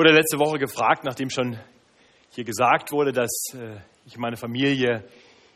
wurde 0.00 0.12
letzte 0.12 0.38
Woche 0.38 0.58
gefragt, 0.58 1.04
nachdem 1.04 1.28
schon 1.28 1.58
hier 2.30 2.44
gesagt 2.44 2.90
wurde, 2.90 3.12
dass 3.12 3.30
äh, 3.52 3.76
ich 4.06 4.14
und 4.14 4.22
meine 4.22 4.38
Familie 4.38 5.04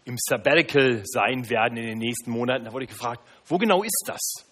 im 0.04 0.16
Sabbatical 0.18 1.00
sein 1.06 1.48
werden 1.48 1.78
in 1.78 1.86
den 1.86 1.96
nächsten 1.96 2.30
Monaten. 2.30 2.66
Da 2.66 2.72
wurde 2.74 2.84
ich 2.84 2.90
gefragt, 2.90 3.22
wo 3.46 3.56
genau 3.56 3.82
ist 3.82 4.04
das? 4.06 4.44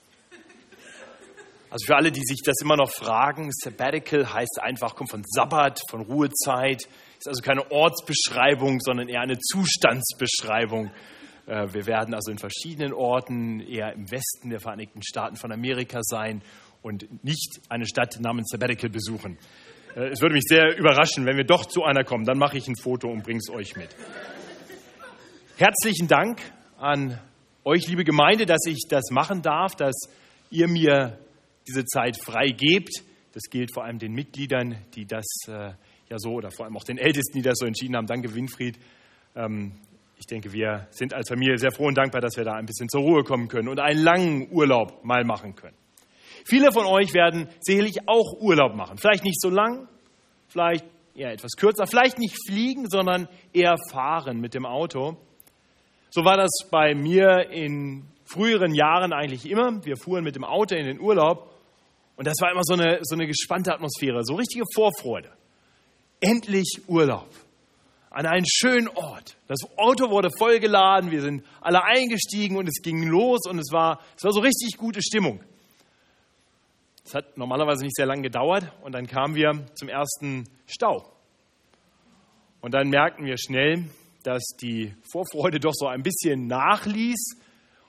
Also 1.68 1.84
für 1.84 1.94
alle, 1.94 2.10
die 2.10 2.22
sich 2.24 2.40
das 2.42 2.54
immer 2.62 2.76
noch 2.76 2.90
fragen, 2.90 3.50
Sabbatical 3.52 4.32
heißt 4.32 4.62
einfach, 4.62 4.96
kommt 4.96 5.10
von 5.10 5.24
Sabbat, 5.26 5.78
von 5.90 6.00
Ruhezeit, 6.00 6.88
ist 7.18 7.28
also 7.28 7.42
keine 7.42 7.70
Ortsbeschreibung, 7.70 8.80
sondern 8.80 9.10
eher 9.10 9.20
eine 9.20 9.38
Zustandsbeschreibung. 9.38 10.90
Äh, 11.46 11.66
wir 11.74 11.84
werden 11.84 12.14
also 12.14 12.30
in 12.30 12.38
verschiedenen 12.38 12.94
Orten, 12.94 13.60
eher 13.60 13.92
im 13.92 14.10
Westen 14.10 14.48
der 14.48 14.60
Vereinigten 14.60 15.02
Staaten 15.02 15.36
von 15.36 15.52
Amerika 15.52 15.98
sein 16.00 16.40
und 16.80 17.22
nicht 17.22 17.60
eine 17.68 17.84
Stadt 17.84 18.18
namens 18.20 18.48
Sabbatical 18.50 18.88
besuchen. 18.88 19.36
Äh, 19.94 20.08
es 20.08 20.20
würde 20.20 20.34
mich 20.34 20.44
sehr 20.46 20.76
überraschen, 20.76 21.26
wenn 21.26 21.36
wir 21.36 21.44
doch 21.44 21.66
zu 21.66 21.84
einer 21.84 22.04
kommen. 22.04 22.24
Dann 22.24 22.38
mache 22.38 22.56
ich 22.56 22.66
ein 22.68 22.76
Foto 22.76 23.08
und 23.08 23.22
bringe 23.22 23.38
es 23.38 23.50
euch 23.50 23.76
mit. 23.76 23.88
Herzlichen 25.56 26.08
Dank 26.08 26.40
an 26.78 27.18
euch, 27.64 27.86
liebe 27.86 28.04
Gemeinde, 28.04 28.46
dass 28.46 28.66
ich 28.66 28.86
das 28.88 29.10
machen 29.10 29.42
darf, 29.42 29.76
dass 29.76 29.94
ihr 30.50 30.68
mir 30.68 31.18
diese 31.68 31.84
Zeit 31.84 32.16
frei 32.22 32.48
gebt. 32.48 33.02
Das 33.32 33.42
gilt 33.50 33.72
vor 33.72 33.84
allem 33.84 33.98
den 33.98 34.12
Mitgliedern, 34.12 34.76
die 34.94 35.06
das 35.06 35.24
äh, 35.46 35.72
ja 36.08 36.18
so, 36.18 36.32
oder 36.32 36.50
vor 36.50 36.66
allem 36.66 36.76
auch 36.76 36.84
den 36.84 36.98
Ältesten, 36.98 37.38
die 37.38 37.42
das 37.42 37.58
so 37.58 37.66
entschieden 37.66 37.96
haben. 37.96 38.06
Danke, 38.06 38.34
Winfried. 38.34 38.78
Ähm, 39.36 39.72
ich 40.18 40.26
denke, 40.26 40.52
wir 40.52 40.86
sind 40.90 41.14
als 41.14 41.28
Familie 41.28 41.58
sehr 41.58 41.72
froh 41.72 41.86
und 41.86 41.96
dankbar, 41.96 42.20
dass 42.20 42.36
wir 42.36 42.44
da 42.44 42.52
ein 42.52 42.66
bisschen 42.66 42.88
zur 42.88 43.02
Ruhe 43.02 43.24
kommen 43.24 43.48
können 43.48 43.68
und 43.68 43.80
einen 43.80 44.02
langen 44.02 44.48
Urlaub 44.52 45.04
mal 45.04 45.24
machen 45.24 45.54
können. 45.56 45.76
Viele 46.44 46.72
von 46.72 46.86
euch 46.86 47.14
werden 47.14 47.48
sicherlich 47.60 48.08
auch 48.08 48.40
Urlaub 48.40 48.74
machen. 48.74 48.98
Vielleicht 48.98 49.24
nicht 49.24 49.40
so 49.40 49.50
lang, 49.50 49.88
vielleicht 50.48 50.84
eher 51.14 51.32
etwas 51.32 51.52
kürzer, 51.56 51.86
vielleicht 51.86 52.18
nicht 52.18 52.36
fliegen, 52.46 52.88
sondern 52.88 53.28
eher 53.52 53.76
fahren 53.90 54.40
mit 54.40 54.54
dem 54.54 54.66
Auto. 54.66 55.16
So 56.10 56.24
war 56.24 56.36
das 56.36 56.50
bei 56.70 56.94
mir 56.94 57.50
in 57.50 58.04
früheren 58.24 58.74
Jahren 58.74 59.12
eigentlich 59.12 59.48
immer. 59.48 59.84
Wir 59.84 59.96
fuhren 59.96 60.24
mit 60.24 60.36
dem 60.36 60.44
Auto 60.44 60.74
in 60.74 60.86
den 60.86 61.00
Urlaub 61.00 61.50
und 62.16 62.26
das 62.26 62.36
war 62.40 62.50
immer 62.50 62.62
so 62.64 62.74
eine, 62.74 62.98
so 63.02 63.14
eine 63.14 63.26
gespannte 63.26 63.72
Atmosphäre, 63.72 64.24
so 64.24 64.34
richtige 64.34 64.64
Vorfreude. 64.74 65.30
Endlich 66.20 66.82
Urlaub 66.86 67.28
an 68.10 68.26
einen 68.26 68.46
schönen 68.46 68.88
Ort. 68.88 69.36
Das 69.48 69.60
Auto 69.76 70.10
wurde 70.10 70.28
vollgeladen, 70.38 71.10
wir 71.10 71.22
sind 71.22 71.44
alle 71.60 71.82
eingestiegen 71.84 72.56
und 72.56 72.68
es 72.68 72.82
ging 72.82 73.06
los 73.06 73.40
und 73.48 73.58
es 73.58 73.72
war, 73.72 74.00
es 74.16 74.24
war 74.24 74.32
so 74.32 74.40
richtig 74.40 74.76
gute 74.76 75.02
Stimmung. 75.02 75.40
Es 77.04 77.14
hat 77.14 77.36
normalerweise 77.36 77.82
nicht 77.84 77.96
sehr 77.96 78.06
lange 78.06 78.22
gedauert 78.22 78.72
und 78.82 78.92
dann 78.92 79.06
kamen 79.06 79.34
wir 79.34 79.66
zum 79.74 79.88
ersten 79.88 80.48
Stau. 80.66 81.12
Und 82.60 82.74
dann 82.74 82.88
merkten 82.90 83.26
wir 83.26 83.36
schnell, 83.38 83.88
dass 84.22 84.42
die 84.60 84.94
Vorfreude 85.10 85.58
doch 85.58 85.74
so 85.74 85.88
ein 85.88 86.02
bisschen 86.02 86.46
nachließ 86.46 87.36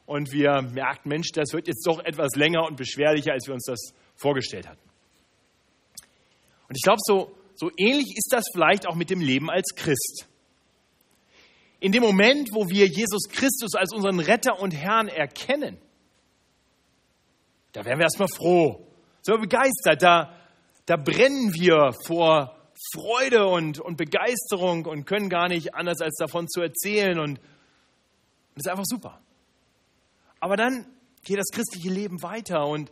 und 0.06 0.32
wir 0.32 0.62
merkten, 0.62 1.10
Mensch, 1.10 1.30
das 1.32 1.54
wird 1.54 1.68
jetzt 1.68 1.86
doch 1.86 2.00
etwas 2.04 2.36
länger 2.36 2.66
und 2.66 2.76
beschwerlicher, 2.76 3.34
als 3.34 3.48
wir 3.48 3.54
uns 3.54 3.66
das 3.66 3.94
vorgestellt 4.16 4.68
hatten. 4.68 4.82
Und 6.68 6.76
ich 6.76 6.82
glaube, 6.82 7.00
so, 7.04 7.36
so 7.56 7.70
ähnlich 7.78 8.16
ist 8.18 8.30
das 8.32 8.46
vielleicht 8.52 8.88
auch 8.88 8.96
mit 8.96 9.12
dem 9.12 9.22
Leben 9.22 9.52
als 9.52 9.76
Christ. 9.76 10.28
In 11.80 11.92
dem 11.92 12.02
Moment, 12.02 12.50
wo 12.52 12.68
wir 12.68 12.88
Jesus 12.88 13.30
Christus 13.30 13.76
als 13.76 13.94
unseren 13.94 14.20
Retter 14.20 14.60
und 14.60 14.72
Herrn 14.72 15.08
erkennen, 15.08 15.78
da 17.74 17.86
werden 17.86 18.00
wir 18.00 18.06
erstmal 18.06 18.30
froh, 18.30 18.88
wir 19.32 19.38
begeistert, 19.40 20.02
da, 20.02 20.34
da 20.86 20.98
brennen 20.98 21.54
wir 21.54 21.94
vor 22.06 22.58
Freude 22.94 23.48
und, 23.48 23.80
und 23.80 23.98
Begeisterung 23.98 24.86
und 24.86 25.06
können 25.06 25.30
gar 25.30 25.48
nicht 25.48 25.76
anders 25.76 26.02
als 26.02 26.18
davon 26.18 26.48
zu 26.50 26.62
erzählen 26.62 27.20
und 27.20 27.40
das 28.56 28.66
ist 28.66 28.70
einfach 28.70 28.86
super. 28.86 29.20
Aber 30.40 30.58
dann 30.58 30.86
geht 31.24 31.38
das 31.38 31.48
christliche 31.52 31.90
Leben 31.90 32.22
weiter 32.22 32.68
und, 32.68 32.92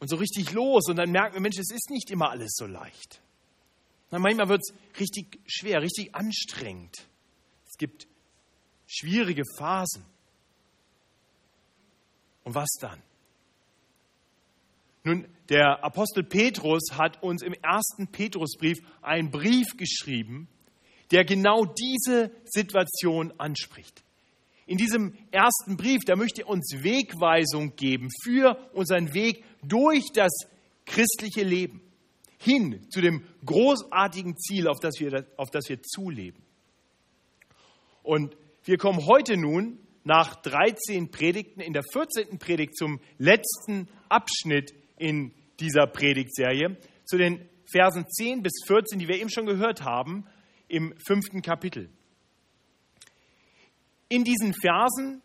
und 0.00 0.08
so 0.08 0.16
richtig 0.16 0.52
los 0.52 0.88
und 0.88 0.96
dann 0.96 1.10
merken 1.10 1.34
wir, 1.34 1.40
Mensch, 1.40 1.58
es 1.58 1.70
ist 1.70 1.90
nicht 1.90 2.10
immer 2.10 2.30
alles 2.30 2.54
so 2.54 2.66
leicht. 2.66 3.20
Na, 4.10 4.18
manchmal 4.18 4.48
wird 4.48 4.62
es 4.62 5.00
richtig 5.00 5.40
schwer, 5.46 5.82
richtig 5.82 6.14
anstrengend. 6.14 6.96
Es 7.66 7.76
gibt 7.76 8.06
schwierige 8.86 9.42
Phasen. 9.58 10.04
Und 12.44 12.54
was 12.54 12.70
dann? 12.80 13.02
Nun, 15.06 15.24
der 15.50 15.84
Apostel 15.84 16.24
Petrus 16.24 16.82
hat 16.94 17.22
uns 17.22 17.44
im 17.44 17.54
ersten 17.62 18.08
Petrusbrief 18.08 18.78
einen 19.02 19.30
Brief 19.30 19.76
geschrieben, 19.76 20.48
der 21.12 21.24
genau 21.24 21.64
diese 21.64 22.32
Situation 22.44 23.32
anspricht. 23.38 24.02
In 24.66 24.78
diesem 24.78 25.16
ersten 25.30 25.76
Brief, 25.76 26.00
da 26.04 26.16
möchte 26.16 26.42
er 26.42 26.48
uns 26.48 26.82
Wegweisung 26.82 27.76
geben 27.76 28.08
für 28.24 28.58
unseren 28.72 29.14
Weg 29.14 29.44
durch 29.62 30.06
das 30.12 30.32
christliche 30.86 31.44
Leben, 31.44 31.80
hin 32.40 32.84
zu 32.90 33.00
dem 33.00 33.22
großartigen 33.44 34.36
Ziel, 34.36 34.66
auf 34.66 34.80
das 34.80 34.98
wir, 34.98 35.24
auf 35.36 35.52
das 35.52 35.68
wir 35.68 35.80
zuleben. 35.82 36.42
Und 38.02 38.36
wir 38.64 38.76
kommen 38.76 39.06
heute 39.06 39.36
nun 39.36 39.78
nach 40.02 40.34
13 40.42 41.12
Predigten 41.12 41.60
in 41.60 41.74
der 41.74 41.84
14. 41.92 42.40
Predigt 42.40 42.76
zum 42.76 42.98
letzten 43.18 43.86
Abschnitt 44.08 44.74
in 44.96 45.32
dieser 45.60 45.86
Predigtserie 45.86 46.76
zu 47.04 47.16
den 47.16 47.48
Versen 47.64 48.06
10 48.08 48.42
bis 48.42 48.52
14, 48.66 48.98
die 48.98 49.08
wir 49.08 49.16
eben 49.16 49.30
schon 49.30 49.46
gehört 49.46 49.82
haben, 49.82 50.26
im 50.68 50.94
fünften 51.06 51.42
Kapitel. 51.42 51.90
In 54.08 54.24
diesen 54.24 54.54
Versen 54.54 55.22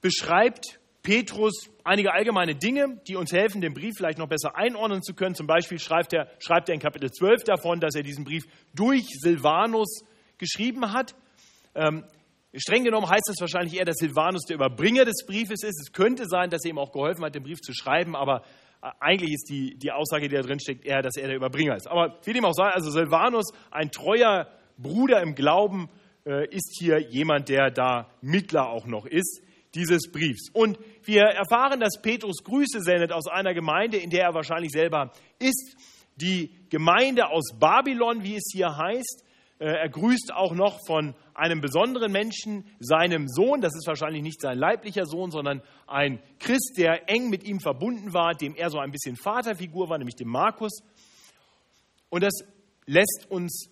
beschreibt 0.00 0.78
Petrus 1.02 1.70
einige 1.84 2.12
allgemeine 2.12 2.54
Dinge, 2.54 3.00
die 3.06 3.16
uns 3.16 3.32
helfen, 3.32 3.60
den 3.60 3.74
Brief 3.74 3.94
vielleicht 3.96 4.18
noch 4.18 4.28
besser 4.28 4.56
einordnen 4.56 5.02
zu 5.02 5.14
können. 5.14 5.34
Zum 5.34 5.46
Beispiel 5.46 5.78
schreibt 5.78 6.12
er, 6.12 6.28
schreibt 6.40 6.68
er 6.68 6.74
in 6.74 6.80
Kapitel 6.80 7.10
12 7.10 7.44
davon, 7.44 7.80
dass 7.80 7.94
er 7.94 8.02
diesen 8.02 8.24
Brief 8.24 8.44
durch 8.74 9.04
Silvanus 9.20 10.04
geschrieben 10.38 10.92
hat. 10.92 11.14
Ähm, 11.74 12.04
streng 12.54 12.84
genommen 12.84 13.08
heißt 13.08 13.28
es 13.28 13.40
wahrscheinlich 13.40 13.76
eher, 13.76 13.84
dass 13.84 13.96
Silvanus 13.96 14.42
der 14.46 14.56
Überbringer 14.56 15.04
des 15.04 15.24
Briefes 15.26 15.62
ist. 15.62 15.80
Es 15.80 15.92
könnte 15.92 16.24
sein, 16.26 16.50
dass 16.50 16.64
er 16.64 16.70
ihm 16.70 16.78
auch 16.78 16.92
geholfen 16.92 17.24
hat, 17.24 17.34
den 17.34 17.44
Brief 17.44 17.60
zu 17.60 17.72
schreiben, 17.72 18.16
aber 18.16 18.42
eigentlich 18.80 19.32
ist 19.32 19.48
die, 19.48 19.76
die 19.76 19.90
Aussage, 19.90 20.28
die 20.28 20.34
da 20.34 20.42
drin 20.42 20.60
steckt, 20.60 20.84
eher, 20.84 21.02
dass 21.02 21.16
er 21.16 21.28
der 21.28 21.36
Überbringer 21.36 21.76
ist. 21.76 21.88
Aber 21.88 22.18
wie 22.24 22.32
dem 22.32 22.44
auch 22.44 22.52
sei, 22.52 22.68
also 22.68 22.90
Silvanus, 22.90 23.52
ein 23.70 23.90
treuer 23.90 24.48
Bruder 24.78 25.22
im 25.22 25.34
Glauben, 25.34 25.88
äh, 26.26 26.48
ist 26.48 26.76
hier 26.78 27.00
jemand, 27.00 27.48
der 27.48 27.70
da 27.70 28.10
Mittler 28.20 28.68
auch 28.68 28.86
noch 28.86 29.06
ist, 29.06 29.42
dieses 29.74 30.10
Briefs. 30.10 30.50
Und 30.52 30.78
wir 31.04 31.22
erfahren, 31.22 31.80
dass 31.80 32.00
Petrus 32.00 32.42
Grüße 32.42 32.80
sendet 32.80 33.12
aus 33.12 33.26
einer 33.28 33.54
Gemeinde, 33.54 33.98
in 33.98 34.10
der 34.10 34.24
er 34.24 34.34
wahrscheinlich 34.34 34.72
selber 34.72 35.12
ist. 35.38 35.76
Die 36.16 36.50
Gemeinde 36.70 37.28
aus 37.28 37.52
Babylon, 37.58 38.22
wie 38.22 38.36
es 38.36 38.50
hier 38.52 38.76
heißt. 38.76 39.25
Äh, 39.58 39.66
er 39.66 39.88
grüßt 39.88 40.32
auch 40.34 40.54
noch 40.54 40.78
von 40.86 41.14
einem 41.34 41.60
besonderen 41.60 42.12
Menschen, 42.12 42.66
seinem 42.78 43.28
Sohn, 43.28 43.60
das 43.60 43.74
ist 43.74 43.86
wahrscheinlich 43.86 44.22
nicht 44.22 44.40
sein 44.40 44.58
leiblicher 44.58 45.06
Sohn, 45.06 45.30
sondern 45.30 45.62
ein 45.86 46.20
Christ, 46.38 46.74
der 46.76 47.08
eng 47.08 47.30
mit 47.30 47.44
ihm 47.44 47.60
verbunden 47.60 48.12
war, 48.12 48.34
dem 48.34 48.54
er 48.54 48.70
so 48.70 48.78
ein 48.78 48.90
bisschen 48.90 49.16
Vaterfigur 49.16 49.88
war, 49.88 49.98
nämlich 49.98 50.16
dem 50.16 50.28
Markus. 50.28 50.82
Und 52.10 52.22
das 52.22 52.34
lässt 52.86 53.26
uns 53.28 53.70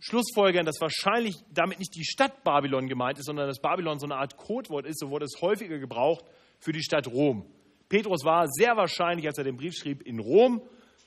Schlussfolgern, 0.00 0.66
dass 0.66 0.80
wahrscheinlich 0.80 1.36
damit 1.52 1.78
nicht 1.78 1.94
die 1.94 2.04
Stadt 2.04 2.44
Babylon 2.44 2.88
gemeint 2.88 3.18
ist, 3.18 3.26
sondern 3.26 3.46
dass 3.46 3.60
Babylon 3.60 3.98
so 3.98 4.06
eine 4.06 4.16
Art 4.16 4.36
Codewort 4.36 4.86
ist, 4.86 5.00
so 5.00 5.10
wurde 5.10 5.24
es 5.24 5.40
häufiger 5.40 5.78
gebraucht 5.78 6.24
für 6.58 6.72
die 6.72 6.82
Stadt 6.82 7.06
Rom. 7.06 7.46
Petrus 7.88 8.24
war 8.24 8.46
sehr 8.48 8.76
wahrscheinlich, 8.76 9.26
als 9.26 9.38
er 9.38 9.44
den 9.44 9.56
Brief 9.56 9.74
schrieb, 9.74 10.02
in 10.02 10.18
Rom. 10.18 10.62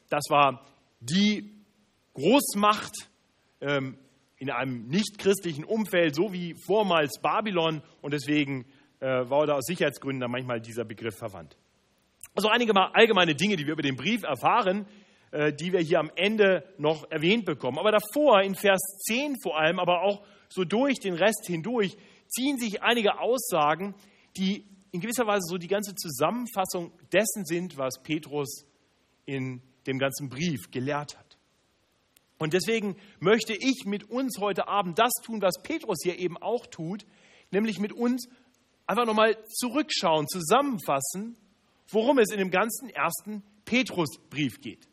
Das 0.09 0.25
war 0.29 0.65
die 0.99 1.63
Großmacht 2.13 3.09
ähm, 3.61 3.97
in 4.37 4.49
einem 4.51 4.87
nichtchristlichen 4.87 5.63
Umfeld, 5.63 6.15
so 6.15 6.31
wie 6.31 6.55
vormals 6.65 7.19
Babylon. 7.21 7.81
Und 8.01 8.13
deswegen 8.13 8.65
äh, 8.99 9.07
war 9.29 9.45
da 9.47 9.55
aus 9.55 9.65
Sicherheitsgründen 9.65 10.21
dann 10.21 10.31
manchmal 10.31 10.61
dieser 10.61 10.85
Begriff 10.85 11.15
verwandt. 11.17 11.57
Also 12.35 12.49
einige 12.49 12.73
allgemeine 12.75 13.33
Dinge, 13.35 13.55
die 13.55 13.65
wir 13.65 13.73
über 13.73 13.81
den 13.81 13.95
Brief 13.95 14.23
erfahren, 14.23 14.85
äh, 15.31 15.51
die 15.53 15.73
wir 15.73 15.79
hier 15.79 15.99
am 15.99 16.11
Ende 16.15 16.63
noch 16.77 17.09
erwähnt 17.09 17.45
bekommen. 17.45 17.79
Aber 17.79 17.91
davor, 17.91 18.41
in 18.43 18.55
Vers 18.55 18.79
10 19.07 19.35
vor 19.41 19.57
allem, 19.57 19.79
aber 19.79 20.03
auch 20.03 20.23
so 20.49 20.63
durch 20.63 20.99
den 20.99 21.15
Rest 21.15 21.47
hindurch, 21.47 21.97
ziehen 22.27 22.57
sich 22.57 22.83
einige 22.83 23.19
Aussagen, 23.19 23.95
die 24.37 24.65
in 24.91 25.01
gewisser 25.01 25.27
Weise 25.27 25.47
so 25.49 25.57
die 25.57 25.67
ganze 25.67 25.95
Zusammenfassung 25.95 26.91
dessen 27.11 27.45
sind, 27.45 27.77
was 27.77 28.01
Petrus 28.01 28.65
in 29.25 29.61
dem 29.85 29.99
ganzen 29.99 30.29
Brief 30.29 30.71
gelehrt 30.71 31.17
hat. 31.17 31.26
Und 32.37 32.53
deswegen 32.53 32.95
möchte 33.19 33.53
ich 33.53 33.83
mit 33.85 34.09
uns 34.09 34.39
heute 34.39 34.67
Abend 34.67 34.99
das 34.99 35.11
tun, 35.23 35.41
was 35.41 35.61
Petrus 35.63 35.97
hier 36.03 36.19
eben 36.19 36.37
auch 36.37 36.67
tut, 36.67 37.05
nämlich 37.51 37.79
mit 37.79 37.93
uns 37.93 38.27
einfach 38.85 39.05
nochmal 39.05 39.37
zurückschauen, 39.49 40.27
zusammenfassen, 40.27 41.35
worum 41.89 42.19
es 42.19 42.31
in 42.31 42.37
dem 42.37 42.51
ganzen 42.51 42.89
ersten 42.89 43.43
Petrusbrief 43.65 44.61
geht. 44.61 44.87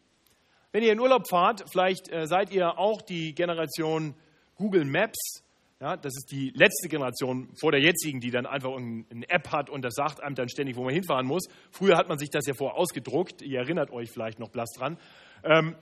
Wenn 0.73 0.83
ihr 0.83 0.93
in 0.93 1.01
Urlaub 1.01 1.29
fahrt, 1.29 1.65
vielleicht 1.71 2.11
äh, 2.11 2.27
seid 2.27 2.51
ihr 2.53 2.79
auch 2.79 3.01
die 3.01 3.35
Generation 3.35 4.15
Google 4.57 4.85
Maps. 4.85 5.43
Ja, 5.81 5.97
das 5.97 6.15
ist 6.17 6.33
die 6.33 6.51
letzte 6.55 6.89
Generation 6.89 7.49
vor 7.61 7.71
der 7.71 7.81
jetzigen, 7.81 8.21
die 8.21 8.31
dann 8.31 8.47
einfach 8.47 8.75
eine 8.75 9.29
App 9.29 9.53
hat 9.53 9.69
und 9.69 9.83
das 9.83 9.95
sagt 9.95 10.23
einem 10.23 10.35
dann 10.35 10.49
ständig, 10.49 10.77
wo 10.77 10.85
man 10.85 10.95
hinfahren 10.95 11.27
muss. 11.27 11.47
Früher 11.71 11.97
hat 11.97 12.09
man 12.09 12.19
sich 12.19 12.31
das 12.31 12.47
ja 12.47 12.55
vorher 12.55 12.79
ausgedruckt. 12.79 13.43
Ihr 13.43 13.59
erinnert 13.59 13.91
euch 13.91 14.11
vielleicht 14.11 14.39
noch 14.39 14.49
blass 14.49 14.71
dran. 14.77 14.99
Ähm, 15.45 15.77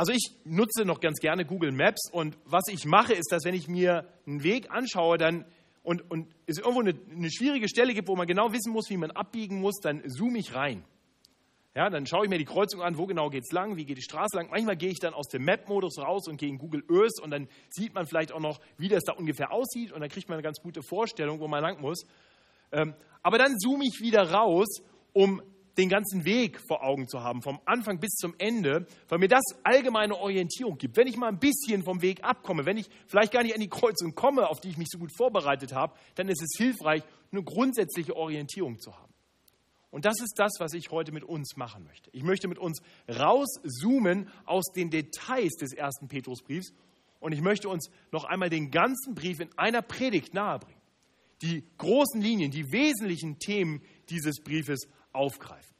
also 0.00 0.12
ich 0.12 0.30
nutze 0.44 0.86
noch 0.86 1.00
ganz 1.00 1.18
gerne 1.18 1.44
Google 1.44 1.72
Maps 1.72 2.10
und 2.10 2.38
was 2.46 2.62
ich 2.68 2.86
mache, 2.86 3.12
ist, 3.12 3.30
dass 3.32 3.44
wenn 3.44 3.54
ich 3.54 3.68
mir 3.68 4.08
einen 4.26 4.42
Weg 4.42 4.70
anschaue, 4.70 5.18
dann 5.18 5.44
und, 5.82 6.10
und 6.10 6.34
es 6.46 6.56
irgendwo 6.56 6.80
eine, 6.80 6.94
eine 7.10 7.30
schwierige 7.30 7.68
Stelle 7.68 7.92
gibt, 7.92 8.08
wo 8.08 8.16
man 8.16 8.26
genau 8.26 8.50
wissen 8.50 8.72
muss, 8.72 8.88
wie 8.88 8.96
man 8.96 9.10
abbiegen 9.10 9.60
muss, 9.60 9.78
dann 9.82 10.02
zoome 10.08 10.38
ich 10.38 10.54
rein. 10.54 10.84
Ja, 11.74 11.90
dann 11.90 12.06
schaue 12.06 12.24
ich 12.24 12.30
mir 12.30 12.38
die 12.38 12.46
Kreuzung 12.46 12.80
an, 12.80 12.96
wo 12.96 13.04
genau 13.04 13.28
geht 13.28 13.44
es 13.44 13.52
lang, 13.52 13.76
wie 13.76 13.84
geht 13.84 13.98
die 13.98 14.02
Straße 14.02 14.38
lang. 14.38 14.48
Manchmal 14.50 14.78
gehe 14.78 14.88
ich 14.88 15.00
dann 15.00 15.12
aus 15.12 15.28
dem 15.28 15.44
Map-Modus 15.44 15.98
raus 15.98 16.28
und 16.28 16.38
gehe 16.38 16.48
in 16.48 16.56
Google 16.56 16.82
Earth 16.88 17.20
und 17.22 17.30
dann 17.30 17.46
sieht 17.68 17.92
man 17.92 18.06
vielleicht 18.06 18.32
auch 18.32 18.40
noch, 18.40 18.58
wie 18.78 18.88
das 18.88 19.04
da 19.04 19.12
ungefähr 19.12 19.52
aussieht 19.52 19.92
und 19.92 20.00
dann 20.00 20.08
kriegt 20.08 20.30
man 20.30 20.36
eine 20.36 20.42
ganz 20.42 20.62
gute 20.62 20.82
Vorstellung, 20.82 21.40
wo 21.40 21.46
man 21.46 21.60
lang 21.60 21.78
muss. 21.78 22.06
Ähm, 22.72 22.94
aber 23.22 23.36
dann 23.36 23.58
zoome 23.58 23.84
ich 23.84 24.00
wieder 24.00 24.30
raus, 24.30 24.80
um 25.12 25.42
den 25.78 25.88
ganzen 25.88 26.24
Weg 26.24 26.60
vor 26.66 26.82
Augen 26.82 27.08
zu 27.08 27.22
haben, 27.22 27.42
vom 27.42 27.60
Anfang 27.64 28.00
bis 28.00 28.10
zum 28.12 28.34
Ende, 28.38 28.86
weil 29.08 29.18
mir 29.18 29.28
das 29.28 29.42
allgemeine 29.62 30.16
Orientierung 30.16 30.78
gibt. 30.78 30.96
Wenn 30.96 31.06
ich 31.06 31.16
mal 31.16 31.28
ein 31.28 31.38
bisschen 31.38 31.82
vom 31.82 32.02
Weg 32.02 32.24
abkomme, 32.24 32.66
wenn 32.66 32.76
ich 32.76 32.88
vielleicht 33.06 33.32
gar 33.32 33.42
nicht 33.42 33.54
an 33.54 33.60
die 33.60 33.68
Kreuzung 33.68 34.14
komme, 34.14 34.48
auf 34.48 34.60
die 34.60 34.70
ich 34.70 34.76
mich 34.76 34.88
so 34.90 34.98
gut 34.98 35.10
vorbereitet 35.16 35.72
habe, 35.72 35.94
dann 36.16 36.28
ist 36.28 36.42
es 36.42 36.56
hilfreich, 36.56 37.02
eine 37.32 37.42
grundsätzliche 37.42 38.16
Orientierung 38.16 38.78
zu 38.78 38.96
haben. 38.96 39.12
Und 39.90 40.04
das 40.04 40.20
ist 40.20 40.34
das, 40.36 40.52
was 40.58 40.72
ich 40.72 40.90
heute 40.90 41.10
mit 41.12 41.24
uns 41.24 41.56
machen 41.56 41.84
möchte. 41.84 42.10
Ich 42.12 42.22
möchte 42.22 42.46
mit 42.46 42.58
uns 42.58 42.80
rauszoomen 43.08 44.28
aus 44.46 44.66
den 44.74 44.90
Details 44.90 45.56
des 45.56 45.72
ersten 45.72 46.06
Petrusbriefs 46.06 46.72
und 47.18 47.32
ich 47.32 47.40
möchte 47.40 47.68
uns 47.68 47.90
noch 48.12 48.24
einmal 48.24 48.50
den 48.50 48.70
ganzen 48.70 49.14
Brief 49.14 49.40
in 49.40 49.50
einer 49.58 49.82
Predigt 49.82 50.32
nahebringen. 50.32 50.80
Die 51.42 51.64
großen 51.78 52.20
Linien, 52.20 52.50
die 52.50 52.70
wesentlichen 52.70 53.38
Themen 53.38 53.82
dieses 54.10 54.40
Briefes 54.42 54.88
aufgreifen. 55.12 55.74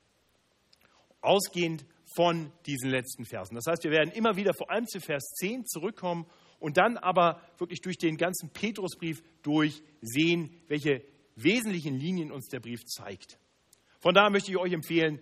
Ausgehend 1.20 1.84
von 2.14 2.52
diesen 2.66 2.90
letzten 2.90 3.24
Versen. 3.24 3.54
Das 3.54 3.66
heißt, 3.66 3.84
wir 3.84 3.90
werden 3.90 4.10
immer 4.12 4.36
wieder 4.36 4.52
vor 4.54 4.70
allem 4.70 4.86
zu 4.86 5.00
Vers 5.00 5.34
10 5.38 5.66
zurückkommen 5.66 6.26
und 6.58 6.76
dann 6.76 6.96
aber 6.96 7.40
wirklich 7.58 7.80
durch 7.80 7.98
den 7.98 8.16
ganzen 8.16 8.50
Petrusbrief 8.50 9.22
durchsehen, 9.42 10.50
welche 10.68 11.02
wesentlichen 11.36 11.94
Linien 11.98 12.32
uns 12.32 12.48
der 12.48 12.60
Brief 12.60 12.84
zeigt. 12.84 13.38
Von 14.00 14.14
daher 14.14 14.30
möchte 14.30 14.50
ich 14.50 14.58
euch 14.58 14.72
empfehlen, 14.72 15.20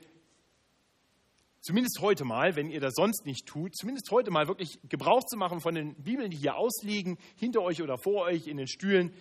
zumindest 1.61 1.99
heute 2.00 2.25
mal, 2.25 2.56
wenn 2.56 2.70
ihr 2.70 2.81
das 2.81 2.94
sonst 2.94 3.26
nicht 3.26 3.46
tut, 3.46 3.76
zumindest 3.76 4.11
heute 4.11 4.31
mal 4.31 4.49
wirklich 4.49 4.78
Gebrauch 4.88 5.25
zu 5.25 5.37
machen 5.37 5.61
von 5.61 5.75
den 5.75 5.94
Bibeln, 5.96 6.31
die 6.31 6.37
hier 6.37 6.56
ausliegen, 6.56 7.19
hinter 7.37 7.62
euch 7.62 7.82
oder 7.82 7.99
vor 7.99 8.22
euch 8.22 8.46
in 8.46 8.56
den 8.56 8.69
Stühlen, 8.69 9.12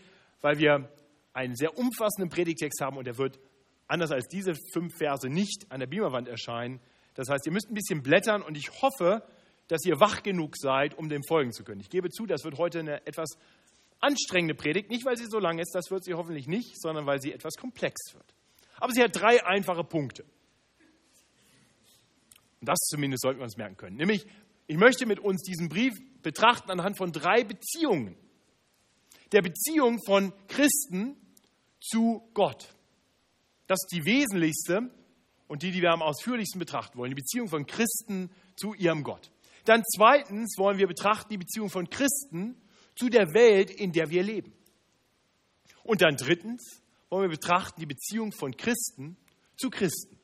weil 0.42 0.58
wir 0.58 0.90
einen 1.34 1.56
sehr 1.56 1.78
umfassenden 1.78 2.30
Predigtext 2.30 2.82
haben 2.82 2.98
und 2.98 3.06
der 3.06 3.18
wird 3.18 3.40
anders 3.88 4.12
als 4.12 4.28
diese 4.28 4.54
fünf 4.74 4.98
Verse 4.98 5.28
nicht 5.30 5.66
an 5.70 5.80
der 5.80 5.88
Beamerwand 5.88 6.28
erscheinen. 6.28 6.80
Das 7.16 7.30
heißt, 7.30 7.46
ihr 7.46 7.52
müsst 7.52 7.70
ein 7.70 7.74
bisschen 7.74 8.04
blättern 8.04 8.42
und 8.42 8.58
ich 8.58 8.70
hoffe, 8.82 9.24
dass 9.68 9.86
ihr 9.86 10.00
wach 10.00 10.24
genug 10.24 10.56
seid, 10.58 10.98
um 10.98 11.10
dem 11.10 11.24
folgen 11.24 11.52
zu 11.52 11.64
können. 11.64 11.82
Ich 11.82 11.90
gebe 11.90 12.10
zu, 12.10 12.26
das 12.26 12.44
wird 12.44 12.58
heute 12.58 12.80
eine 12.80 13.06
etwas 13.06 13.38
anstrengende 14.00 14.56
Predigt, 14.56 14.90
nicht 14.90 15.06
weil 15.06 15.18
sie 15.18 15.26
so 15.26 15.40
lang 15.40 15.60
ist, 15.60 15.74
das 15.74 15.90
wird 15.90 16.04
sie 16.04 16.14
hoffentlich 16.14 16.48
nicht, 16.48 16.80
sondern 16.80 17.06
weil 17.06 17.22
sie 17.22 17.34
etwas 17.34 17.56
komplex 17.56 18.14
wird. 18.14 18.34
Aber 18.80 18.94
sie 18.94 19.02
hat 19.02 19.16
drei 19.16 19.44
einfache 19.46 19.84
Punkte. 19.84 20.24
Und 22.60 22.70
das 22.70 22.78
zumindest 22.90 23.24
sollten 23.24 23.40
wir 23.40 23.44
uns 23.44 23.58
merken 23.58 23.78
können. 23.78 23.98
Nämlich, 23.98 24.26
ich 24.68 24.78
möchte 24.78 25.06
mit 25.06 25.20
uns 25.20 25.42
diesen 25.42 25.70
Brief 25.70 25.94
betrachten 26.22 26.72
anhand 26.72 26.98
von 26.98 27.12
drei 27.12 27.44
Beziehungen. 27.44 28.16
Der 29.32 29.42
Beziehung 29.42 30.00
von 30.06 30.34
Christen 30.48 31.18
zu 31.80 32.30
Gott. 32.34 32.70
Das 33.68 33.80
ist 33.84 33.92
die 33.92 34.06
wesentlichste 34.06 34.90
und 35.48 35.64
die, 35.64 35.72
die 35.72 35.82
wir 35.82 35.92
am 35.92 36.02
ausführlichsten 36.02 36.60
betrachten 36.60 36.98
wollen. 36.98 37.12
Die 37.12 37.22
Beziehung 37.22 37.50
von 37.50 37.66
Christen 37.66 38.32
zu 38.56 38.74
ihrem 38.74 39.04
Gott. 39.04 39.32
Dann 39.66 39.84
zweitens 39.96 40.58
wollen 40.58 40.78
wir 40.78 40.88
betrachten 40.88 41.30
die 41.30 41.38
Beziehung 41.38 41.70
von 41.70 41.90
Christen 41.90 42.62
zu 42.96 43.10
der 43.10 43.34
Welt, 43.34 43.70
in 43.70 43.92
der 43.92 44.10
wir 44.10 44.24
leben. 44.24 44.54
Und 45.84 46.02
dann 46.02 46.16
drittens 46.16 46.82
wollen 47.10 47.30
wir 47.30 47.38
betrachten 47.38 47.80
die 47.80 47.86
Beziehung 47.86 48.32
von 48.32 48.56
Christen 48.56 49.18
zu 49.58 49.70
Christen. 49.70 50.18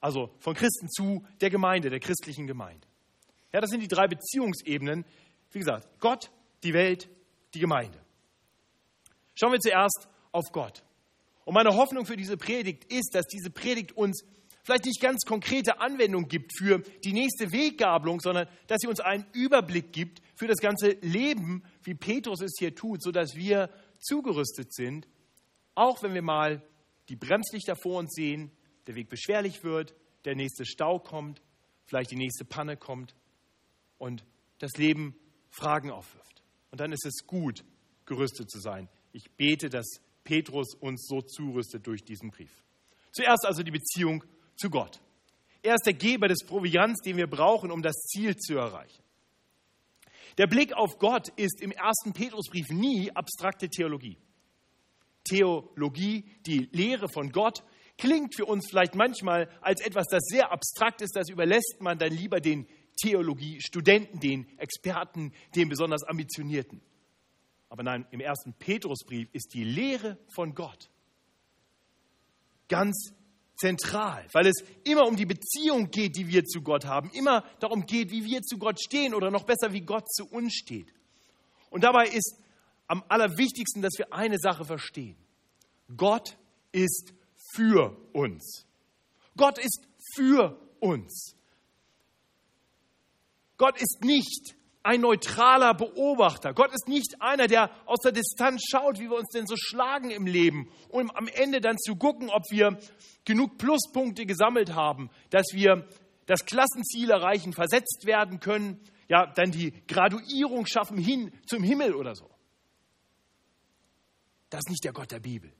Also 0.00 0.34
von 0.38 0.54
Christen 0.54 0.88
zu 0.88 1.24
der 1.40 1.50
Gemeinde, 1.50 1.90
der 1.90 2.00
christlichen 2.00 2.46
Gemeinde. 2.46 2.86
Ja, 3.52 3.60
das 3.60 3.70
sind 3.70 3.80
die 3.80 3.88
drei 3.88 4.06
Beziehungsebenen. 4.06 5.04
Wie 5.50 5.58
gesagt, 5.58 5.88
Gott, 6.00 6.30
die 6.62 6.74
Welt, 6.74 7.08
die 7.54 7.60
Gemeinde. 7.60 7.98
Schauen 9.34 9.52
wir 9.52 9.60
zuerst 9.60 10.08
auf 10.32 10.44
Gott. 10.52 10.82
Und 11.48 11.54
meine 11.54 11.74
Hoffnung 11.74 12.04
für 12.04 12.16
diese 12.16 12.36
Predigt 12.36 12.84
ist, 12.92 13.14
dass 13.14 13.26
diese 13.26 13.50
Predigt 13.50 13.92
uns 13.92 14.22
vielleicht 14.64 14.84
nicht 14.84 15.00
ganz 15.00 15.24
konkrete 15.24 15.80
Anwendung 15.80 16.28
gibt 16.28 16.52
für 16.58 16.80
die 17.04 17.14
nächste 17.14 17.52
Weggabelung, 17.52 18.20
sondern 18.20 18.46
dass 18.66 18.80
sie 18.80 18.86
uns 18.86 19.00
einen 19.00 19.24
Überblick 19.32 19.92
gibt 19.92 20.20
für 20.34 20.46
das 20.46 20.58
ganze 20.58 20.90
Leben, 21.00 21.64
wie 21.82 21.94
Petrus 21.94 22.42
es 22.42 22.56
hier 22.58 22.74
tut, 22.74 23.02
sodass 23.02 23.34
wir 23.34 23.70
zugerüstet 23.98 24.74
sind 24.74 25.08
auch 25.78 26.02
wenn 26.02 26.12
wir 26.12 26.22
mal 26.22 26.60
die 27.08 27.14
Bremslichter 27.14 27.76
vor 27.76 28.00
uns 28.00 28.12
sehen, 28.12 28.50
der 28.88 28.96
Weg 28.96 29.08
beschwerlich 29.08 29.62
wird, 29.62 29.94
der 30.24 30.34
nächste 30.34 30.66
Stau 30.66 30.98
kommt, 30.98 31.40
vielleicht 31.84 32.10
die 32.10 32.16
nächste 32.16 32.44
Panne 32.44 32.76
kommt 32.76 33.14
und 33.96 34.24
das 34.58 34.72
Leben 34.76 35.14
Fragen 35.50 35.92
aufwirft. 35.92 36.42
Und 36.72 36.80
dann 36.80 36.90
ist 36.90 37.06
es 37.06 37.26
gut, 37.26 37.64
gerüstet 38.06 38.50
zu 38.50 38.58
sein. 38.58 38.88
Ich 39.12 39.30
bete, 39.30 39.70
dass 39.70 40.00
Petrus 40.28 40.74
uns 40.74 41.06
so 41.06 41.22
zurüstet 41.22 41.86
durch 41.86 42.04
diesen 42.04 42.30
Brief. 42.30 42.52
Zuerst 43.12 43.46
also 43.46 43.62
die 43.62 43.70
Beziehung 43.70 44.22
zu 44.56 44.68
Gott. 44.68 45.00
Er 45.62 45.74
ist 45.74 45.86
der 45.86 45.94
Geber 45.94 46.28
des 46.28 46.44
Proviants, 46.44 47.00
den 47.00 47.16
wir 47.16 47.26
brauchen, 47.26 47.70
um 47.70 47.80
das 47.80 47.94
Ziel 47.94 48.36
zu 48.36 48.58
erreichen. 48.58 49.02
Der 50.36 50.46
Blick 50.46 50.74
auf 50.74 50.98
Gott 50.98 51.28
ist 51.36 51.62
im 51.62 51.72
ersten 51.72 52.12
Petrusbrief 52.12 52.68
nie 52.68 53.10
abstrakte 53.10 53.70
Theologie. 53.70 54.18
Theologie, 55.24 56.24
die 56.46 56.68
Lehre 56.72 57.08
von 57.08 57.32
Gott, 57.32 57.64
klingt 57.96 58.36
für 58.36 58.44
uns 58.44 58.66
vielleicht 58.68 58.94
manchmal 58.94 59.48
als 59.62 59.80
etwas, 59.80 60.08
das 60.10 60.24
sehr 60.24 60.52
abstrakt 60.52 61.00
ist. 61.00 61.16
Das 61.16 61.30
überlässt 61.30 61.78
man 61.80 61.98
dann 61.98 62.12
lieber 62.12 62.40
den 62.40 62.66
Theologiestudenten, 63.00 64.20
den 64.20 64.46
Experten, 64.58 65.32
den 65.56 65.70
besonders 65.70 66.04
Ambitionierten. 66.04 66.82
Aber 67.68 67.82
nein, 67.82 68.06
im 68.10 68.20
ersten 68.20 68.54
Petrusbrief 68.54 69.28
ist 69.32 69.52
die 69.54 69.64
Lehre 69.64 70.18
von 70.34 70.54
Gott 70.54 70.90
ganz 72.68 73.12
zentral, 73.56 74.26
weil 74.32 74.46
es 74.46 74.62
immer 74.84 75.06
um 75.06 75.16
die 75.16 75.26
Beziehung 75.26 75.90
geht, 75.90 76.16
die 76.16 76.28
wir 76.28 76.44
zu 76.44 76.62
Gott 76.62 76.84
haben, 76.86 77.10
immer 77.10 77.44
darum 77.60 77.86
geht, 77.86 78.10
wie 78.10 78.24
wir 78.24 78.42
zu 78.42 78.58
Gott 78.58 78.80
stehen 78.80 79.14
oder 79.14 79.30
noch 79.30 79.44
besser, 79.44 79.72
wie 79.72 79.80
Gott 79.80 80.08
zu 80.10 80.26
uns 80.26 80.54
steht. 80.54 80.92
Und 81.70 81.82
dabei 81.82 82.08
ist 82.08 82.38
am 82.86 83.02
allerwichtigsten, 83.08 83.82
dass 83.82 83.98
wir 83.98 84.12
eine 84.12 84.38
Sache 84.38 84.64
verstehen. 84.64 85.16
Gott 85.96 86.38
ist 86.72 87.12
für 87.54 87.96
uns. 88.12 88.66
Gott 89.36 89.58
ist 89.58 89.86
für 90.14 90.58
uns. 90.80 91.34
Gott 93.56 93.80
ist 93.80 93.98
nicht 94.02 94.56
ein 94.88 95.02
neutraler 95.02 95.74
Beobachter. 95.74 96.54
Gott 96.54 96.72
ist 96.72 96.88
nicht 96.88 97.20
einer, 97.20 97.46
der 97.46 97.70
aus 97.84 97.98
der 98.02 98.12
Distanz 98.12 98.62
schaut, 98.70 98.98
wie 98.98 99.10
wir 99.10 99.18
uns 99.18 99.28
denn 99.28 99.46
so 99.46 99.54
schlagen 99.54 100.10
im 100.10 100.26
Leben, 100.26 100.70
um 100.88 101.10
am 101.10 101.28
Ende 101.28 101.60
dann 101.60 101.76
zu 101.76 101.94
gucken, 101.96 102.30
ob 102.30 102.44
wir 102.50 102.78
genug 103.26 103.58
Pluspunkte 103.58 104.24
gesammelt 104.24 104.74
haben, 104.74 105.10
dass 105.28 105.48
wir 105.52 105.86
das 106.24 106.46
Klassenziel 106.46 107.10
erreichen, 107.10 107.52
versetzt 107.52 108.06
werden 108.06 108.40
können, 108.40 108.80
ja, 109.08 109.26
dann 109.26 109.50
die 109.50 109.72
Graduierung 109.86 110.64
schaffen 110.64 110.96
hin 110.96 111.32
zum 111.46 111.62
Himmel 111.62 111.94
oder 111.94 112.14
so. 112.14 112.30
Das 114.48 114.60
ist 114.60 114.70
nicht 114.70 114.84
der 114.84 114.94
Gott 114.94 115.10
der 115.10 115.20
Bibel. 115.20 115.52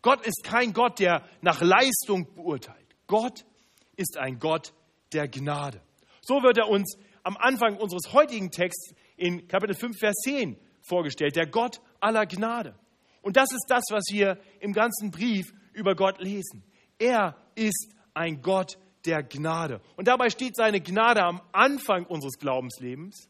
Gott 0.00 0.26
ist 0.26 0.44
kein 0.44 0.72
Gott, 0.72 0.98
der 0.98 1.28
nach 1.42 1.60
Leistung 1.60 2.34
beurteilt. 2.34 2.96
Gott 3.06 3.44
ist 3.96 4.16
ein 4.16 4.38
Gott 4.38 4.72
der 5.12 5.28
Gnade. 5.28 5.82
So 6.22 6.42
wird 6.42 6.56
er 6.56 6.68
uns 6.68 6.96
am 7.30 7.36
Anfang 7.36 7.76
unseres 7.76 8.12
heutigen 8.12 8.50
Texts 8.50 8.92
in 9.16 9.46
Kapitel 9.46 9.76
5, 9.76 9.96
Vers 9.98 10.16
10 10.24 10.56
vorgestellt, 10.82 11.36
der 11.36 11.46
Gott 11.46 11.80
aller 12.00 12.26
Gnade. 12.26 12.74
Und 13.22 13.36
das 13.36 13.52
ist 13.52 13.66
das, 13.68 13.84
was 13.90 14.02
wir 14.10 14.36
im 14.58 14.72
ganzen 14.72 15.12
Brief 15.12 15.52
über 15.72 15.94
Gott 15.94 16.20
lesen. 16.20 16.64
Er 16.98 17.36
ist 17.54 17.94
ein 18.14 18.42
Gott 18.42 18.78
der 19.04 19.22
Gnade. 19.22 19.80
Und 19.96 20.08
dabei 20.08 20.28
steht 20.28 20.56
seine 20.56 20.80
Gnade 20.80 21.22
am 21.22 21.40
Anfang 21.52 22.04
unseres 22.06 22.36
Glaubenslebens. 22.38 23.28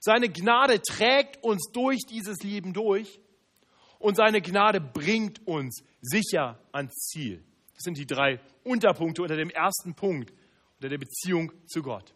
Seine 0.00 0.28
Gnade 0.28 0.82
trägt 0.82 1.42
uns 1.42 1.70
durch 1.72 2.00
dieses 2.06 2.42
Leben 2.42 2.74
durch 2.74 3.20
und 3.98 4.16
seine 4.16 4.42
Gnade 4.42 4.82
bringt 4.82 5.46
uns 5.46 5.82
sicher 6.02 6.60
ans 6.72 6.92
Ziel. 6.92 7.42
Das 7.72 7.84
sind 7.84 7.96
die 7.96 8.06
drei 8.06 8.38
Unterpunkte 8.64 9.22
unter 9.22 9.36
dem 9.36 9.48
ersten 9.48 9.94
Punkt. 9.94 10.30
Und 10.30 10.44
oder 10.84 10.90
der 10.90 10.98
Beziehung 10.98 11.50
zu 11.66 11.82
Gott. 11.82 12.14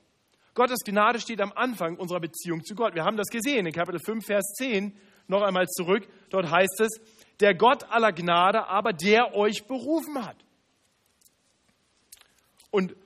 Gottes 0.58 0.80
Gnade 0.84 1.20
steht 1.20 1.40
am 1.40 1.52
Anfang 1.54 1.96
unserer 1.98 2.18
Beziehung 2.18 2.64
zu 2.64 2.74
Gott. 2.74 2.96
Wir 2.96 3.04
haben 3.04 3.16
das 3.16 3.28
gesehen 3.28 3.64
in 3.64 3.72
Kapitel 3.72 4.00
5, 4.00 4.26
Vers 4.26 4.54
10. 4.56 4.92
Noch 5.28 5.42
einmal 5.42 5.68
zurück. 5.68 6.08
Dort 6.30 6.50
heißt 6.50 6.80
es, 6.80 7.00
der 7.38 7.54
Gott 7.54 7.84
aller 7.92 8.10
Gnade 8.10 8.66
aber, 8.66 8.92
der 8.92 9.36
euch 9.36 9.68
berufen 9.68 10.26
hat. 10.26 10.36
Und, 12.72 12.96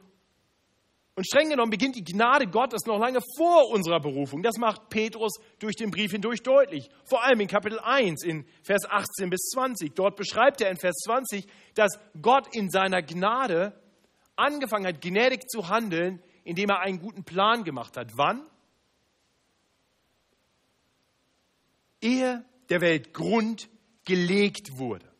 und 1.14 1.26
streng 1.26 1.50
genommen 1.50 1.68
beginnt 1.68 1.94
die 1.94 2.04
Gnade 2.04 2.46
Gottes 2.46 2.86
noch 2.86 2.98
lange 2.98 3.20
vor 3.36 3.68
unserer 3.68 4.00
Berufung. 4.00 4.42
Das 4.42 4.56
macht 4.56 4.88
Petrus 4.88 5.34
durch 5.58 5.76
den 5.76 5.90
Brief 5.90 6.12
hindurch 6.12 6.42
deutlich. 6.42 6.88
Vor 7.04 7.22
allem 7.22 7.40
in 7.40 7.48
Kapitel 7.48 7.78
1, 7.80 8.24
in 8.24 8.46
Vers 8.62 8.88
18 8.88 9.28
bis 9.28 9.50
20. 9.50 9.94
Dort 9.94 10.16
beschreibt 10.16 10.62
er 10.62 10.70
in 10.70 10.78
Vers 10.78 10.96
20, 11.04 11.46
dass 11.74 12.00
Gott 12.22 12.46
in 12.56 12.70
seiner 12.70 13.02
Gnade 13.02 13.78
angefangen 14.36 14.86
hat, 14.86 15.02
gnädig 15.02 15.50
zu 15.50 15.68
handeln, 15.68 16.22
indem 16.44 16.70
er 16.70 16.80
einen 16.80 17.00
guten 17.00 17.24
Plan 17.24 17.64
gemacht 17.64 17.96
hat. 17.96 18.16
Wann? 18.16 18.46
Ehe 22.00 22.44
der 22.68 22.80
Welt 22.80 23.12
Grund 23.12 23.68
gelegt 24.04 24.78
wurde. 24.78 25.12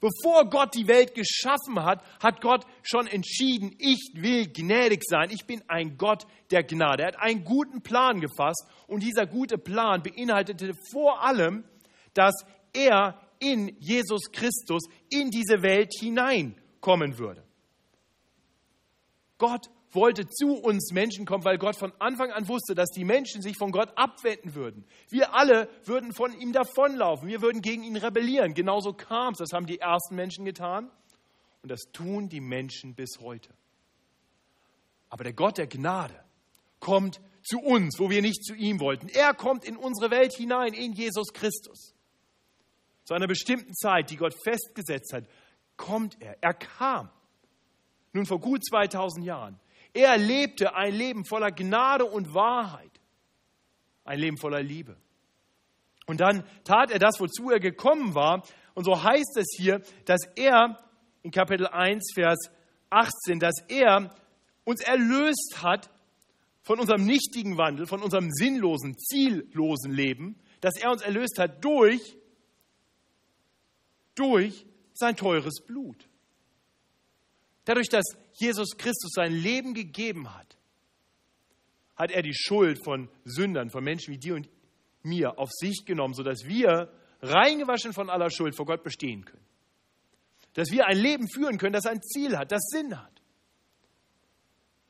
Bevor 0.00 0.48
Gott 0.50 0.74
die 0.74 0.88
Welt 0.88 1.14
geschaffen 1.14 1.82
hat, 1.82 2.04
hat 2.22 2.40
Gott 2.40 2.66
schon 2.82 3.06
entschieden, 3.06 3.74
ich 3.78 4.12
will 4.14 4.46
gnädig 4.52 5.02
sein. 5.04 5.30
Ich 5.30 5.46
bin 5.46 5.62
ein 5.68 5.96
Gott 5.96 6.26
der 6.50 6.62
Gnade. 6.62 7.02
Er 7.02 7.08
hat 7.08 7.18
einen 7.18 7.44
guten 7.44 7.82
Plan 7.82 8.20
gefasst 8.20 8.66
und 8.86 9.02
dieser 9.02 9.26
gute 9.26 9.56
Plan 9.56 10.02
beinhaltete 10.02 10.74
vor 10.92 11.22
allem, 11.22 11.64
dass 12.12 12.34
er 12.72 13.20
in 13.38 13.74
Jesus 13.80 14.30
Christus 14.32 14.82
in 15.10 15.30
diese 15.30 15.62
Welt 15.62 15.92
hineinkommen 15.98 17.18
würde. 17.18 17.42
Gott 19.38 19.68
wollte 19.96 20.28
zu 20.28 20.54
uns 20.54 20.92
Menschen 20.92 21.26
kommen, 21.26 21.44
weil 21.44 21.58
Gott 21.58 21.76
von 21.76 21.92
Anfang 21.98 22.30
an 22.30 22.46
wusste, 22.46 22.76
dass 22.76 22.90
die 22.90 23.04
Menschen 23.04 23.42
sich 23.42 23.56
von 23.56 23.72
Gott 23.72 23.90
abwenden 23.96 24.54
würden. 24.54 24.84
Wir 25.08 25.34
alle 25.34 25.68
würden 25.84 26.12
von 26.12 26.32
ihm 26.38 26.52
davonlaufen. 26.52 27.26
Wir 27.26 27.42
würden 27.42 27.62
gegen 27.62 27.82
ihn 27.82 27.96
rebellieren. 27.96 28.54
Genauso 28.54 28.92
kam 28.92 29.32
es. 29.32 29.38
Das 29.38 29.52
haben 29.52 29.66
die 29.66 29.80
ersten 29.80 30.14
Menschen 30.14 30.44
getan. 30.44 30.88
Und 31.62 31.70
das 31.70 31.90
tun 31.92 32.28
die 32.28 32.40
Menschen 32.40 32.94
bis 32.94 33.18
heute. 33.20 33.52
Aber 35.08 35.24
der 35.24 35.32
Gott 35.32 35.58
der 35.58 35.66
Gnade 35.66 36.14
kommt 36.78 37.20
zu 37.42 37.58
uns, 37.58 37.98
wo 37.98 38.10
wir 38.10 38.22
nicht 38.22 38.44
zu 38.44 38.54
ihm 38.54 38.78
wollten. 38.78 39.08
Er 39.08 39.34
kommt 39.34 39.64
in 39.64 39.76
unsere 39.76 40.10
Welt 40.10 40.34
hinein, 40.34 40.74
in 40.74 40.92
Jesus 40.92 41.32
Christus. 41.32 41.94
Zu 43.04 43.14
einer 43.14 43.26
bestimmten 43.26 43.74
Zeit, 43.74 44.10
die 44.10 44.16
Gott 44.16 44.34
festgesetzt 44.44 45.12
hat, 45.12 45.24
kommt 45.76 46.20
er. 46.20 46.36
Er 46.42 46.54
kam. 46.54 47.10
Nun 48.12 48.26
vor 48.26 48.40
gut 48.40 48.64
2000 48.64 49.24
Jahren. 49.24 49.60
Er 49.96 50.18
lebte 50.18 50.74
ein 50.74 50.94
Leben 50.94 51.24
voller 51.24 51.50
Gnade 51.50 52.04
und 52.04 52.34
Wahrheit, 52.34 53.00
ein 54.04 54.18
Leben 54.18 54.36
voller 54.36 54.62
Liebe. 54.62 54.98
Und 56.04 56.20
dann 56.20 56.44
tat 56.64 56.90
er 56.90 56.98
das, 56.98 57.18
wozu 57.18 57.50
er 57.50 57.60
gekommen 57.60 58.14
war. 58.14 58.42
Und 58.74 58.84
so 58.84 59.02
heißt 59.02 59.38
es 59.38 59.46
hier, 59.56 59.80
dass 60.04 60.20
er 60.36 60.78
in 61.22 61.30
Kapitel 61.30 61.66
1, 61.66 62.12
Vers 62.14 62.50
18, 62.90 63.38
dass 63.40 63.54
er 63.68 64.14
uns 64.64 64.82
erlöst 64.82 65.62
hat 65.62 65.88
von 66.60 66.78
unserem 66.78 67.06
nichtigen 67.06 67.56
Wandel, 67.56 67.86
von 67.86 68.02
unserem 68.02 68.30
sinnlosen, 68.30 68.98
ziellosen 68.98 69.92
Leben, 69.92 70.38
dass 70.60 70.76
er 70.76 70.90
uns 70.90 71.00
erlöst 71.00 71.38
hat 71.38 71.64
durch, 71.64 72.18
durch 74.14 74.66
sein 74.92 75.16
teures 75.16 75.64
Blut. 75.66 76.06
Dadurch, 77.66 77.88
dass 77.88 78.04
Jesus 78.32 78.76
Christus 78.78 79.10
sein 79.12 79.32
Leben 79.32 79.74
gegeben 79.74 80.32
hat, 80.32 80.56
hat 81.96 82.12
er 82.12 82.22
die 82.22 82.34
Schuld 82.34 82.82
von 82.84 83.08
Sündern, 83.24 83.70
von 83.70 83.82
Menschen 83.82 84.14
wie 84.14 84.18
dir 84.18 84.36
und 84.36 84.48
mir 85.02 85.38
auf 85.38 85.50
sich 85.50 85.84
genommen, 85.84 86.14
sodass 86.14 86.44
wir 86.44 86.92
reingewaschen 87.22 87.92
von 87.92 88.08
aller 88.08 88.30
Schuld 88.30 88.54
vor 88.54 88.66
Gott 88.66 88.84
bestehen 88.84 89.24
können. 89.24 89.44
Dass 90.54 90.70
wir 90.70 90.86
ein 90.86 90.96
Leben 90.96 91.28
führen 91.28 91.58
können, 91.58 91.72
das 91.72 91.86
ein 91.86 92.00
Ziel 92.02 92.38
hat, 92.38 92.52
das 92.52 92.62
Sinn 92.68 92.96
hat. 92.96 93.20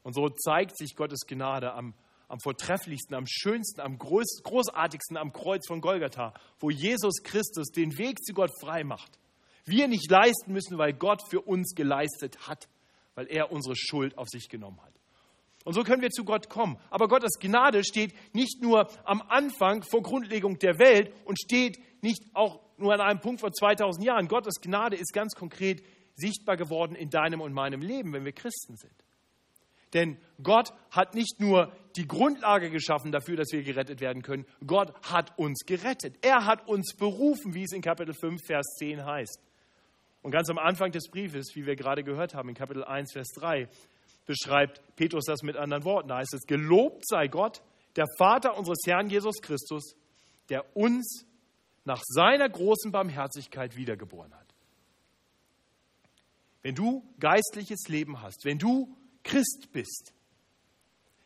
Und 0.02 0.14
so 0.14 0.28
zeigt 0.28 0.76
sich 0.76 0.94
Gottes 0.96 1.26
Gnade 1.26 1.72
am, 1.72 1.94
am 2.28 2.40
vortrefflichsten, 2.40 3.16
am 3.16 3.26
schönsten, 3.26 3.80
am 3.80 3.98
groß, 3.98 4.42
großartigsten 4.42 5.16
am 5.16 5.32
Kreuz 5.32 5.66
von 5.66 5.80
Golgatha, 5.80 6.34
wo 6.58 6.68
Jesus 6.70 7.22
Christus 7.22 7.68
den 7.70 7.96
Weg 7.96 8.22
zu 8.22 8.34
Gott 8.34 8.50
frei 8.60 8.84
macht. 8.84 9.18
Wir 9.66 9.88
nicht 9.88 10.10
leisten 10.10 10.52
müssen, 10.52 10.78
weil 10.78 10.92
Gott 10.94 11.20
für 11.28 11.40
uns 11.42 11.74
geleistet 11.74 12.48
hat 12.48 12.68
weil 13.16 13.26
er 13.26 13.50
unsere 13.50 13.74
Schuld 13.74 14.16
auf 14.16 14.28
sich 14.28 14.48
genommen 14.48 14.80
hat. 14.82 14.92
Und 15.64 15.72
so 15.72 15.82
können 15.82 16.02
wir 16.02 16.10
zu 16.10 16.24
Gott 16.24 16.48
kommen. 16.48 16.78
Aber 16.90 17.08
Gottes 17.08 17.40
Gnade 17.40 17.82
steht 17.82 18.14
nicht 18.32 18.62
nur 18.62 18.88
am 19.04 19.20
Anfang 19.22 19.82
vor 19.82 20.02
Grundlegung 20.02 20.60
der 20.60 20.78
Welt 20.78 21.12
und 21.24 21.40
steht 21.40 21.78
nicht 22.02 22.22
auch 22.34 22.60
nur 22.76 22.94
an 22.94 23.00
einem 23.00 23.20
Punkt 23.20 23.40
vor 23.40 23.50
2000 23.50 24.04
Jahren. 24.04 24.28
Gottes 24.28 24.60
Gnade 24.60 24.94
ist 24.94 25.12
ganz 25.12 25.34
konkret 25.34 25.82
sichtbar 26.14 26.56
geworden 26.56 26.94
in 26.94 27.10
deinem 27.10 27.40
und 27.40 27.52
meinem 27.52 27.80
Leben, 27.80 28.12
wenn 28.12 28.24
wir 28.24 28.32
Christen 28.32 28.76
sind. 28.76 28.94
Denn 29.92 30.18
Gott 30.42 30.72
hat 30.90 31.14
nicht 31.14 31.40
nur 31.40 31.72
die 31.96 32.06
Grundlage 32.06 32.70
geschaffen 32.70 33.10
dafür, 33.10 33.36
dass 33.36 33.50
wir 33.50 33.62
gerettet 33.62 34.00
werden 34.00 34.22
können, 34.22 34.44
Gott 34.66 34.92
hat 35.10 35.36
uns 35.38 35.64
gerettet. 35.64 36.16
Er 36.22 36.44
hat 36.44 36.68
uns 36.68 36.94
berufen, 36.94 37.54
wie 37.54 37.64
es 37.64 37.72
in 37.72 37.82
Kapitel 37.82 38.14
5, 38.14 38.40
Vers 38.46 38.66
10 38.78 39.04
heißt. 39.04 39.45
Und 40.22 40.30
ganz 40.32 40.50
am 40.50 40.58
Anfang 40.58 40.90
des 40.90 41.08
Briefes, 41.08 41.54
wie 41.54 41.66
wir 41.66 41.76
gerade 41.76 42.02
gehört 42.02 42.34
haben, 42.34 42.48
in 42.48 42.54
Kapitel 42.54 42.84
1, 42.84 43.12
Vers 43.12 43.28
3, 43.36 43.68
beschreibt 44.26 44.82
Petrus 44.96 45.24
das 45.24 45.42
mit 45.42 45.56
anderen 45.56 45.84
Worten. 45.84 46.08
Da 46.08 46.16
heißt 46.18 46.34
es, 46.34 46.46
gelobt 46.46 47.06
sei 47.06 47.28
Gott, 47.28 47.62
der 47.94 48.06
Vater 48.18 48.56
unseres 48.58 48.80
Herrn 48.86 49.08
Jesus 49.08 49.40
Christus, 49.40 49.96
der 50.48 50.76
uns 50.76 51.24
nach 51.84 52.02
seiner 52.04 52.48
großen 52.48 52.90
Barmherzigkeit 52.90 53.76
wiedergeboren 53.76 54.34
hat. 54.34 54.46
Wenn 56.62 56.74
du 56.74 57.04
geistliches 57.20 57.86
Leben 57.88 58.20
hast, 58.20 58.44
wenn 58.44 58.58
du 58.58 58.96
Christ 59.22 59.68
bist, 59.72 60.12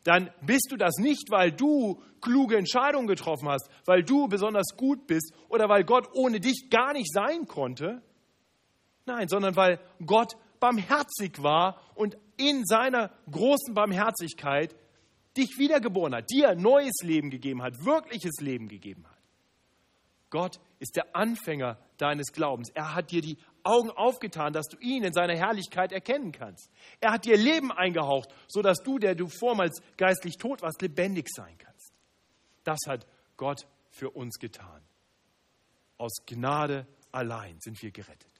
dann 0.04 0.30
bist 0.42 0.68
du 0.70 0.76
das 0.76 0.96
nicht, 0.98 1.30
weil 1.30 1.52
du 1.52 2.02
kluge 2.20 2.56
Entscheidungen 2.56 3.06
getroffen 3.06 3.48
hast, 3.48 3.70
weil 3.86 4.02
du 4.02 4.28
besonders 4.28 4.76
gut 4.76 5.06
bist 5.06 5.34
oder 5.48 5.68
weil 5.68 5.84
Gott 5.84 6.08
ohne 6.14 6.40
dich 6.40 6.68
gar 6.70 6.92
nicht 6.92 7.12
sein 7.12 7.46
konnte, 7.46 8.02
Nein, 9.10 9.26
sondern 9.26 9.56
weil 9.56 9.80
Gott 10.06 10.36
barmherzig 10.60 11.42
war 11.42 11.80
und 11.96 12.16
in 12.36 12.64
seiner 12.64 13.10
großen 13.28 13.74
Barmherzigkeit 13.74 14.76
dich 15.36 15.58
wiedergeboren 15.58 16.14
hat, 16.14 16.30
dir 16.30 16.54
neues 16.54 17.02
Leben 17.02 17.28
gegeben 17.30 17.60
hat, 17.60 17.84
wirkliches 17.84 18.40
Leben 18.40 18.68
gegeben 18.68 19.04
hat. 19.08 19.18
Gott 20.30 20.60
ist 20.78 20.94
der 20.94 21.16
Anfänger 21.16 21.76
deines 21.96 22.32
Glaubens. 22.32 22.70
Er 22.70 22.94
hat 22.94 23.10
dir 23.10 23.20
die 23.20 23.36
Augen 23.64 23.90
aufgetan, 23.90 24.52
dass 24.52 24.68
du 24.68 24.76
ihn 24.78 25.02
in 25.02 25.12
seiner 25.12 25.36
Herrlichkeit 25.36 25.90
erkennen 25.90 26.30
kannst. 26.30 26.70
Er 27.00 27.10
hat 27.10 27.24
dir 27.24 27.36
Leben 27.36 27.72
eingehaucht, 27.72 28.32
sodass 28.46 28.78
du, 28.78 29.00
der 29.00 29.16
du 29.16 29.26
vormals 29.26 29.82
geistlich 29.96 30.36
tot 30.36 30.62
warst, 30.62 30.80
lebendig 30.82 31.26
sein 31.34 31.58
kannst. 31.58 31.92
Das 32.62 32.78
hat 32.86 33.08
Gott 33.36 33.66
für 33.90 34.10
uns 34.10 34.38
getan. 34.38 34.82
Aus 35.98 36.12
Gnade 36.26 36.86
allein 37.10 37.58
sind 37.58 37.82
wir 37.82 37.90
gerettet. 37.90 38.39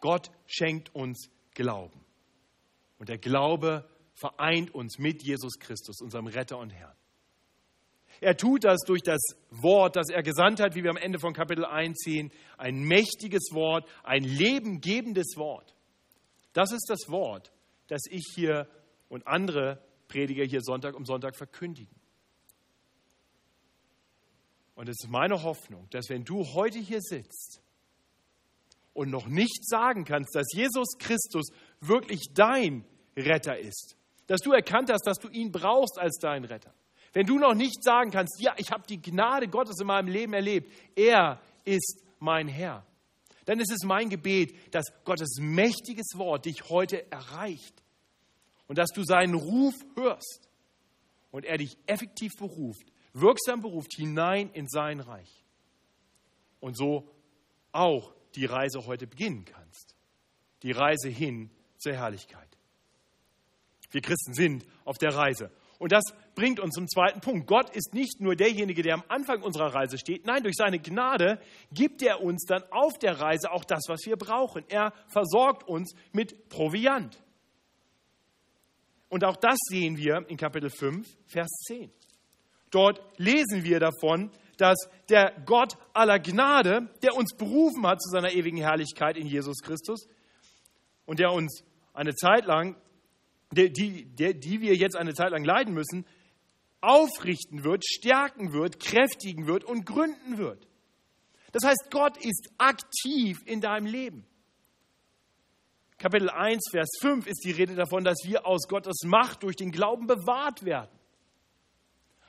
Gott 0.00 0.30
schenkt 0.46 0.94
uns 0.94 1.30
Glauben. 1.54 2.04
Und 2.98 3.08
der 3.08 3.18
Glaube 3.18 3.88
vereint 4.14 4.74
uns 4.74 4.98
mit 4.98 5.22
Jesus 5.22 5.58
Christus, 5.58 6.00
unserem 6.00 6.26
Retter 6.26 6.58
und 6.58 6.70
Herrn. 6.70 6.96
Er 8.20 8.36
tut 8.36 8.64
das 8.64 8.80
durch 8.84 9.02
das 9.02 9.20
Wort, 9.50 9.94
das 9.94 10.08
er 10.08 10.22
gesandt 10.22 10.60
hat, 10.60 10.74
wie 10.74 10.82
wir 10.82 10.90
am 10.90 10.96
Ende 10.96 11.20
von 11.20 11.32
Kapitel 11.34 11.64
1 11.64 11.98
sehen. 11.98 12.32
Ein 12.56 12.80
mächtiges 12.80 13.50
Wort, 13.52 13.88
ein 14.02 14.24
lebengebendes 14.24 15.36
Wort. 15.36 15.74
Das 16.52 16.72
ist 16.72 16.86
das 16.88 17.08
Wort, 17.08 17.52
das 17.86 18.02
ich 18.10 18.24
hier 18.34 18.68
und 19.08 19.26
andere 19.26 19.80
Prediger 20.08 20.44
hier 20.44 20.62
Sonntag 20.62 20.96
um 20.96 21.04
Sonntag 21.04 21.36
verkündigen. 21.36 21.94
Und 24.74 24.88
es 24.88 24.96
ist 25.02 25.10
meine 25.10 25.42
Hoffnung, 25.42 25.88
dass 25.90 26.08
wenn 26.08 26.24
du 26.24 26.44
heute 26.54 26.78
hier 26.78 27.00
sitzt 27.00 27.62
und 28.98 29.10
noch 29.10 29.28
nicht 29.28 29.64
sagen 29.64 30.04
kannst, 30.04 30.34
dass 30.34 30.48
Jesus 30.52 30.98
Christus 30.98 31.50
wirklich 31.80 32.32
dein 32.34 32.84
Retter 33.16 33.56
ist, 33.56 33.96
dass 34.26 34.40
du 34.40 34.50
erkannt 34.52 34.90
hast, 34.90 35.06
dass 35.06 35.18
du 35.18 35.28
ihn 35.28 35.52
brauchst 35.52 36.00
als 36.00 36.18
dein 36.18 36.44
Retter, 36.44 36.74
wenn 37.12 37.24
du 37.24 37.38
noch 37.38 37.54
nicht 37.54 37.84
sagen 37.84 38.10
kannst, 38.10 38.40
ja, 38.40 38.54
ich 38.56 38.72
habe 38.72 38.82
die 38.88 39.00
Gnade 39.00 39.46
Gottes 39.46 39.80
in 39.80 39.86
meinem 39.86 40.08
Leben 40.08 40.32
erlebt, 40.32 40.72
er 40.96 41.40
ist 41.64 42.02
mein 42.18 42.48
Herr, 42.48 42.84
dann 43.44 43.60
ist 43.60 43.70
es 43.70 43.84
mein 43.84 44.10
Gebet, 44.10 44.74
dass 44.74 44.86
Gottes 45.04 45.38
mächtiges 45.38 46.16
Wort 46.16 46.46
dich 46.46 46.68
heute 46.68 47.10
erreicht 47.12 47.84
und 48.66 48.78
dass 48.78 48.90
du 48.90 49.04
seinen 49.04 49.34
Ruf 49.34 49.74
hörst 49.94 50.48
und 51.30 51.44
er 51.44 51.56
dich 51.56 51.78
effektiv 51.86 52.32
beruft, 52.36 52.92
wirksam 53.12 53.62
beruft 53.62 53.94
hinein 53.94 54.50
in 54.54 54.66
sein 54.66 54.98
Reich. 54.98 55.44
Und 56.58 56.76
so 56.76 57.08
auch 57.70 58.17
die 58.38 58.46
Reise 58.46 58.86
heute 58.86 59.08
beginnen 59.08 59.44
kannst. 59.44 59.96
Die 60.62 60.70
Reise 60.70 61.08
hin 61.08 61.50
zur 61.76 61.94
Herrlichkeit. 61.94 62.48
Wir 63.90 64.00
Christen 64.00 64.32
sind 64.32 64.64
auf 64.84 64.96
der 64.98 65.14
Reise. 65.14 65.50
Und 65.78 65.92
das 65.92 66.04
bringt 66.34 66.60
uns 66.60 66.74
zum 66.74 66.88
zweiten 66.88 67.20
Punkt. 67.20 67.46
Gott 67.48 67.74
ist 67.74 67.94
nicht 67.94 68.20
nur 68.20 68.36
derjenige, 68.36 68.82
der 68.82 68.94
am 68.94 69.04
Anfang 69.08 69.42
unserer 69.42 69.74
Reise 69.74 69.98
steht. 69.98 70.24
Nein, 70.24 70.42
durch 70.42 70.54
seine 70.56 70.78
Gnade 70.78 71.40
gibt 71.72 72.02
er 72.02 72.20
uns 72.20 72.44
dann 72.44 72.62
auf 72.70 72.98
der 72.98 73.20
Reise 73.20 73.50
auch 73.50 73.64
das, 73.64 73.84
was 73.88 74.00
wir 74.04 74.16
brauchen. 74.16 74.64
Er 74.68 74.92
versorgt 75.08 75.66
uns 75.66 75.94
mit 76.12 76.48
Proviant. 76.48 77.20
Und 79.08 79.24
auch 79.24 79.36
das 79.36 79.56
sehen 79.68 79.96
wir 79.96 80.24
in 80.28 80.36
Kapitel 80.36 80.70
5, 80.70 81.08
Vers 81.26 81.48
10. 81.66 81.90
Dort 82.70 83.00
lesen 83.18 83.64
wir 83.64 83.80
davon, 83.80 84.30
dass 84.58 84.88
der 85.08 85.32
Gott 85.46 85.76
aller 85.94 86.18
Gnade, 86.18 86.88
der 87.02 87.14
uns 87.16 87.34
berufen 87.36 87.86
hat 87.86 88.02
zu 88.02 88.10
seiner 88.10 88.32
ewigen 88.32 88.58
Herrlichkeit 88.58 89.16
in 89.16 89.26
Jesus 89.26 89.62
Christus 89.62 90.08
und 91.06 91.18
der 91.18 91.32
uns 91.32 91.64
eine 91.94 92.14
Zeit 92.14 92.44
lang 92.44 92.76
die, 93.52 93.72
die, 93.72 94.38
die 94.38 94.60
wir 94.60 94.74
jetzt 94.74 94.96
eine 94.96 95.14
Zeit 95.14 95.30
lang 95.30 95.44
leiden 95.44 95.74
müssen, 95.74 96.04
aufrichten 96.80 97.64
wird, 97.64 97.84
stärken 97.84 98.52
wird, 98.52 98.80
kräftigen 98.80 99.46
wird 99.46 99.64
und 99.64 99.84
gründen 99.84 100.38
wird. 100.38 100.66
Das 101.52 101.64
heißt, 101.64 101.90
Gott 101.90 102.16
ist 102.18 102.50
aktiv 102.58 103.38
in 103.46 103.60
deinem 103.60 103.86
Leben. 103.86 104.26
Kapitel 105.98 106.30
1, 106.30 106.62
Vers 106.70 106.90
5 107.00 107.26
ist 107.26 107.42
die 107.44 107.50
Rede 107.50 107.74
davon, 107.74 108.04
dass 108.04 108.18
wir 108.24 108.46
aus 108.46 108.68
Gottes 108.68 109.02
Macht 109.04 109.42
durch 109.42 109.56
den 109.56 109.72
Glauben 109.72 110.06
bewahrt 110.06 110.64
werden. 110.64 110.96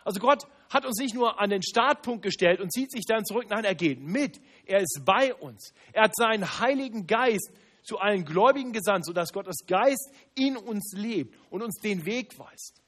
Also 0.04 0.20
Gott 0.20 0.48
hat 0.70 0.86
uns 0.86 1.00
nicht 1.00 1.16
nur 1.16 1.40
an 1.40 1.50
den 1.50 1.64
Startpunkt 1.64 2.22
gestellt 2.22 2.62
und 2.62 2.72
zieht 2.72 2.92
sich 2.92 3.06
dann 3.08 3.26
zurück, 3.26 3.48
nein, 3.50 3.66
er 3.66 3.76
geht 3.76 4.02
mit. 4.02 4.40
Er 4.66 4.82
ist 4.82 5.02
bei 5.04 5.34
uns. 5.34 5.74
Er 5.94 6.04
hat 6.04 6.16
seinen 6.16 6.60
Heiligen 6.60 7.08
Geist 7.08 7.52
zu 7.84 7.98
allen 7.98 8.24
Gläubigen 8.24 8.72
gesandt, 8.72 9.06
sodass 9.06 9.34
Gottes 9.34 9.66
Geist 9.66 10.12
in 10.36 10.58
uns 10.58 10.94
lebt 10.96 11.36
und 11.50 11.64
uns 11.64 11.80
den 11.82 12.06
Weg 12.06 12.38
weist. 12.38 12.82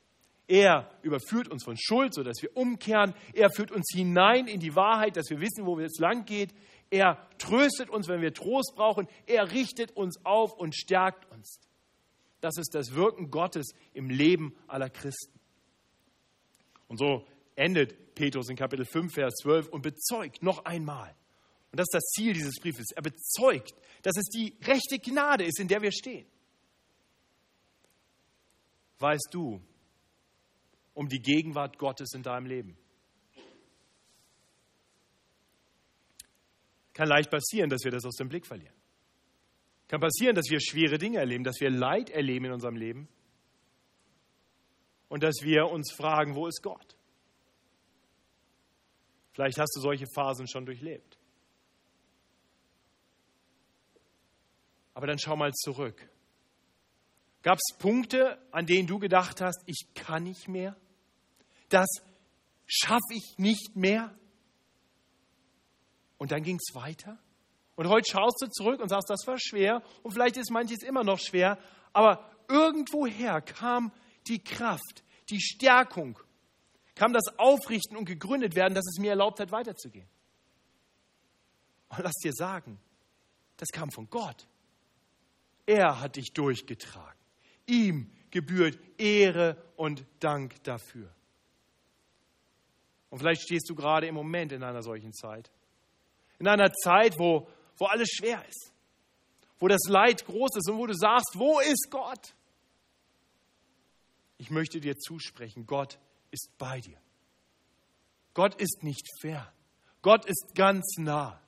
Er 0.48 0.92
überführt 1.02 1.48
uns 1.48 1.64
von 1.64 1.78
Schuld, 1.78 2.14
sodass 2.14 2.42
wir 2.42 2.56
umkehren. 2.56 3.14
Er 3.34 3.50
führt 3.50 3.72
uns 3.72 3.90
hinein 3.94 4.48
in 4.48 4.60
die 4.60 4.76
Wahrheit, 4.76 5.16
dass 5.16 5.30
wir 5.30 5.40
wissen, 5.40 5.66
wo 5.66 5.80
es 5.80 5.98
lang 5.98 6.26
geht. 6.26 6.54
Er 6.90 7.26
tröstet 7.38 7.90
uns, 7.90 8.10
wenn 8.10 8.22
wir 8.22 8.34
Trost 8.34 8.74
brauchen. 8.76 9.08
Er 9.26 9.52
richtet 9.52 9.96
uns 9.96 10.24
auf 10.26 10.54
und 10.58 10.76
stärkt 10.76 11.32
uns. 11.32 11.62
Das 12.42 12.58
ist 12.58 12.76
das 12.76 12.96
Wirken 12.96 13.32
Gottes 13.32 13.74
im 13.94 14.10
Leben 14.10 14.54
aller 14.68 14.90
Christen. 14.90 15.40
Und 16.90 16.98
so 16.98 17.26
endet 17.56 18.16
Petrus 18.16 18.50
in 18.50 18.56
Kapitel 18.56 18.86
5, 18.86 19.14
Vers 19.14 19.36
12 19.42 19.68
und 19.70 19.82
bezeugt 19.82 20.44
noch 20.44 20.66
einmal, 20.66 21.16
und 21.72 21.80
das 21.80 21.86
ist 21.86 21.94
das 21.94 22.04
Ziel 22.12 22.34
dieses 22.34 22.60
Briefes. 22.60 22.88
Er 22.94 23.02
bezeugt, 23.02 23.74
dass 24.02 24.18
es 24.18 24.26
die 24.26 24.58
rechte 24.64 25.00
Gnade 25.00 25.46
ist, 25.46 25.60
in 25.60 25.70
der 25.70 25.82
wir 25.82 25.92
stehen. 25.92 26.28
Weißt 29.00 29.30
du 29.32 29.62
um 30.94 31.08
die 31.08 31.22
Gegenwart 31.22 31.78
Gottes 31.78 32.14
in 32.14 32.24
deinem 32.24 32.46
Leben? 32.46 32.78
Kann 36.94 37.08
leicht 37.08 37.32
passieren, 37.32 37.70
dass 37.70 37.84
wir 37.86 37.92
das 37.92 38.06
aus 38.06 38.16
dem 38.16 38.28
Blick 38.28 38.46
verlieren. 38.46 38.76
Kann 39.88 40.02
passieren, 40.02 40.36
dass 40.36 40.50
wir 40.50 40.60
schwere 40.60 40.98
Dinge 40.98 41.20
erleben, 41.20 41.44
dass 41.44 41.60
wir 41.62 41.70
Leid 41.70 42.10
erleben 42.10 42.46
in 42.46 42.52
unserem 42.52 42.76
Leben 42.76 43.08
und 45.08 45.24
dass 45.24 45.42
wir 45.42 45.68
uns 45.68 45.94
fragen, 45.94 46.36
wo 46.36 46.48
ist 46.48 46.62
Gott? 46.62 46.98
Vielleicht 49.32 49.60
hast 49.60 49.76
du 49.76 49.82
solche 49.82 50.06
Phasen 50.14 50.48
schon 50.48 50.66
durchlebt. 50.66 51.18
Aber 54.94 55.08
dann 55.08 55.20
schau 55.20 55.36
mal 55.36 55.52
zurück. 55.54 56.10
Gab 57.44 57.58
es 57.58 57.78
Punkte, 57.78 58.38
an 58.52 58.66
denen 58.66 58.88
du 58.88 59.00
gedacht 59.00 59.42
hast, 59.42 59.64
ich 59.66 59.88
kann 59.96 60.24
nicht 60.24 60.48
mehr? 60.48 60.76
Das 61.70 61.88
schaffe 62.68 63.14
ich 63.14 63.38
nicht 63.38 63.76
mehr? 63.76 64.14
Und 66.18 66.32
dann 66.32 66.44
ging 66.44 66.58
es 66.58 66.76
weiter? 66.76 67.18
Und 67.76 67.88
heute 67.88 68.12
schaust 68.12 68.42
du 68.42 68.48
zurück 68.48 68.80
und 68.80 68.90
sagst, 68.90 69.10
das 69.10 69.26
war 69.26 69.40
schwer 69.40 69.82
und 70.04 70.12
vielleicht 70.12 70.38
ist 70.38 70.52
manches 70.52 70.84
immer 70.84 71.04
noch 71.04 71.20
schwer, 71.20 71.58
aber 71.94 72.30
irgendwoher 72.48 73.42
kam 73.42 73.92
die 74.28 74.44
Kraft, 74.44 75.04
die 75.32 75.42
Stärkung, 75.42 76.20
kam 76.96 77.14
das 77.14 77.28
Aufrichten 77.38 77.96
und 77.98 78.06
gegründet 78.06 78.56
werden, 78.56 78.74
dass 78.76 78.86
es 78.86 79.00
mir 79.00 79.12
erlaubt 79.12 79.40
hat, 79.40 79.52
weiterzugehen. 79.52 80.08
Und 81.90 82.00
lass 82.04 82.16
dir 82.24 82.34
sagen, 82.34 82.80
das 83.58 83.70
kam 83.70 83.92
von 83.92 84.10
Gott. 84.10 84.48
Er 85.66 86.00
hat 86.00 86.16
dich 86.16 86.34
durchgetragen. 86.34 87.20
Ihm 87.68 88.12
gebührt 88.32 88.80
Ehre 88.98 89.62
und 89.76 90.06
Dank 90.20 90.64
dafür. 90.64 91.14
Und 93.10 93.20
vielleicht 93.20 93.42
stehst 93.42 93.70
du 93.70 93.76
gerade 93.76 94.08
im 94.08 94.16
Moment 94.16 94.52
in 94.52 94.64
einer 94.64 94.82
solchen 94.82 95.14
Zeit. 95.14 95.52
In 96.40 96.48
einer 96.48 96.72
Zeit, 96.72 97.20
wo, 97.20 97.48
wo 97.78 97.86
alles 97.86 98.10
schwer 98.10 98.44
ist. 98.48 98.72
Wo 99.60 99.68
das 99.68 99.82
Leid 99.88 100.26
groß 100.26 100.56
ist 100.56 100.70
und 100.70 100.78
wo 100.78 100.88
du 100.88 100.94
sagst, 100.96 101.36
wo 101.36 101.60
ist 101.60 101.90
Gott? 101.92 102.34
Ich 104.38 104.50
möchte 104.50 104.80
dir 104.80 104.98
zusprechen, 104.98 105.68
Gott 105.68 106.00
ist 106.32 106.50
bei 106.58 106.80
dir. 106.80 106.98
Gott 108.34 108.56
ist 108.56 108.84
nicht 108.84 109.06
fern. 109.20 109.48
Gott 110.02 110.26
ist 110.26 110.56
ganz 110.56 110.96
nah. 110.98 111.42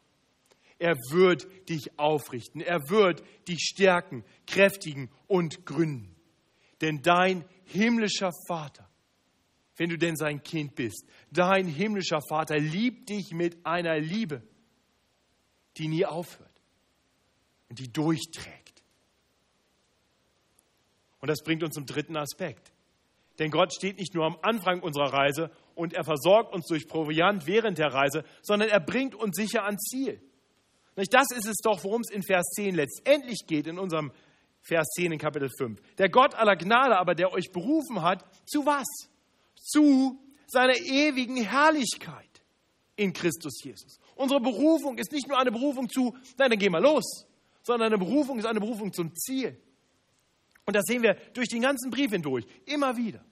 Er 0.78 0.96
wird 1.12 1.48
dich 1.69 1.98
aufrichten. 1.98 2.62
Er 2.62 2.89
wird 2.89 3.24
dich 3.48 3.62
stärken, 3.62 4.26
kräftigen 4.46 5.10
und 5.28 5.65
gründen. 5.65 6.13
Denn 6.82 7.02
dein 7.02 7.46
himmlischer 7.63 8.32
Vater, 8.48 8.89
wenn 9.78 9.89
du 9.89 9.98
denn 9.98 10.17
sein 10.17 10.43
Kind 10.43 10.76
bist, 10.76 11.06
dein 11.32 11.67
himmlischer 11.67 12.19
Vater 12.28 12.60
liebt 12.60 13.10
dich 13.10 13.32
mit 13.32 13.65
einer 13.65 13.98
Liebe, 13.98 14.43
die 15.78 15.88
nie 15.88 16.06
aufhört 16.06 16.62
und 17.69 17.80
die 17.80 17.91
durchträgt. 17.91 18.84
Und 21.19 21.30
das 21.30 21.41
bringt 21.41 21.63
uns 21.63 21.76
zum 21.76 21.86
dritten 21.86 22.17
Aspekt. 22.17 22.73
Denn 23.39 23.50
Gott 23.50 23.74
steht 23.74 23.98
nicht 23.98 24.13
nur 24.13 24.26
am 24.26 24.38
Anfang 24.41 24.82
unserer 24.82 25.12
Reise 25.12 25.50
und 25.76 25.93
er 25.93 26.04
versorgt 26.04 26.54
uns 26.54 26.67
durch 26.67 26.88
Proviant 26.88 27.48
während 27.48 27.78
der 27.78 27.93
Reise, 27.93 28.24
sondern 28.41 28.69
er 28.69 28.80
bringt 28.80 29.15
uns 29.15 29.36
sicher 29.36 29.65
ans 29.65 29.82
Ziel. 29.84 30.22
Das 30.96 31.28
ist 31.36 31.48
es 31.48 31.58
doch, 31.63 31.84
worum 31.84 32.02
es 32.02 32.12
in 32.12 32.22
Vers 32.22 32.46
10 32.56 32.76
letztendlich 32.76 33.46
geht, 33.48 33.65
in 33.65 33.80
unserem 33.80 34.12
Vers 34.62 34.88
10 34.96 35.13
in 35.13 35.17
Kapitel 35.17 35.50
5. 35.58 35.82
Der 35.98 36.10
Gott 36.10 36.36
aller 36.36 36.56
Gnade 36.56 36.98
aber, 36.98 37.15
der 37.15 37.34
euch 37.34 37.52
berufen 37.52 38.04
hat, 38.04 38.24
zu 38.48 38.65
was? 38.65 38.86
Zu 39.56 40.19
seiner 40.46 40.78
ewigen 40.78 41.38
Herrlichkeit 41.38 42.30
in 42.96 43.12
Christus 43.13 43.63
Jesus. 43.63 44.00
Unsere 44.15 44.39
Berufung 44.39 44.98
ist 45.00 45.12
nicht 45.12 45.28
nur 45.28 45.39
eine 45.39 45.52
Berufung 45.52 45.89
zu, 45.89 46.15
nein, 46.38 46.52
dann 46.52 46.60
geh 46.60 46.69
mal 46.69 46.82
los, 46.82 47.26
sondern 47.63 47.88
eine 47.88 47.98
Berufung 47.98 48.38
ist 48.38 48.46
eine 48.46 48.60
Berufung 48.60 48.93
zum 48.93 49.15
Ziel. 49.15 49.60
Und 50.65 50.76
das 50.76 50.86
sehen 50.86 51.04
wir 51.04 51.15
durch 51.34 51.49
den 51.49 51.62
ganzen 51.62 51.91
Brief 51.91 52.12
hindurch, 52.12 52.45
immer 52.65 52.95
wieder. 52.97 53.23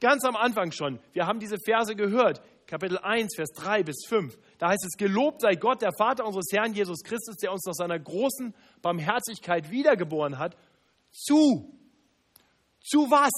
Ganz 0.00 0.24
am 0.24 0.36
Anfang 0.36 0.72
schon, 0.72 0.98
wir 1.12 1.26
haben 1.26 1.38
diese 1.38 1.56
Verse 1.64 1.94
gehört, 1.94 2.42
Kapitel 2.66 2.98
1, 2.98 3.36
Vers 3.36 3.50
3 3.56 3.82
bis 3.82 4.06
5. 4.08 4.36
Da 4.58 4.68
heißt 4.68 4.84
es, 4.84 4.96
gelobt 4.96 5.42
sei 5.42 5.54
Gott, 5.54 5.82
der 5.82 5.92
Vater 5.96 6.26
unseres 6.26 6.46
Herrn 6.50 6.72
Jesus 6.72 7.02
Christus, 7.02 7.36
der 7.36 7.52
uns 7.52 7.64
nach 7.66 7.74
seiner 7.74 7.98
großen 7.98 8.54
Barmherzigkeit 8.80 9.70
wiedergeboren 9.70 10.38
hat. 10.38 10.56
Zu. 11.12 11.78
Zu 12.80 13.10
was? 13.10 13.32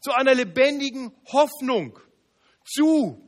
Zu 0.00 0.12
einer 0.12 0.34
lebendigen 0.34 1.12
Hoffnung. 1.32 1.98
Zu 2.64 3.21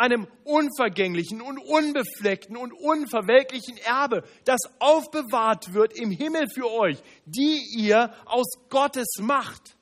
einem 0.00 0.26
unvergänglichen 0.44 1.42
und 1.42 1.58
unbefleckten 1.58 2.56
und 2.56 2.72
unverwelklichen 2.72 3.76
Erbe, 3.78 4.24
das 4.44 4.60
aufbewahrt 4.78 5.74
wird 5.74 5.92
im 5.92 6.10
Himmel 6.10 6.48
für 6.52 6.70
euch, 6.70 6.98
die 7.26 7.62
ihr 7.76 8.12
aus 8.24 8.46
Gottes 8.70 9.18
Macht 9.20 9.76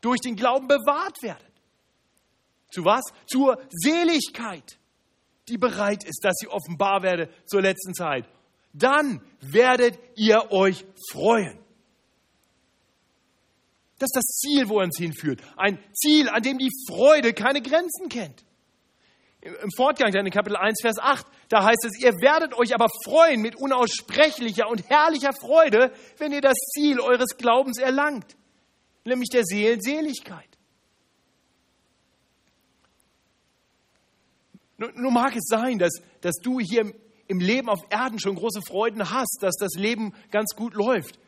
durch 0.00 0.20
den 0.20 0.36
Glauben 0.36 0.68
bewahrt 0.68 1.22
werdet. 1.22 1.44
Zu 2.70 2.84
was? 2.84 3.04
Zur 3.26 3.60
Seligkeit, 3.70 4.78
die 5.48 5.58
bereit 5.58 6.04
ist, 6.04 6.24
dass 6.24 6.34
sie 6.38 6.48
offenbar 6.48 7.02
werde 7.02 7.28
zur 7.46 7.62
letzten 7.62 7.94
Zeit. 7.94 8.26
Dann 8.72 9.22
werdet 9.40 9.98
ihr 10.16 10.50
euch 10.50 10.84
freuen. 11.12 11.58
Das 13.98 14.10
ist 14.12 14.16
das 14.16 14.24
Ziel, 14.24 14.68
wo 14.68 14.78
er 14.78 14.84
uns 14.84 14.96
hinführt. 14.96 15.42
Ein 15.56 15.78
Ziel, 15.92 16.28
an 16.28 16.42
dem 16.42 16.58
die 16.58 16.70
Freude 16.88 17.32
keine 17.32 17.60
Grenzen 17.60 18.08
kennt. 18.08 18.44
Im 19.62 19.70
Fortgang 19.76 20.12
dann 20.12 20.26
in 20.26 20.32
Kapitel 20.32 20.56
1, 20.56 20.80
Vers 20.82 20.98
8, 20.98 21.26
da 21.48 21.64
heißt 21.64 21.84
es, 21.84 22.00
ihr 22.02 22.12
werdet 22.20 22.54
euch 22.54 22.74
aber 22.74 22.88
freuen 23.04 23.40
mit 23.40 23.56
unaussprechlicher 23.56 24.68
und 24.68 24.88
herrlicher 24.88 25.32
Freude, 25.32 25.92
wenn 26.18 26.32
ihr 26.32 26.40
das 26.40 26.56
Ziel 26.74 27.00
eures 27.00 27.36
Glaubens 27.36 27.78
erlangt, 27.78 28.36
nämlich 29.04 29.28
der 29.30 29.44
Seelenseligkeit. 29.44 30.48
Nun 34.76 35.12
mag 35.12 35.34
es 35.34 35.46
sein, 35.46 35.78
dass, 35.78 36.00
dass 36.20 36.36
du 36.36 36.60
hier 36.60 36.92
im 37.26 37.40
Leben 37.40 37.68
auf 37.68 37.80
Erden 37.90 38.20
schon 38.20 38.36
große 38.36 38.60
Freuden 38.66 39.10
hast, 39.10 39.38
dass 39.40 39.56
das 39.56 39.74
Leben 39.74 40.14
ganz 40.30 40.54
gut 40.54 40.74
läuft. 40.74 41.18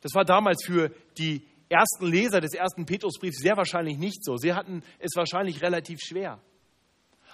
Das 0.00 0.14
war 0.14 0.24
damals 0.24 0.64
für 0.64 0.90
die 1.18 1.46
ersten 1.68 2.06
Leser 2.06 2.40
des 2.40 2.54
ersten 2.54 2.86
Petrusbriefs 2.86 3.40
sehr 3.40 3.56
wahrscheinlich 3.56 3.98
nicht 3.98 4.24
so. 4.24 4.36
Sie 4.36 4.52
hatten 4.52 4.82
es 4.98 5.16
wahrscheinlich 5.16 5.62
relativ 5.62 6.00
schwer. 6.00 6.40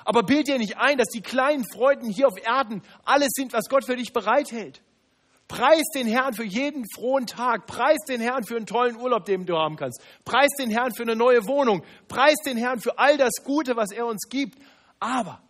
Aber 0.09 0.23
bild 0.23 0.49
dir 0.49 0.57
nicht 0.57 0.79
ein, 0.79 0.97
dass 0.97 1.09
die 1.09 1.21
kleinen 1.21 1.67
Freuden 1.71 2.09
hier 2.09 2.29
auf 2.29 2.43
Erden 2.43 2.81
alles 3.05 3.29
sind, 3.35 3.53
was 3.53 3.69
Gott 3.69 3.85
für 3.85 3.95
dich 3.95 4.15
bereithält. 4.15 4.81
Preis 5.49 5.83
den 5.95 6.07
Herrn 6.07 6.33
für 6.33 6.47
jeden 6.47 6.87
frohen 6.95 7.27
Tag. 7.27 7.67
Preis 7.67 7.99
den 8.09 8.19
Herrn 8.19 8.43
für 8.43 8.57
einen 8.57 8.65
tollen 8.65 8.97
Urlaub, 8.97 9.27
den 9.27 9.45
du 9.45 9.59
haben 9.59 9.77
kannst. 9.77 10.01
Preis 10.25 10.49
den 10.59 10.71
Herrn 10.71 10.95
für 10.95 11.03
eine 11.03 11.15
neue 11.15 11.47
Wohnung. 11.47 11.85
Preis 12.09 12.37
den 12.47 12.57
Herrn 12.57 12.81
für 12.81 12.99
all 12.99 13.19
das 13.19 13.35
Gute, 13.45 13.77
was 13.77 13.91
er 13.91 14.07
uns 14.07 14.31
gibt. 14.31 14.59
Aber 14.99 15.43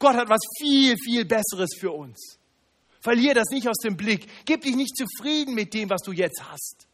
Gott 0.00 0.16
hat 0.16 0.28
was 0.28 0.40
viel, 0.58 0.96
viel 0.96 1.24
Besseres 1.24 1.70
für 1.78 1.92
uns. 1.92 2.40
Verlier 2.98 3.34
das 3.34 3.46
nicht 3.52 3.68
aus 3.68 3.78
dem 3.78 3.96
Blick. 3.96 4.26
Gib 4.44 4.62
dich 4.62 4.74
nicht 4.74 4.96
zufrieden 4.96 5.54
mit 5.54 5.72
dem, 5.72 5.88
was 5.88 6.02
du 6.02 6.10
jetzt 6.10 6.42
hast. 6.50 6.88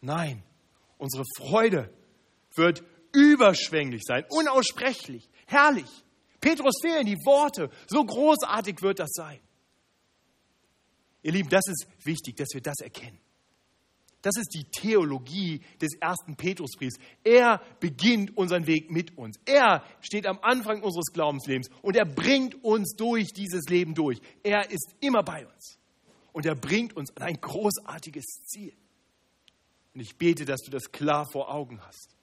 Nein, 0.00 0.42
unsere 0.96 1.24
Freude 1.36 1.92
wird 2.54 2.82
überschwänglich 3.16 4.02
sein, 4.04 4.24
unaussprechlich, 4.28 5.28
herrlich. 5.46 5.88
Petrus 6.40 6.74
fehlen 6.82 7.06
die 7.06 7.16
Worte. 7.24 7.70
So 7.88 8.04
großartig 8.04 8.82
wird 8.82 8.98
das 8.98 9.10
sein. 9.12 9.40
Ihr 11.22 11.32
Lieben, 11.32 11.48
das 11.48 11.66
ist 11.66 11.86
wichtig, 12.04 12.36
dass 12.36 12.48
wir 12.52 12.60
das 12.60 12.76
erkennen. 12.80 13.18
Das 14.22 14.36
ist 14.36 14.54
die 14.54 14.64
Theologie 14.64 15.60
des 15.80 15.94
ersten 16.00 16.36
Petrusbriefs. 16.36 16.96
Er 17.22 17.60
beginnt 17.80 18.36
unseren 18.36 18.66
Weg 18.66 18.90
mit 18.90 19.16
uns. 19.16 19.38
Er 19.44 19.84
steht 20.00 20.26
am 20.26 20.38
Anfang 20.42 20.82
unseres 20.82 21.12
Glaubenslebens 21.12 21.68
und 21.82 21.96
er 21.96 22.06
bringt 22.06 22.62
uns 22.64 22.96
durch 22.96 23.32
dieses 23.32 23.66
Leben 23.68 23.94
durch. 23.94 24.20
Er 24.42 24.70
ist 24.70 24.94
immer 25.00 25.22
bei 25.22 25.46
uns 25.46 25.78
und 26.32 26.44
er 26.44 26.56
bringt 26.56 26.96
uns 26.96 27.16
an 27.16 27.22
ein 27.22 27.40
großartiges 27.40 28.24
Ziel. 28.46 28.72
Und 29.94 30.00
ich 30.00 30.16
bete, 30.16 30.44
dass 30.44 30.62
du 30.62 30.70
das 30.70 30.90
klar 30.90 31.26
vor 31.30 31.52
Augen 31.54 31.80
hast. 31.86 32.15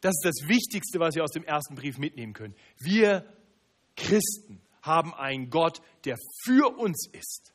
Das 0.00 0.14
ist 0.14 0.24
das 0.24 0.48
Wichtigste, 0.48 1.00
was 1.00 1.14
wir 1.14 1.24
aus 1.24 1.32
dem 1.32 1.44
ersten 1.44 1.74
Brief 1.74 1.98
mitnehmen 1.98 2.32
können. 2.32 2.54
Wir 2.78 3.24
Christen 3.96 4.60
haben 4.82 5.12
einen 5.14 5.50
Gott, 5.50 5.80
der 6.04 6.16
für 6.44 6.78
uns 6.78 7.08
ist 7.12 7.52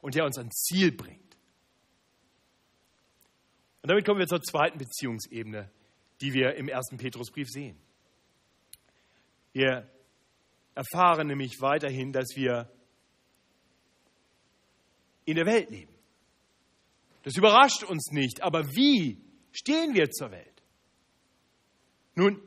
und 0.00 0.14
der 0.14 0.24
uns 0.24 0.36
ans 0.36 0.54
Ziel 0.54 0.92
bringt. 0.92 1.20
Und 3.82 3.90
damit 3.90 4.04
kommen 4.04 4.20
wir 4.20 4.26
zur 4.26 4.42
zweiten 4.42 4.78
Beziehungsebene, 4.78 5.70
die 6.20 6.32
wir 6.32 6.54
im 6.54 6.68
ersten 6.68 6.98
Petrusbrief 6.98 7.48
sehen. 7.48 7.76
Wir 9.52 9.90
erfahren 10.74 11.26
nämlich 11.26 11.60
weiterhin, 11.60 12.12
dass 12.12 12.36
wir 12.36 12.70
in 15.24 15.36
der 15.36 15.46
Welt 15.46 15.70
leben. 15.70 15.92
Das 17.22 17.36
überrascht 17.36 17.84
uns 17.84 18.10
nicht, 18.10 18.42
aber 18.42 18.66
wie 18.74 19.20
stehen 19.52 19.94
wir 19.94 20.10
zur 20.10 20.30
Welt? 20.30 20.51
Nun, 22.14 22.40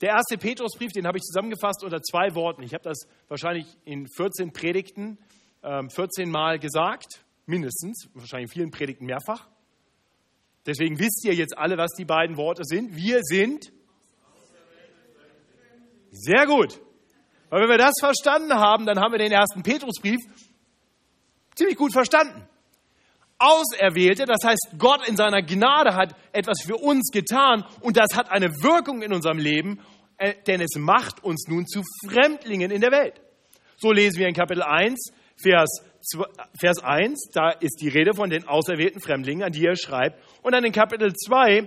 der 0.00 0.10
erste 0.10 0.36
Petrusbrief, 0.38 0.92
den 0.92 1.06
habe 1.06 1.18
ich 1.18 1.22
zusammengefasst 1.22 1.84
unter 1.84 2.02
zwei 2.02 2.34
Worten. 2.34 2.62
Ich 2.62 2.74
habe 2.74 2.84
das 2.84 3.06
wahrscheinlich 3.28 3.66
in 3.84 4.06
14 4.08 4.52
Predigten 4.52 5.18
14 5.62 6.26
ähm, 6.26 6.30
Mal 6.30 6.58
gesagt, 6.58 7.24
mindestens, 7.46 8.08
wahrscheinlich 8.12 8.50
in 8.50 8.52
vielen 8.52 8.70
Predigten 8.70 9.06
mehrfach. 9.06 9.48
Deswegen 10.66 10.98
wisst 10.98 11.24
ihr 11.24 11.34
jetzt 11.34 11.56
alle, 11.56 11.76
was 11.78 11.92
die 11.92 12.04
beiden 12.04 12.36
Worte 12.36 12.64
sind. 12.64 12.96
Wir 12.96 13.20
sind 13.22 13.72
sehr 16.10 16.46
gut. 16.46 16.80
Weil 17.50 17.62
wenn 17.62 17.68
wir 17.70 17.78
das 17.78 17.94
verstanden 17.98 18.54
haben, 18.54 18.86
dann 18.86 18.98
haben 18.98 19.12
wir 19.12 19.18
den 19.18 19.32
ersten 19.32 19.62
Petrusbrief 19.62 20.20
ziemlich 21.54 21.76
gut 21.76 21.92
verstanden. 21.92 22.46
Auserwählte, 23.38 24.24
das 24.24 24.38
heißt, 24.44 24.74
Gott 24.78 25.06
in 25.08 25.16
seiner 25.16 25.42
Gnade 25.42 25.94
hat 25.94 26.14
etwas 26.32 26.62
für 26.62 26.76
uns 26.76 27.10
getan 27.10 27.64
und 27.80 27.96
das 27.96 28.16
hat 28.16 28.30
eine 28.30 28.62
Wirkung 28.62 29.02
in 29.02 29.12
unserem 29.12 29.38
Leben, 29.38 29.80
äh, 30.18 30.34
denn 30.46 30.60
es 30.60 30.76
macht 30.76 31.22
uns 31.24 31.46
nun 31.48 31.66
zu 31.66 31.82
Fremdlingen 32.08 32.70
in 32.70 32.80
der 32.80 32.92
Welt. 32.92 33.20
So 33.76 33.92
lesen 33.92 34.18
wir 34.18 34.28
in 34.28 34.34
Kapitel 34.34 34.62
1, 34.62 35.12
Vers, 35.36 35.82
Vers 36.58 36.82
1, 36.82 37.30
da 37.32 37.50
ist 37.50 37.80
die 37.80 37.88
Rede 37.88 38.14
von 38.14 38.30
den 38.30 38.46
auserwählten 38.46 39.00
Fremdlingen, 39.00 39.42
an 39.42 39.52
die 39.52 39.66
er 39.66 39.76
schreibt. 39.76 40.22
Und 40.42 40.52
dann 40.52 40.64
in 40.64 40.72
Kapitel 40.72 41.12
2, 41.12 41.58
äh, 41.58 41.66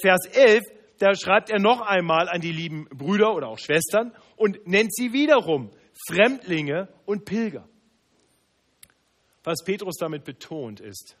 Vers 0.00 0.26
11, 0.32 0.62
da 0.98 1.14
schreibt 1.14 1.50
er 1.50 1.58
noch 1.58 1.82
einmal 1.82 2.28
an 2.28 2.40
die 2.40 2.52
lieben 2.52 2.86
Brüder 2.90 3.34
oder 3.34 3.48
auch 3.48 3.58
Schwestern 3.58 4.12
und 4.36 4.66
nennt 4.66 4.94
sie 4.94 5.12
wiederum 5.12 5.70
Fremdlinge 6.08 6.88
und 7.04 7.24
Pilger. 7.24 7.68
Was 9.44 9.62
Petrus 9.62 9.96
damit 9.98 10.24
betont 10.24 10.80
ist, 10.80 11.16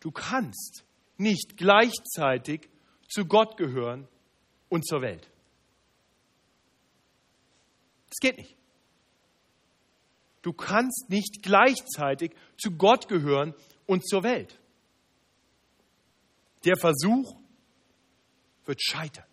du 0.00 0.10
kannst 0.10 0.84
nicht 1.18 1.56
gleichzeitig 1.56 2.68
zu 3.08 3.26
Gott 3.26 3.56
gehören 3.56 4.08
und 4.70 4.86
zur 4.86 5.02
Welt. 5.02 5.30
Das 8.08 8.18
geht 8.20 8.38
nicht. 8.38 8.56
Du 10.42 10.54
kannst 10.54 11.10
nicht 11.10 11.42
gleichzeitig 11.42 12.32
zu 12.56 12.70
Gott 12.70 13.08
gehören 13.08 13.54
und 13.86 14.08
zur 14.08 14.22
Welt. 14.22 14.58
Der 16.64 16.76
Versuch 16.76 17.38
wird 18.64 18.82
scheitern. 18.82 19.26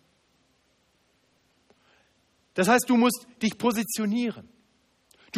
Das 2.52 2.68
heißt, 2.68 2.84
du 2.88 2.96
musst 2.96 3.26
dich 3.40 3.56
positionieren. 3.56 4.48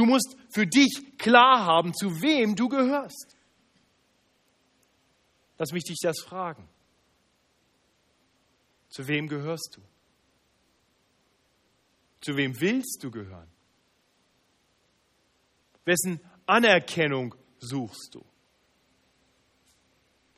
Du 0.00 0.06
musst 0.06 0.34
für 0.48 0.66
dich 0.66 1.18
klar 1.18 1.66
haben, 1.66 1.92
zu 1.92 2.22
wem 2.22 2.56
du 2.56 2.70
gehörst. 2.70 3.36
Lass 5.58 5.72
mich 5.72 5.84
dich 5.84 5.98
das 6.00 6.20
fragen. 6.20 6.66
Zu 8.88 9.06
wem 9.08 9.28
gehörst 9.28 9.76
du? 9.76 9.82
Zu 12.22 12.34
wem 12.38 12.58
willst 12.62 13.04
du 13.04 13.10
gehören? 13.10 13.46
Wessen 15.84 16.18
Anerkennung 16.46 17.34
suchst 17.58 18.14
du? 18.14 18.24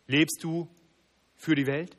Lebst 0.08 0.42
du 0.42 0.68
für 1.36 1.54
die 1.54 1.68
Welt? 1.68 1.96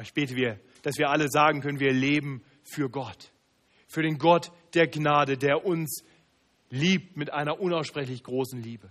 Ich 0.00 0.14
bete, 0.14 0.58
dass 0.80 0.96
wir 0.96 1.10
alle 1.10 1.28
sagen 1.28 1.60
können, 1.60 1.80
wir 1.80 1.92
leben 1.92 2.42
für 2.62 2.88
Gott. 2.88 3.30
Für 3.88 4.02
den 4.02 4.18
Gott 4.18 4.52
der 4.74 4.86
Gnade, 4.86 5.36
der 5.36 5.64
uns 5.64 6.04
liebt 6.70 7.16
mit 7.16 7.32
einer 7.32 7.60
unaussprechlich 7.60 8.22
großen 8.22 8.62
Liebe. 8.62 8.90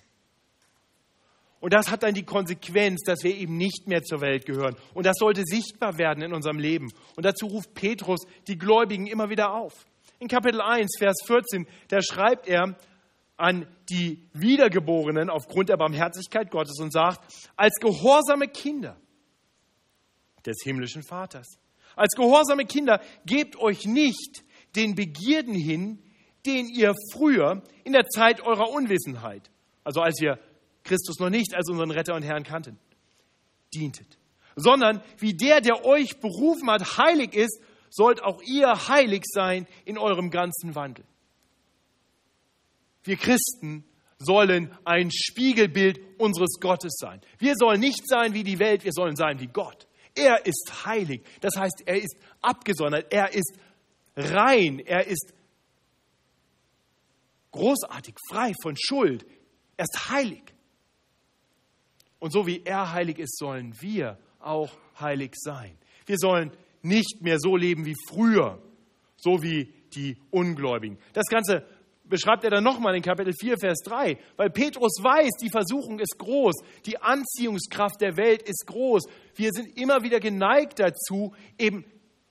Und 1.59 1.73
das 1.73 1.89
hat 1.89 2.03
dann 2.03 2.13
die 2.13 2.23
Konsequenz, 2.23 3.01
dass 3.03 3.23
wir 3.23 3.35
eben 3.35 3.57
nicht 3.57 3.87
mehr 3.87 4.03
zur 4.03 4.21
Welt 4.21 4.45
gehören. 4.45 4.75
Und 4.93 5.05
das 5.05 5.15
sollte 5.17 5.43
sichtbar 5.43 5.97
werden 5.97 6.23
in 6.23 6.33
unserem 6.33 6.59
Leben. 6.59 6.91
Und 7.15 7.25
dazu 7.25 7.47
ruft 7.47 7.73
Petrus 7.73 8.27
die 8.47 8.57
Gläubigen 8.57 9.07
immer 9.07 9.29
wieder 9.29 9.53
auf. 9.53 9.73
In 10.19 10.27
Kapitel 10.27 10.61
1, 10.61 10.97
Vers 10.97 11.17
14, 11.25 11.67
da 11.89 12.01
schreibt 12.01 12.47
er 12.47 12.75
an 13.37 13.67
die 13.89 14.23
Wiedergeborenen 14.33 15.29
aufgrund 15.29 15.69
der 15.69 15.77
Barmherzigkeit 15.77 16.49
Gottes 16.49 16.79
und 16.79 16.91
sagt, 16.91 17.21
als 17.55 17.75
gehorsame 17.79 18.47
Kinder 18.47 18.97
des 20.45 20.57
himmlischen 20.63 21.03
Vaters, 21.03 21.59
als 21.95 22.15
gehorsame 22.15 22.65
Kinder 22.65 22.99
gebt 23.25 23.55
euch 23.57 23.85
nicht 23.85 24.43
den 24.75 24.95
Begierden 24.95 25.55
hin, 25.55 25.99
den 26.45 26.67
ihr 26.67 26.93
früher 27.11 27.63
in 27.83 27.93
der 27.93 28.05
Zeit 28.07 28.41
eurer 28.41 28.69
Unwissenheit, 28.69 29.49
also 29.83 30.01
als 30.01 30.21
ihr 30.21 30.39
Christus 30.83 31.19
noch 31.19 31.29
nicht 31.29 31.53
als 31.55 31.69
unseren 31.69 31.91
Retter 31.91 32.15
und 32.15 32.23
Herrn 32.23 32.43
kannten, 32.43 32.77
dientet, 33.73 34.17
sondern 34.55 35.01
wie 35.17 35.33
der, 35.33 35.61
der 35.61 35.85
euch 35.85 36.19
berufen 36.19 36.69
hat, 36.69 36.97
heilig 36.97 37.33
ist 37.33 37.61
sollt 37.89 38.23
auch 38.23 38.41
ihr 38.43 38.87
heilig 38.87 39.23
sein 39.25 39.67
in 39.85 39.97
eurem 39.97 40.29
ganzen 40.29 40.75
Wandel. 40.75 41.05
Wir 43.03 43.15
Christen 43.15 43.85
sollen 44.19 44.75
ein 44.83 45.11
Spiegelbild 45.11 45.99
unseres 46.17 46.59
Gottes 46.59 46.95
sein. 46.97 47.21
Wir 47.37 47.55
sollen 47.55 47.79
nicht 47.79 48.07
sein 48.07 48.33
wie 48.33 48.43
die 48.43 48.59
Welt, 48.59 48.83
wir 48.83 48.91
sollen 48.91 49.15
sein 49.15 49.39
wie 49.39 49.47
Gott. 49.47 49.87
Er 50.15 50.45
ist 50.45 50.85
heilig, 50.85 51.21
das 51.41 51.55
heißt, 51.55 51.83
er 51.85 51.97
ist 51.97 52.17
abgesondert, 52.41 53.13
er 53.13 53.33
ist 53.33 53.53
rein, 54.17 54.79
er 54.79 55.07
ist 55.07 55.33
großartig, 57.51 58.15
frei 58.29 58.53
von 58.61 58.75
Schuld, 58.77 59.25
er 59.77 59.85
ist 59.85 60.09
heilig. 60.09 60.43
Und 62.19 62.31
so 62.31 62.47
wie 62.47 62.63
er 62.65 62.91
heilig 62.91 63.19
ist, 63.19 63.37
sollen 63.37 63.79
wir 63.79 64.17
auch 64.39 64.75
heilig 64.99 65.33
sein. 65.35 65.77
Wir 66.05 66.17
sollen 66.17 66.51
nicht 66.81 67.21
mehr 67.21 67.37
so 67.39 67.55
leben 67.55 67.85
wie 67.85 67.95
früher, 68.09 68.61
so 69.17 69.43
wie 69.43 69.73
die 69.93 70.17
Ungläubigen. 70.31 70.97
Das 71.13 71.25
Ganze 71.25 71.65
beschreibt 72.05 72.43
er 72.43 72.49
dann 72.49 72.63
nochmal 72.63 72.95
in 72.95 73.01
Kapitel 73.01 73.33
4, 73.33 73.57
Vers 73.59 73.79
3, 73.83 74.17
weil 74.37 74.49
Petrus 74.49 74.97
weiß, 75.01 75.31
die 75.41 75.49
Versuchung 75.49 75.99
ist 75.99 76.17
groß, 76.17 76.55
die 76.85 76.97
Anziehungskraft 76.97 78.01
der 78.01 78.17
Welt 78.17 78.41
ist 78.43 78.65
groß. 78.65 79.03
Wir 79.35 79.51
sind 79.51 79.77
immer 79.77 80.03
wieder 80.03 80.19
geneigt 80.19 80.79
dazu, 80.79 81.33
eben 81.57 81.85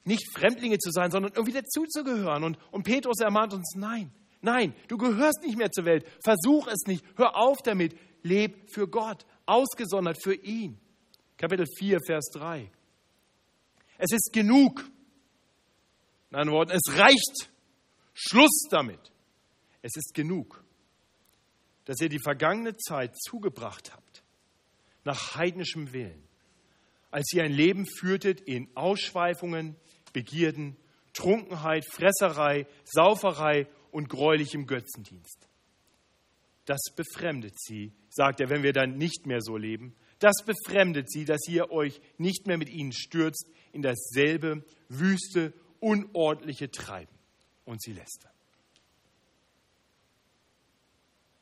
nicht 0.06 0.24
Fremdlinge 0.32 0.78
zu 0.78 0.90
sein, 0.90 1.10
sondern 1.10 1.32
irgendwie 1.34 1.52
dazuzugehören. 1.52 2.44
Und, 2.44 2.58
und 2.70 2.84
Petrus 2.84 3.20
ermahnt 3.20 3.52
uns, 3.52 3.74
nein, 3.76 4.12
Nein, 4.46 4.76
du 4.86 4.96
gehörst 4.96 5.42
nicht 5.42 5.56
mehr 5.56 5.72
zur 5.72 5.86
Welt. 5.86 6.06
Versuch 6.22 6.68
es 6.68 6.86
nicht. 6.86 7.04
Hör 7.16 7.36
auf 7.36 7.58
damit. 7.64 7.98
Leb 8.22 8.70
für 8.70 8.88
Gott, 8.88 9.26
ausgesondert 9.44 10.22
für 10.22 10.34
ihn. 10.34 10.78
Kapitel 11.36 11.66
4, 11.78 11.98
Vers 12.06 12.30
3. 12.34 12.70
Es 13.98 14.12
ist 14.12 14.32
genug. 14.32 14.88
In 16.30 16.36
anderen 16.36 16.58
Worten, 16.58 16.72
es 16.72 16.96
reicht. 16.96 17.50
Schluss 18.14 18.68
damit. 18.70 19.00
Es 19.82 19.96
ist 19.96 20.14
genug, 20.14 20.64
dass 21.84 22.00
ihr 22.00 22.08
die 22.08 22.20
vergangene 22.20 22.76
Zeit 22.76 23.16
zugebracht 23.16 23.92
habt, 23.92 24.22
nach 25.04 25.36
heidnischem 25.36 25.92
Willen, 25.92 26.22
als 27.10 27.32
ihr 27.32 27.44
ein 27.44 27.52
Leben 27.52 27.84
führtet 27.86 28.40
in 28.40 28.68
Ausschweifungen, 28.76 29.76
Begierden, 30.16 30.78
Trunkenheit, 31.12 31.84
Fresserei, 31.92 32.66
Sauferei 32.84 33.66
und 33.90 34.08
gräulichem 34.08 34.66
Götzendienst. 34.66 35.46
Das 36.64 36.80
befremdet 36.96 37.52
sie, 37.60 37.92
sagt 38.08 38.40
er, 38.40 38.48
wenn 38.48 38.62
wir 38.62 38.72
dann 38.72 38.96
nicht 38.96 39.26
mehr 39.26 39.42
so 39.42 39.58
leben. 39.58 39.94
Das 40.18 40.36
befremdet 40.46 41.10
sie, 41.10 41.26
dass 41.26 41.46
ihr 41.46 41.70
euch 41.70 42.00
nicht 42.16 42.46
mehr 42.46 42.56
mit 42.56 42.70
ihnen 42.70 42.92
stürzt 42.92 43.46
in 43.72 43.82
dasselbe 43.82 44.64
wüste, 44.88 45.52
unordentliche 45.80 46.70
Treiben. 46.70 47.14
Und 47.66 47.82
sie 47.82 47.92
lästern. 47.92 48.32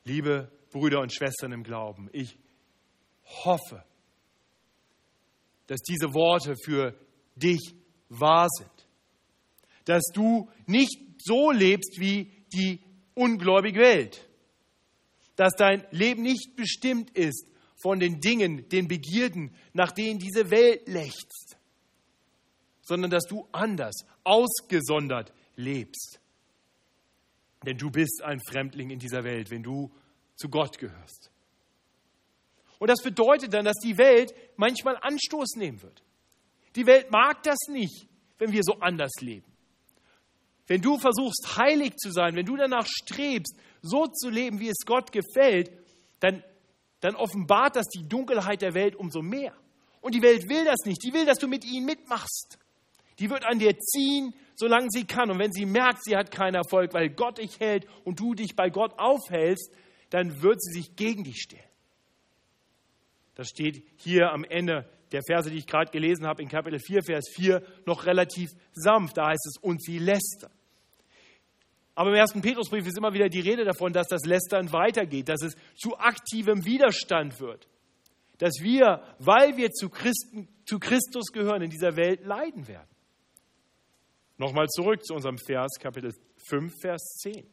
Liebe 0.03 0.51
Brüder 0.71 0.99
und 0.99 1.13
Schwestern 1.13 1.53
im 1.53 1.63
Glauben, 1.63 2.09
ich 2.11 2.37
hoffe, 3.45 3.85
dass 5.67 5.79
diese 5.79 6.13
Worte 6.13 6.55
für 6.61 6.99
dich 7.37 7.73
wahr 8.09 8.47
sind. 8.49 8.69
Dass 9.85 10.03
du 10.13 10.49
nicht 10.65 10.97
so 11.19 11.51
lebst 11.51 11.99
wie 11.99 12.31
die 12.53 12.79
ungläubige 13.13 13.79
Welt. 13.79 14.27
Dass 15.35 15.53
dein 15.57 15.85
Leben 15.91 16.23
nicht 16.23 16.55
bestimmt 16.55 17.11
ist 17.11 17.47
von 17.81 17.99
den 17.99 18.19
Dingen, 18.19 18.67
den 18.69 18.87
Begierden, 18.87 19.53
nach 19.73 19.91
denen 19.91 20.19
diese 20.19 20.49
Welt 20.49 20.87
lechzt, 20.87 21.57
sondern 22.81 23.11
dass 23.11 23.25
du 23.25 23.47
anders, 23.51 24.05
ausgesondert 24.23 25.33
lebst. 25.55 26.19
Denn 27.65 27.77
du 27.77 27.89
bist 27.89 28.21
ein 28.23 28.39
Fremdling 28.39 28.91
in 28.91 28.99
dieser 28.99 29.23
Welt, 29.23 29.49
wenn 29.49 29.63
du 29.63 29.91
zu 30.35 30.49
Gott 30.49 30.77
gehörst. 30.77 31.31
Und 32.79 32.89
das 32.89 33.01
bedeutet 33.01 33.53
dann, 33.53 33.65
dass 33.65 33.77
die 33.77 33.97
Welt 33.97 34.33
manchmal 34.57 34.97
Anstoß 34.97 35.55
nehmen 35.55 35.81
wird. 35.81 36.03
Die 36.75 36.85
Welt 36.85 37.11
mag 37.11 37.43
das 37.43 37.57
nicht, 37.69 38.07
wenn 38.37 38.51
wir 38.51 38.61
so 38.63 38.73
anders 38.79 39.13
leben. 39.21 39.45
Wenn 40.67 40.81
du 40.81 40.97
versuchst, 40.97 41.57
heilig 41.57 41.95
zu 41.97 42.11
sein, 42.11 42.35
wenn 42.35 42.45
du 42.45 42.55
danach 42.55 42.87
strebst, 42.87 43.55
so 43.81 44.07
zu 44.07 44.29
leben, 44.29 44.59
wie 44.59 44.69
es 44.69 44.85
Gott 44.85 45.11
gefällt, 45.11 45.71
dann, 46.19 46.43
dann 47.01 47.15
offenbart 47.15 47.75
das 47.75 47.87
die 47.87 48.07
Dunkelheit 48.07 48.61
der 48.61 48.73
Welt 48.73 48.95
umso 48.95 49.21
mehr. 49.21 49.53
Und 50.01 50.15
die 50.15 50.21
Welt 50.21 50.49
will 50.49 50.65
das 50.65 50.85
nicht. 50.85 51.03
Die 51.03 51.13
will, 51.13 51.25
dass 51.25 51.37
du 51.37 51.47
mit 51.47 51.65
ihnen 51.65 51.85
mitmachst. 51.85 52.57
Die 53.19 53.29
wird 53.29 53.45
an 53.45 53.59
dir 53.59 53.77
ziehen, 53.77 54.33
solange 54.55 54.87
sie 54.89 55.05
kann. 55.05 55.29
Und 55.29 55.39
wenn 55.39 55.51
sie 55.51 55.65
merkt, 55.65 56.03
sie 56.03 56.15
hat 56.15 56.31
keinen 56.31 56.55
Erfolg, 56.55 56.93
weil 56.93 57.09
Gott 57.09 57.37
dich 57.37 57.59
hält 57.59 57.87
und 58.03 58.19
du 58.19 58.33
dich 58.33 58.55
bei 58.55 58.69
Gott 58.69 58.97
aufhältst, 58.97 59.71
dann 60.09 60.41
wird 60.41 60.61
sie 60.61 60.73
sich 60.79 60.95
gegen 60.95 61.23
dich 61.23 61.41
stellen. 61.41 61.63
Das 63.35 63.49
steht 63.49 63.83
hier 63.97 64.31
am 64.31 64.43
Ende 64.43 64.89
der 65.15 65.23
Verse, 65.23 65.49
die 65.49 65.57
ich 65.57 65.65
gerade 65.65 65.91
gelesen 65.91 66.27
habe, 66.27 66.41
in 66.41 66.49
Kapitel 66.49 66.77
4, 66.77 67.03
Vers 67.03 67.29
4, 67.33 67.63
noch 67.85 68.05
relativ 68.05 68.51
sanft. 68.73 69.17
Da 69.17 69.27
heißt 69.27 69.47
es, 69.47 69.57
und 69.61 69.81
sie 69.81 69.97
lästern. 69.97 70.51
Aber 71.95 72.09
im 72.09 72.17
ersten 72.17 72.41
Petrusbrief 72.41 72.85
ist 72.85 72.97
immer 72.97 73.13
wieder 73.13 73.29
die 73.29 73.39
Rede 73.39 73.63
davon, 73.63 73.93
dass 73.93 74.07
das 74.07 74.25
Lästern 74.25 74.73
weitergeht, 74.73 75.29
dass 75.29 75.41
es 75.41 75.55
zu 75.77 75.97
aktivem 75.97 76.65
Widerstand 76.65 77.39
wird. 77.39 77.69
Dass 78.39 78.55
wir, 78.59 79.01
weil 79.19 79.55
wir 79.55 79.71
zu, 79.71 79.89
Christen, 79.89 80.49
zu 80.65 80.79
Christus 80.79 81.31
gehören, 81.31 81.61
in 81.61 81.69
dieser 81.69 81.95
Welt 81.95 82.25
leiden 82.25 82.67
werden. 82.67 82.89
Nochmal 84.37 84.67
zurück 84.67 85.05
zu 85.05 85.13
unserem 85.13 85.37
Vers, 85.37 85.79
Kapitel 85.79 86.13
5, 86.49 86.73
Vers 86.81 87.01
10. 87.21 87.47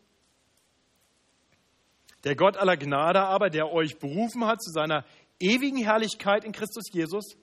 Der 2.25 2.35
Gott 2.35 2.57
aller 2.57 2.77
Gnade 2.77 3.21
aber, 3.21 3.51
der 3.51 3.73
euch 3.73 3.99
berufen 4.01 4.45
hat 4.47 4.61
zu 4.61 4.73
seiner 4.73 5.05
ewigen 5.39 5.79
Herrlichkeit 5.79 6.45
in 6.45 6.51
Christus 6.51 6.85
Jesus, 6.93 7.37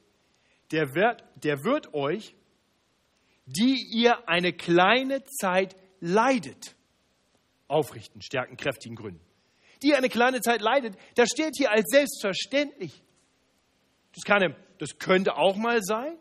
der 0.72 0.94
wird, 0.96 1.24
der 1.36 1.64
wird 1.64 1.94
euch, 1.94 2.36
die 3.46 3.84
ihr 3.92 4.28
eine 4.30 4.54
kleine 4.54 5.24
Zeit 5.26 5.76
leidet, 6.00 6.76
aufrichten, 7.68 8.22
stärken, 8.22 8.58
kräftigen 8.58 8.96
Gründen. 8.96 9.22
Die 9.82 9.90
ihr 9.90 9.98
eine 9.98 10.10
kleine 10.10 10.42
Zeit 10.42 10.62
leidet, 10.62 10.96
das 11.16 11.30
steht 11.30 11.56
hier 11.58 11.72
als 11.72 11.86
selbstverständlich. 11.90 13.02
Das, 14.14 14.24
kann, 14.24 14.56
das 14.78 14.98
könnte 15.00 15.36
auch 15.36 15.56
mal 15.56 15.82
sein. 15.82 16.18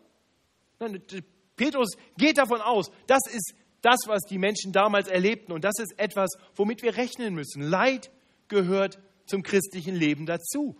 Petrus 1.55 1.97
geht 2.17 2.37
davon 2.37 2.61
aus, 2.61 2.89
das 3.07 3.21
ist 3.31 3.53
das, 3.81 3.99
was 4.07 4.21
die 4.23 4.37
Menschen 4.37 4.71
damals 4.71 5.07
erlebten 5.07 5.51
und 5.51 5.63
das 5.63 5.77
ist 5.79 5.93
etwas, 5.97 6.29
womit 6.55 6.81
wir 6.81 6.97
rechnen 6.97 7.33
müssen. 7.33 7.61
Leid 7.61 8.11
gehört 8.47 8.99
zum 9.25 9.43
christlichen 9.43 9.95
Leben 9.95 10.25
dazu 10.25 10.79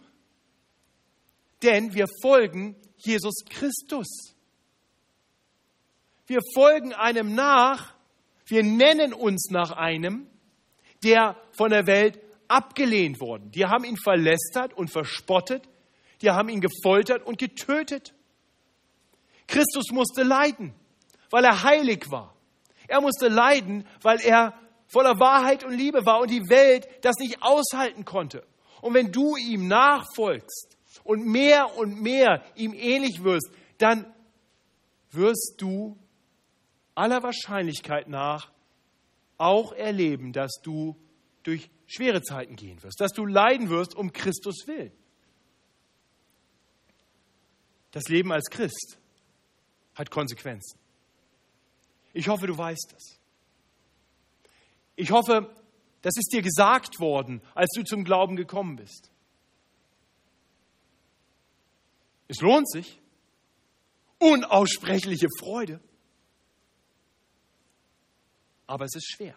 denn 1.63 1.93
wir 1.93 2.07
folgen 2.21 2.75
Jesus 2.97 3.43
Christus. 3.49 4.35
Wir 6.27 6.39
folgen 6.53 6.93
einem 6.93 7.33
nach, 7.33 7.95
wir 8.45 8.63
nennen 8.63 9.13
uns 9.13 9.49
nach 9.49 9.71
einem, 9.71 10.27
der 11.03 11.35
von 11.51 11.71
der 11.71 11.87
Welt 11.87 12.19
abgelehnt 12.47 13.19
worden. 13.19 13.51
Die 13.51 13.65
haben 13.65 13.83
ihn 13.83 13.97
verlästert 13.97 14.73
und 14.73 14.91
verspottet, 14.91 15.67
die 16.21 16.31
haben 16.31 16.49
ihn 16.49 16.61
gefoltert 16.61 17.25
und 17.25 17.37
getötet. 17.37 18.13
Christus 19.47 19.91
musste 19.91 20.23
leiden, 20.23 20.73
weil 21.29 21.45
er 21.45 21.63
heilig 21.63 22.11
war. 22.11 22.35
Er 22.87 23.01
musste 23.01 23.27
leiden, 23.27 23.87
weil 24.01 24.19
er 24.21 24.53
voller 24.87 25.19
Wahrheit 25.19 25.63
und 25.63 25.73
Liebe 25.73 26.05
war 26.05 26.19
und 26.19 26.29
die 26.29 26.49
Welt 26.49 26.87
das 27.01 27.15
nicht 27.19 27.41
aushalten 27.41 28.03
konnte. 28.03 28.45
Und 28.81 28.93
wenn 28.93 29.11
du 29.11 29.35
ihm 29.37 29.67
nachfolgst, 29.67 30.78
und 31.09 31.25
mehr 31.25 31.75
und 31.75 31.99
mehr 32.03 32.43
ihm 32.53 32.71
ähnlich 32.71 33.23
wirst, 33.23 33.49
dann 33.79 34.05
wirst 35.09 35.55
du 35.57 35.97
aller 36.93 37.23
Wahrscheinlichkeit 37.23 38.07
nach 38.07 38.51
auch 39.39 39.73
erleben, 39.73 40.33
dass 40.33 40.61
du 40.61 40.95
durch 41.41 41.71
schwere 41.87 42.21
Zeiten 42.21 42.55
gehen 42.55 42.83
wirst, 42.83 43.01
dass 43.01 43.11
du 43.11 43.25
leiden 43.25 43.69
wirst 43.69 43.95
um 43.95 44.13
Christus 44.13 44.67
willen. 44.67 44.91
Das 47.89 48.07
Leben 48.07 48.31
als 48.31 48.51
Christ 48.51 48.99
hat 49.95 50.11
Konsequenzen. 50.11 50.77
Ich 52.13 52.27
hoffe, 52.27 52.45
du 52.45 52.55
weißt 52.55 52.93
das. 52.93 53.19
Ich 54.95 55.09
hoffe, 55.09 55.51
das 56.03 56.15
ist 56.17 56.31
dir 56.31 56.43
gesagt 56.43 56.99
worden, 56.99 57.41
als 57.55 57.71
du 57.75 57.83
zum 57.83 58.03
Glauben 58.03 58.35
gekommen 58.35 58.75
bist. 58.75 59.09
Es 62.29 62.39
lohnt 62.41 62.69
sich. 62.69 63.01
Unaussprechliche 64.19 65.27
Freude. 65.39 65.81
Aber 68.67 68.85
es 68.85 68.95
ist 68.95 69.11
schwer. 69.11 69.35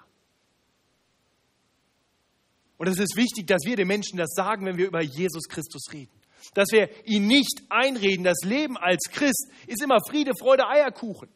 Und 2.77 2.89
es 2.89 2.99
ist 2.99 3.17
wichtig, 3.17 3.47
dass 3.47 3.63
wir 3.65 3.77
den 3.77 3.89
Menschen 3.89 4.19
das 4.19 4.35
sagen, 4.35 4.67
wenn 4.67 4.77
wir 4.77 4.87
über 4.87 5.01
Jesus 5.01 5.49
Christus 5.49 5.87
reden. 5.93 6.13
Dass 6.55 6.71
wir 6.71 6.91
ihn 7.07 7.27
nicht 7.27 7.63
einreden, 7.71 8.25
das 8.25 8.41
Leben 8.43 8.77
als 8.77 9.05
Christ 9.11 9.51
ist 9.67 9.83
immer 9.83 9.99
Friede, 10.07 10.33
Freude, 10.39 10.67
Eierkuchen. 10.67 11.29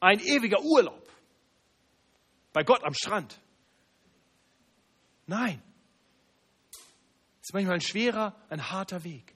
Ein 0.00 0.20
ewiger 0.20 0.62
Urlaub. 0.62 1.10
Bei 2.52 2.62
Gott 2.62 2.84
am 2.84 2.94
Strand. 2.94 3.38
Nein, 5.26 5.60
ist 7.44 7.52
manchmal 7.52 7.74
ein 7.74 7.82
schwerer, 7.82 8.34
ein 8.48 8.70
harter 8.70 9.04
Weg, 9.04 9.34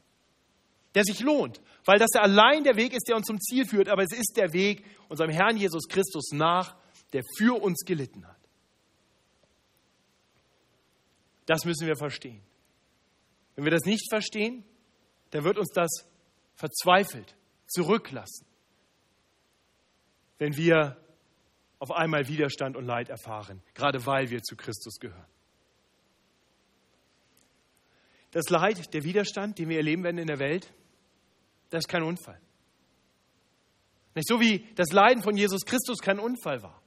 der 0.95 1.05
sich 1.05 1.21
lohnt, 1.21 1.61
weil 1.85 1.99
das 1.99 2.15
allein 2.15 2.65
der 2.65 2.77
Weg 2.77 2.95
ist, 2.95 3.07
der 3.07 3.17
uns 3.17 3.27
zum 3.27 3.39
Ziel 3.39 3.67
führt, 3.67 3.89
aber 3.89 4.03
es 4.03 4.13
ist 4.13 4.37
der 4.37 4.55
Weg 4.55 4.85
unserem 5.09 5.31
Herrn 5.31 5.59
Jesus 5.59 5.87
Christus 5.89 6.31
nach, 6.33 6.75
der 7.13 7.23
für 7.37 7.61
uns 7.63 7.85
gelitten 7.85 8.27
hat. 8.27 8.37
Das 11.45 11.65
müssen 11.67 11.87
wir 11.87 11.97
verstehen. 11.97 12.41
Wenn 13.55 13.65
wir 13.65 13.73
das 13.73 13.85
nicht 13.85 14.09
verstehen, 14.11 14.65
dann 15.31 15.45
wird 15.45 15.59
uns 15.59 15.71
das 15.75 15.91
verzweifelt 16.55 17.37
zurücklassen, 17.67 18.47
wenn 20.39 20.57
wir 20.57 20.97
auf 21.79 21.91
einmal 21.91 22.27
Widerstand 22.29 22.75
und 22.77 22.87
Leid 22.87 23.11
erfahren, 23.11 23.63
gerade 23.75 24.05
weil 24.07 24.31
wir 24.31 24.43
zu 24.43 24.57
Christus 24.57 24.99
gehören. 24.99 25.27
Das 28.39 28.51
Leid, 28.51 28.95
der 28.95 29.03
Widerstand, 29.03 29.59
den 29.59 29.69
wir 29.69 29.79
erleben 29.79 30.05
werden 30.05 30.19
in 30.19 30.29
der 30.29 30.39
Welt, 30.39 30.73
das 31.71 31.81
ist 31.81 31.89
kein 31.89 32.05
Unfall. 32.05 32.41
Nicht 34.15 34.29
so 34.29 34.39
wie 34.39 34.65
das 34.77 34.93
Leiden 34.93 35.25
von 35.25 35.37
Jesus 35.37 35.65
Christus 35.65 35.99
kein 35.99 36.21
Unfall 36.21 36.63
war. 36.63 36.81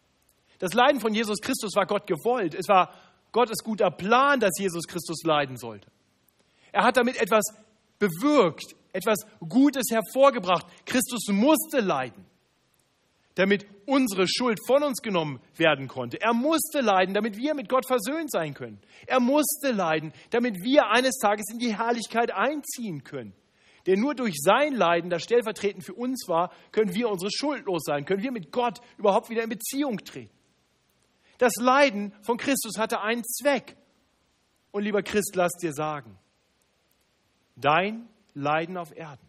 Das 0.59 0.73
Leiden 0.73 1.01
von 1.01 1.13
Jesus 1.13 1.41
Christus 1.41 1.75
war 1.75 1.85
Gott 1.85 2.07
gewollt. 2.07 2.53
Es 2.53 2.69
war 2.69 2.93
Gottes 3.33 3.65
guter 3.65 3.91
Plan, 3.91 4.39
dass 4.39 4.51
Jesus 4.57 4.87
Christus 4.87 5.23
leiden 5.25 5.57
sollte. 5.57 5.91
Er 6.71 6.85
hat 6.85 6.95
damit 6.95 7.21
etwas 7.21 7.43
bewirkt, 7.99 8.73
etwas 8.93 9.17
Gutes 9.41 9.87
hervorgebracht. 9.91 10.65
Christus 10.85 11.27
musste 11.27 11.81
leiden, 11.81 12.25
damit 13.35 13.65
unsere 13.85 14.27
Schuld 14.27 14.59
von 14.65 14.83
uns 14.83 15.01
genommen 15.01 15.39
werden 15.55 15.87
konnte. 15.87 16.19
Er 16.21 16.33
musste 16.33 16.81
leiden, 16.81 17.13
damit 17.13 17.37
wir 17.37 17.53
mit 17.53 17.69
Gott 17.69 17.85
versöhnt 17.85 18.31
sein 18.31 18.53
können. 18.53 18.79
Er 19.07 19.19
musste 19.19 19.71
leiden, 19.71 20.13
damit 20.31 20.61
wir 20.61 20.87
eines 20.89 21.17
Tages 21.17 21.45
in 21.51 21.59
die 21.59 21.75
Herrlichkeit 21.75 22.31
einziehen 22.31 23.03
können. 23.03 23.33
Denn 23.87 23.99
nur 23.99 24.13
durch 24.13 24.35
sein 24.37 24.73
Leiden, 24.73 25.09
das 25.09 25.23
stellvertretend 25.23 25.83
für 25.83 25.93
uns 25.93 26.27
war, 26.27 26.51
können 26.71 26.93
wir 26.93 27.09
unsere 27.09 27.31
Schuld 27.31 27.65
los 27.65 27.81
sein, 27.83 28.05
können 28.05 28.21
wir 28.21 28.31
mit 28.31 28.51
Gott 28.51 28.79
überhaupt 28.97 29.29
wieder 29.29 29.43
in 29.43 29.49
Beziehung 29.49 29.97
treten. 29.97 30.35
Das 31.37 31.53
Leiden 31.55 32.13
von 32.21 32.37
Christus 32.37 32.77
hatte 32.77 33.01
einen 33.01 33.23
Zweck. 33.23 33.75
Und 34.69 34.83
lieber 34.83 35.01
Christ, 35.01 35.33
lass 35.35 35.53
dir 35.53 35.73
sagen, 35.73 36.17
dein 37.55 38.07
Leiden 38.33 38.77
auf 38.77 38.95
Erden 38.95 39.27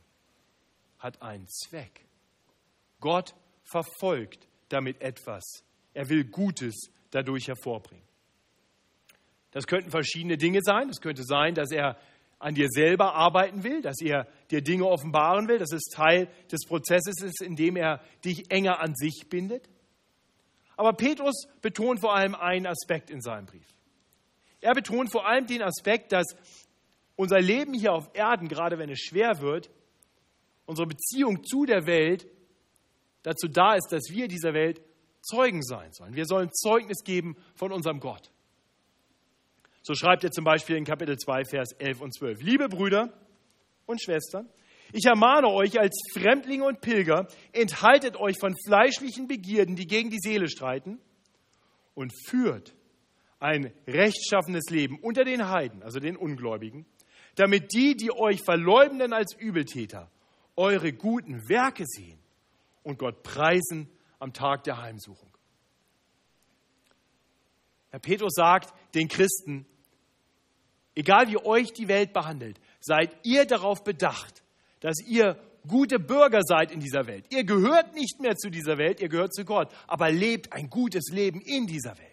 hat 0.98 1.22
einen 1.22 1.48
Zweck. 1.48 2.06
Gott 3.00 3.34
verfolgt 3.72 4.46
damit 4.68 5.00
etwas. 5.00 5.42
Er 5.94 6.08
will 6.08 6.24
Gutes 6.24 6.90
dadurch 7.10 7.48
hervorbringen. 7.48 8.04
Das 9.50 9.66
könnten 9.66 9.90
verschiedene 9.90 10.36
Dinge 10.36 10.60
sein. 10.62 10.88
Es 10.88 11.00
könnte 11.00 11.24
sein, 11.24 11.54
dass 11.54 11.70
er 11.72 11.98
an 12.38 12.54
dir 12.54 12.68
selber 12.68 13.14
arbeiten 13.14 13.62
will, 13.62 13.82
dass 13.82 14.00
er 14.00 14.26
dir 14.50 14.62
Dinge 14.62 14.86
offenbaren 14.86 15.46
will, 15.46 15.58
dass 15.58 15.72
es 15.72 15.84
Teil 15.94 16.28
des 16.50 16.64
Prozesses 16.66 17.22
ist, 17.22 17.42
in 17.42 17.54
dem 17.54 17.76
er 17.76 18.00
dich 18.24 18.50
enger 18.50 18.80
an 18.80 18.94
sich 18.94 19.26
bindet. 19.28 19.68
Aber 20.76 20.94
Petrus 20.94 21.46
betont 21.60 22.00
vor 22.00 22.14
allem 22.14 22.34
einen 22.34 22.66
Aspekt 22.66 23.10
in 23.10 23.20
seinem 23.20 23.46
Brief. 23.46 23.68
Er 24.60 24.74
betont 24.74 25.12
vor 25.12 25.26
allem 25.26 25.46
den 25.46 25.62
Aspekt, 25.62 26.12
dass 26.12 26.26
unser 27.14 27.40
Leben 27.40 27.74
hier 27.74 27.92
auf 27.92 28.10
Erden, 28.14 28.48
gerade 28.48 28.78
wenn 28.78 28.90
es 28.90 29.00
schwer 29.00 29.40
wird, 29.40 29.70
unsere 30.66 30.88
Beziehung 30.88 31.44
zu 31.44 31.64
der 31.66 31.86
Welt 31.86 32.26
dazu 33.22 33.48
da 33.48 33.74
ist, 33.74 33.88
dass 33.90 34.10
wir 34.10 34.28
dieser 34.28 34.54
Welt 34.54 34.82
Zeugen 35.22 35.62
sein 35.62 35.92
sollen. 35.92 36.14
Wir 36.14 36.26
sollen 36.26 36.52
Zeugnis 36.52 37.04
geben 37.04 37.36
von 37.54 37.72
unserem 37.72 38.00
Gott. 38.00 38.30
So 39.82 39.94
schreibt 39.94 40.24
er 40.24 40.30
zum 40.30 40.44
Beispiel 40.44 40.76
in 40.76 40.84
Kapitel 40.84 41.16
2, 41.16 41.44
Vers 41.44 41.72
11 41.78 42.00
und 42.00 42.14
12. 42.14 42.42
Liebe 42.42 42.68
Brüder 42.68 43.12
und 43.86 44.02
Schwestern, 44.02 44.48
ich 44.92 45.06
ermahne 45.06 45.48
euch 45.48 45.80
als 45.80 45.96
Fremdlinge 46.12 46.64
und 46.64 46.80
Pilger, 46.80 47.26
enthaltet 47.52 48.16
euch 48.16 48.38
von 48.38 48.54
fleischlichen 48.66 49.26
Begierden, 49.26 49.74
die 49.74 49.86
gegen 49.86 50.10
die 50.10 50.20
Seele 50.20 50.48
streiten, 50.48 50.98
und 51.94 52.12
führt 52.26 52.74
ein 53.38 53.72
rechtschaffenes 53.86 54.70
Leben 54.70 54.98
unter 55.00 55.24
den 55.24 55.48
Heiden, 55.48 55.82
also 55.82 55.98
den 55.98 56.16
Ungläubigen, 56.16 56.86
damit 57.34 57.72
die, 57.74 57.96
die 57.96 58.12
euch 58.12 58.42
verleumden 58.42 59.12
als 59.12 59.34
Übeltäter, 59.34 60.10
eure 60.56 60.92
guten 60.92 61.48
Werke 61.48 61.84
sehen 61.86 62.21
und 62.82 62.98
Gott 62.98 63.22
preisen 63.22 63.90
am 64.18 64.32
Tag 64.32 64.64
der 64.64 64.80
Heimsuchung. 64.80 65.30
Herr 67.90 67.98
Petrus 67.98 68.32
sagt 68.34 68.72
den 68.94 69.08
Christen, 69.08 69.66
egal 70.94 71.28
wie 71.28 71.36
euch 71.36 71.72
die 71.72 71.88
Welt 71.88 72.12
behandelt, 72.12 72.58
seid 72.80 73.14
ihr 73.24 73.44
darauf 73.44 73.84
bedacht, 73.84 74.42
dass 74.80 74.96
ihr 75.06 75.38
gute 75.68 75.98
Bürger 75.98 76.40
seid 76.42 76.72
in 76.72 76.80
dieser 76.80 77.06
Welt. 77.06 77.26
Ihr 77.30 77.44
gehört 77.44 77.94
nicht 77.94 78.20
mehr 78.20 78.36
zu 78.36 78.50
dieser 78.50 78.78
Welt, 78.78 79.00
ihr 79.00 79.08
gehört 79.08 79.34
zu 79.34 79.44
Gott, 79.44 79.72
aber 79.86 80.10
lebt 80.10 80.52
ein 80.52 80.70
gutes 80.70 81.10
Leben 81.12 81.40
in 81.40 81.66
dieser 81.66 81.98
Welt. 81.98 82.08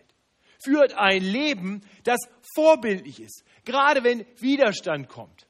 Führt 0.61 0.93
ein 0.93 1.23
Leben, 1.23 1.81
das 2.03 2.19
vorbildlich 2.53 3.21
ist, 3.21 3.43
gerade 3.63 4.03
wenn 4.03 4.25
Widerstand 4.37 5.07
kommt. 5.07 5.47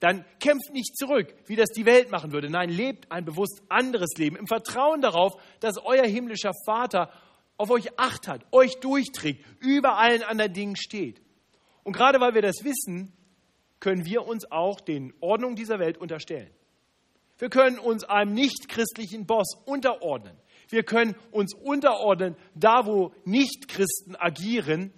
Dann 0.00 0.24
kämpft 0.40 0.72
nicht 0.72 0.96
zurück, 0.96 1.34
wie 1.46 1.56
das 1.56 1.70
die 1.70 1.86
Welt 1.86 2.10
machen 2.10 2.32
würde. 2.32 2.50
Nein, 2.50 2.68
lebt 2.68 3.10
ein 3.10 3.24
bewusst 3.24 3.62
anderes 3.68 4.10
Leben 4.18 4.36
im 4.36 4.46
Vertrauen 4.46 5.00
darauf, 5.00 5.40
dass 5.60 5.78
euer 5.78 6.06
himmlischer 6.06 6.52
Vater 6.66 7.10
auf 7.56 7.70
euch 7.70 7.98
acht 7.98 8.28
hat, 8.28 8.44
euch 8.52 8.78
durchträgt, 8.80 9.42
über 9.60 9.96
allen 9.96 10.22
anderen 10.22 10.52
Dingen 10.52 10.76
steht. 10.76 11.22
Und 11.82 11.94
gerade 11.94 12.20
weil 12.20 12.34
wir 12.34 12.42
das 12.42 12.62
wissen, 12.62 13.12
können 13.80 14.04
wir 14.04 14.26
uns 14.26 14.50
auch 14.50 14.80
den 14.80 15.14
Ordnungen 15.20 15.56
dieser 15.56 15.78
Welt 15.78 15.98
unterstellen. 15.98 16.50
Wir 17.38 17.50
können 17.50 17.78
uns 17.78 18.04
einem 18.04 18.34
nichtchristlichen 18.34 19.26
Boss 19.26 19.54
unterordnen. 19.64 20.36
Wir 20.68 20.82
können 20.82 21.14
uns 21.30 21.54
unterordnen, 21.54 22.36
da 22.54 22.86
wo 22.86 23.12
Nichtchristen 23.24 24.16
agieren, 24.16 24.92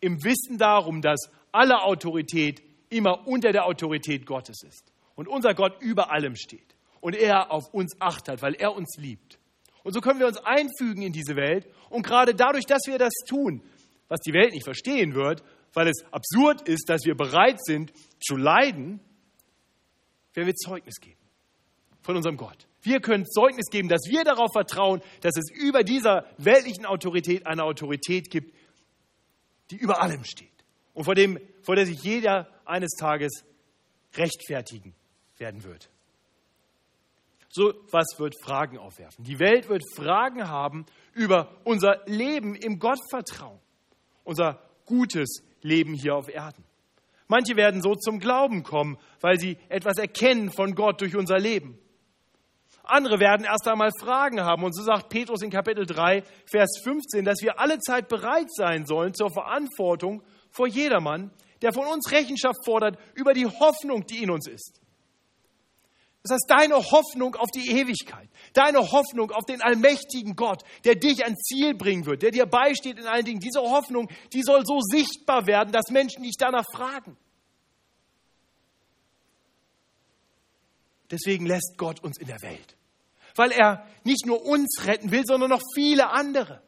im 0.00 0.22
Wissen 0.22 0.58
darum, 0.58 1.02
dass 1.02 1.30
alle 1.52 1.82
Autorität 1.82 2.62
immer 2.90 3.26
unter 3.26 3.52
der 3.52 3.66
Autorität 3.66 4.26
Gottes 4.26 4.62
ist 4.62 4.92
und 5.14 5.28
unser 5.28 5.54
Gott 5.54 5.80
über 5.80 6.10
allem 6.10 6.36
steht 6.36 6.76
und 7.00 7.14
er 7.14 7.50
auf 7.50 7.72
uns 7.72 8.00
Acht 8.00 8.28
hat, 8.28 8.42
weil 8.42 8.54
er 8.54 8.74
uns 8.74 8.96
liebt. 8.98 9.38
Und 9.84 9.92
so 9.92 10.00
können 10.00 10.20
wir 10.20 10.26
uns 10.26 10.38
einfügen 10.38 11.02
in 11.02 11.12
diese 11.12 11.36
Welt 11.36 11.66
und 11.90 12.02
gerade 12.02 12.34
dadurch, 12.34 12.66
dass 12.66 12.82
wir 12.86 12.98
das 12.98 13.12
tun, 13.26 13.62
was 14.08 14.20
die 14.20 14.32
Welt 14.32 14.52
nicht 14.52 14.64
verstehen 14.64 15.14
wird, 15.14 15.42
weil 15.74 15.88
es 15.88 16.04
absurd 16.10 16.62
ist, 16.68 16.88
dass 16.88 17.04
wir 17.04 17.14
bereit 17.14 17.62
sind 17.62 17.92
zu 18.20 18.36
leiden, 18.36 19.00
werden 20.34 20.46
wir 20.46 20.54
Zeugnis 20.54 21.00
geben 21.00 21.20
von 22.02 22.16
unserem 22.16 22.36
Gott. 22.36 22.66
Wir 22.80 23.00
können 23.00 23.26
Zeugnis 23.26 23.66
geben, 23.70 23.88
dass 23.88 24.02
wir 24.08 24.24
darauf 24.24 24.50
vertrauen, 24.52 25.02
dass 25.20 25.36
es 25.36 25.50
über 25.50 25.82
dieser 25.82 26.26
weltlichen 26.38 26.86
Autorität 26.86 27.46
eine 27.46 27.64
Autorität 27.64 28.30
gibt, 28.30 28.54
die 29.70 29.76
über 29.76 30.00
allem 30.00 30.24
steht 30.24 30.57
und 30.98 31.04
vor, 31.04 31.14
dem, 31.14 31.38
vor 31.62 31.76
der 31.76 31.86
sich 31.86 32.02
jeder 32.02 32.48
eines 32.64 32.90
Tages 32.98 33.44
rechtfertigen 34.16 34.96
werden 35.36 35.62
wird. 35.62 35.90
So 37.50 37.72
was 37.92 38.18
wird 38.18 38.34
Fragen 38.42 38.78
aufwerfen. 38.78 39.24
Die 39.24 39.38
Welt 39.38 39.68
wird 39.68 39.84
Fragen 39.94 40.48
haben 40.48 40.86
über 41.14 41.54
unser 41.62 42.02
Leben 42.06 42.56
im 42.56 42.80
Gottvertrauen, 42.80 43.60
unser 44.24 44.60
gutes 44.86 45.44
Leben 45.62 45.94
hier 45.94 46.16
auf 46.16 46.28
Erden. 46.28 46.64
Manche 47.28 47.54
werden 47.54 47.80
so 47.80 47.94
zum 47.94 48.18
Glauben 48.18 48.64
kommen, 48.64 48.98
weil 49.20 49.38
sie 49.38 49.56
etwas 49.68 49.98
erkennen 49.98 50.50
von 50.50 50.74
Gott 50.74 51.00
durch 51.00 51.14
unser 51.14 51.38
Leben. 51.38 51.78
Andere 52.82 53.20
werden 53.20 53.46
erst 53.46 53.68
einmal 53.68 53.90
Fragen 54.00 54.40
haben. 54.40 54.64
Und 54.64 54.74
so 54.74 54.82
sagt 54.82 55.10
Petrus 55.10 55.42
in 55.42 55.50
Kapitel 55.50 55.86
3, 55.86 56.24
Vers 56.50 56.80
15, 56.82 57.24
dass 57.24 57.40
wir 57.40 57.60
alle 57.60 57.78
Zeit 57.78 58.08
bereit 58.08 58.50
sein 58.50 58.84
sollen 58.84 59.14
zur 59.14 59.30
Verantwortung 59.30 60.24
vor 60.50 60.66
jedermann, 60.66 61.30
der 61.62 61.72
von 61.72 61.86
uns 61.86 62.10
Rechenschaft 62.10 62.64
fordert 62.64 62.98
über 63.14 63.34
die 63.34 63.46
Hoffnung, 63.46 64.06
die 64.06 64.22
in 64.22 64.30
uns 64.30 64.46
ist. 64.46 64.80
Das 66.22 66.32
heißt, 66.32 66.46
deine 66.48 66.76
Hoffnung 66.76 67.36
auf 67.36 67.50
die 67.50 67.70
Ewigkeit, 67.70 68.28
deine 68.52 68.80
Hoffnung 68.90 69.30
auf 69.30 69.44
den 69.46 69.62
allmächtigen 69.62 70.36
Gott, 70.36 70.62
der 70.84 70.96
dich 70.96 71.24
ans 71.24 71.38
Ziel 71.40 71.74
bringen 71.74 72.06
wird, 72.06 72.22
der 72.22 72.30
dir 72.30 72.44
beisteht 72.44 72.98
in 72.98 73.06
allen 73.06 73.24
Dingen, 73.24 73.40
diese 73.40 73.60
Hoffnung, 73.60 74.08
die 74.32 74.42
soll 74.42 74.64
so 74.66 74.80
sichtbar 74.80 75.46
werden, 75.46 75.72
dass 75.72 75.90
Menschen 75.90 76.24
dich 76.24 76.34
danach 76.38 76.66
fragen. 76.74 77.16
Deswegen 81.10 81.46
lässt 81.46 81.78
Gott 81.78 82.02
uns 82.02 82.18
in 82.18 82.26
der 82.26 82.42
Welt, 82.42 82.76
weil 83.34 83.52
er 83.52 83.86
nicht 84.04 84.26
nur 84.26 84.44
uns 84.44 84.86
retten 84.86 85.10
will, 85.10 85.24
sondern 85.24 85.50
noch 85.50 85.62
viele 85.74 86.10
andere. 86.10 86.62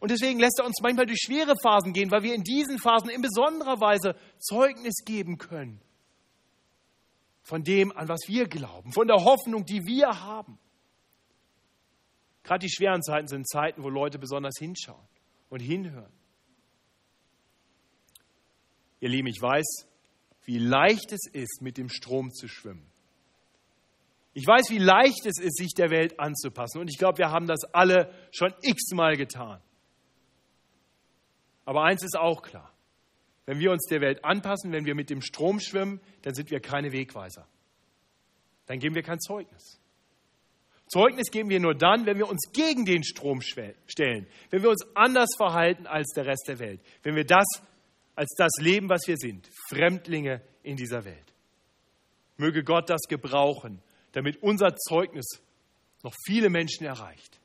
Und 0.00 0.10
deswegen 0.10 0.38
lässt 0.38 0.58
er 0.58 0.66
uns 0.66 0.80
manchmal 0.80 1.06
durch 1.06 1.20
schwere 1.20 1.54
Phasen 1.62 1.92
gehen, 1.92 2.10
weil 2.10 2.22
wir 2.22 2.34
in 2.34 2.42
diesen 2.42 2.78
Phasen 2.78 3.10
in 3.10 3.20
besonderer 3.20 3.80
Weise 3.80 4.14
Zeugnis 4.38 5.04
geben 5.04 5.38
können 5.38 5.80
von 7.42 7.64
dem, 7.64 7.96
an 7.96 8.08
was 8.08 8.20
wir 8.28 8.46
glauben, 8.46 8.92
von 8.92 9.08
der 9.08 9.24
Hoffnung, 9.24 9.64
die 9.64 9.86
wir 9.86 10.20
haben. 10.20 10.58
Gerade 12.42 12.66
die 12.66 12.70
schweren 12.70 13.02
Zeiten 13.02 13.26
sind 13.26 13.48
Zeiten, 13.48 13.82
wo 13.82 13.88
Leute 13.88 14.18
besonders 14.18 14.54
hinschauen 14.58 15.06
und 15.48 15.60
hinhören. 15.60 16.12
Ihr 19.00 19.08
Lieben, 19.08 19.28
ich 19.28 19.40
weiß, 19.40 19.86
wie 20.44 20.58
leicht 20.58 21.12
es 21.12 21.26
ist, 21.32 21.60
mit 21.62 21.76
dem 21.76 21.88
Strom 21.88 22.32
zu 22.32 22.48
schwimmen. 22.48 22.90
Ich 24.34 24.46
weiß, 24.46 24.70
wie 24.70 24.78
leicht 24.78 25.26
es 25.26 25.38
ist, 25.40 25.56
sich 25.56 25.72
der 25.76 25.90
Welt 25.90 26.20
anzupassen. 26.20 26.80
Und 26.80 26.88
ich 26.88 26.98
glaube, 26.98 27.18
wir 27.18 27.30
haben 27.30 27.46
das 27.46 27.64
alle 27.72 28.12
schon 28.30 28.54
x-mal 28.62 29.16
getan. 29.16 29.60
Aber 31.68 31.84
eins 31.84 32.02
ist 32.02 32.16
auch 32.18 32.40
klar. 32.40 32.72
Wenn 33.44 33.58
wir 33.58 33.70
uns 33.72 33.84
der 33.90 34.00
Welt 34.00 34.24
anpassen, 34.24 34.72
wenn 34.72 34.86
wir 34.86 34.94
mit 34.94 35.10
dem 35.10 35.20
Strom 35.20 35.60
schwimmen, 35.60 36.00
dann 36.22 36.32
sind 36.32 36.50
wir 36.50 36.60
keine 36.60 36.92
Wegweiser. 36.92 37.46
Dann 38.64 38.78
geben 38.78 38.94
wir 38.94 39.02
kein 39.02 39.20
Zeugnis. 39.20 39.78
Zeugnis 40.90 41.30
geben 41.30 41.50
wir 41.50 41.60
nur 41.60 41.74
dann, 41.74 42.06
wenn 42.06 42.16
wir 42.16 42.26
uns 42.26 42.52
gegen 42.54 42.86
den 42.86 43.04
Strom 43.04 43.42
stellen, 43.42 44.26
wenn 44.48 44.62
wir 44.62 44.70
uns 44.70 44.82
anders 44.96 45.28
verhalten 45.36 45.86
als 45.86 46.10
der 46.14 46.24
Rest 46.24 46.48
der 46.48 46.58
Welt, 46.58 46.80
wenn 47.02 47.16
wir 47.16 47.26
das 47.26 47.44
als 48.14 48.34
das 48.38 48.52
leben, 48.60 48.88
was 48.88 49.02
wir 49.06 49.18
sind, 49.18 49.46
Fremdlinge 49.68 50.40
in 50.62 50.76
dieser 50.76 51.04
Welt. 51.04 51.34
Möge 52.38 52.64
Gott 52.64 52.88
das 52.88 53.02
gebrauchen, 53.10 53.82
damit 54.12 54.42
unser 54.42 54.74
Zeugnis 54.74 55.26
noch 56.02 56.14
viele 56.24 56.48
Menschen 56.48 56.86
erreicht. 56.86 57.38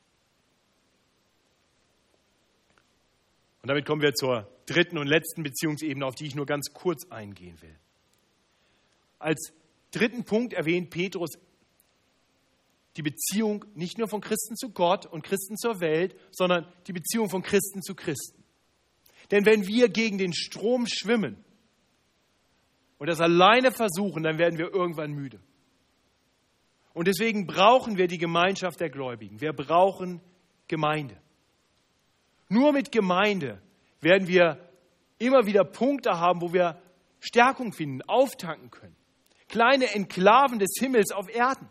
Und 3.63 3.69
damit 3.69 3.85
kommen 3.85 4.01
wir 4.01 4.13
zur 4.13 4.45
dritten 4.65 4.97
und 4.97 5.07
letzten 5.07 5.41
Beziehungsebene, 5.41 6.05
auf 6.05 6.15
die 6.15 6.27
ich 6.27 6.35
nur 6.35 6.45
ganz 6.45 6.73
kurz 6.73 7.09
eingehen 7.09 7.61
will. 7.61 7.75
Als 9.19 9.53
dritten 9.91 10.25
Punkt 10.25 10.51
erwähnt 10.51 10.89
Petrus 10.89 11.31
die 12.97 13.03
Beziehung 13.03 13.63
nicht 13.73 13.97
nur 13.97 14.09
von 14.09 14.19
Christen 14.19 14.57
zu 14.57 14.71
Gott 14.71 15.05
und 15.05 15.23
Christen 15.23 15.55
zur 15.55 15.79
Welt, 15.79 16.13
sondern 16.31 16.67
die 16.87 16.93
Beziehung 16.93 17.29
von 17.29 17.41
Christen 17.41 17.81
zu 17.81 17.95
Christen. 17.95 18.43
Denn 19.31 19.45
wenn 19.45 19.65
wir 19.65 19.87
gegen 19.87 20.17
den 20.17 20.33
Strom 20.33 20.85
schwimmen 20.85 21.41
und 22.97 23.07
das 23.07 23.21
alleine 23.21 23.71
versuchen, 23.71 24.23
dann 24.23 24.39
werden 24.39 24.59
wir 24.59 24.73
irgendwann 24.73 25.13
müde. 25.13 25.39
Und 26.93 27.07
deswegen 27.07 27.47
brauchen 27.47 27.97
wir 27.97 28.07
die 28.07 28.17
Gemeinschaft 28.17 28.81
der 28.81 28.89
Gläubigen. 28.89 29.39
Wir 29.39 29.53
brauchen 29.53 30.19
Gemeinde. 30.67 31.17
Nur 32.49 32.71
mit 32.71 32.91
Gemeinde 32.91 33.61
werden 34.01 34.27
wir 34.27 34.69
immer 35.17 35.45
wieder 35.45 35.63
Punkte 35.63 36.19
haben, 36.19 36.41
wo 36.41 36.53
wir 36.53 36.81
Stärkung 37.19 37.73
finden, 37.73 38.01
auftanken 38.03 38.69
können. 38.69 38.95
Kleine 39.47 39.93
Enklaven 39.93 40.59
des 40.59 40.71
Himmels 40.79 41.11
auf 41.11 41.29
Erden. 41.33 41.67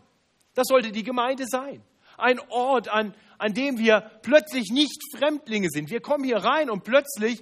Das 0.55 0.67
sollte 0.67 0.91
die 0.91 1.03
Gemeinde 1.03 1.45
sein. 1.47 1.83
Ein 2.17 2.39
Ort, 2.49 2.87
an, 2.87 3.15
an 3.37 3.53
dem 3.53 3.77
wir 3.77 4.01
plötzlich 4.21 4.71
nicht 4.71 5.01
Fremdlinge 5.17 5.69
sind. 5.69 5.89
Wir 5.89 6.01
kommen 6.01 6.23
hier 6.23 6.37
rein 6.37 6.69
und 6.69 6.83
plötzlich 6.83 7.41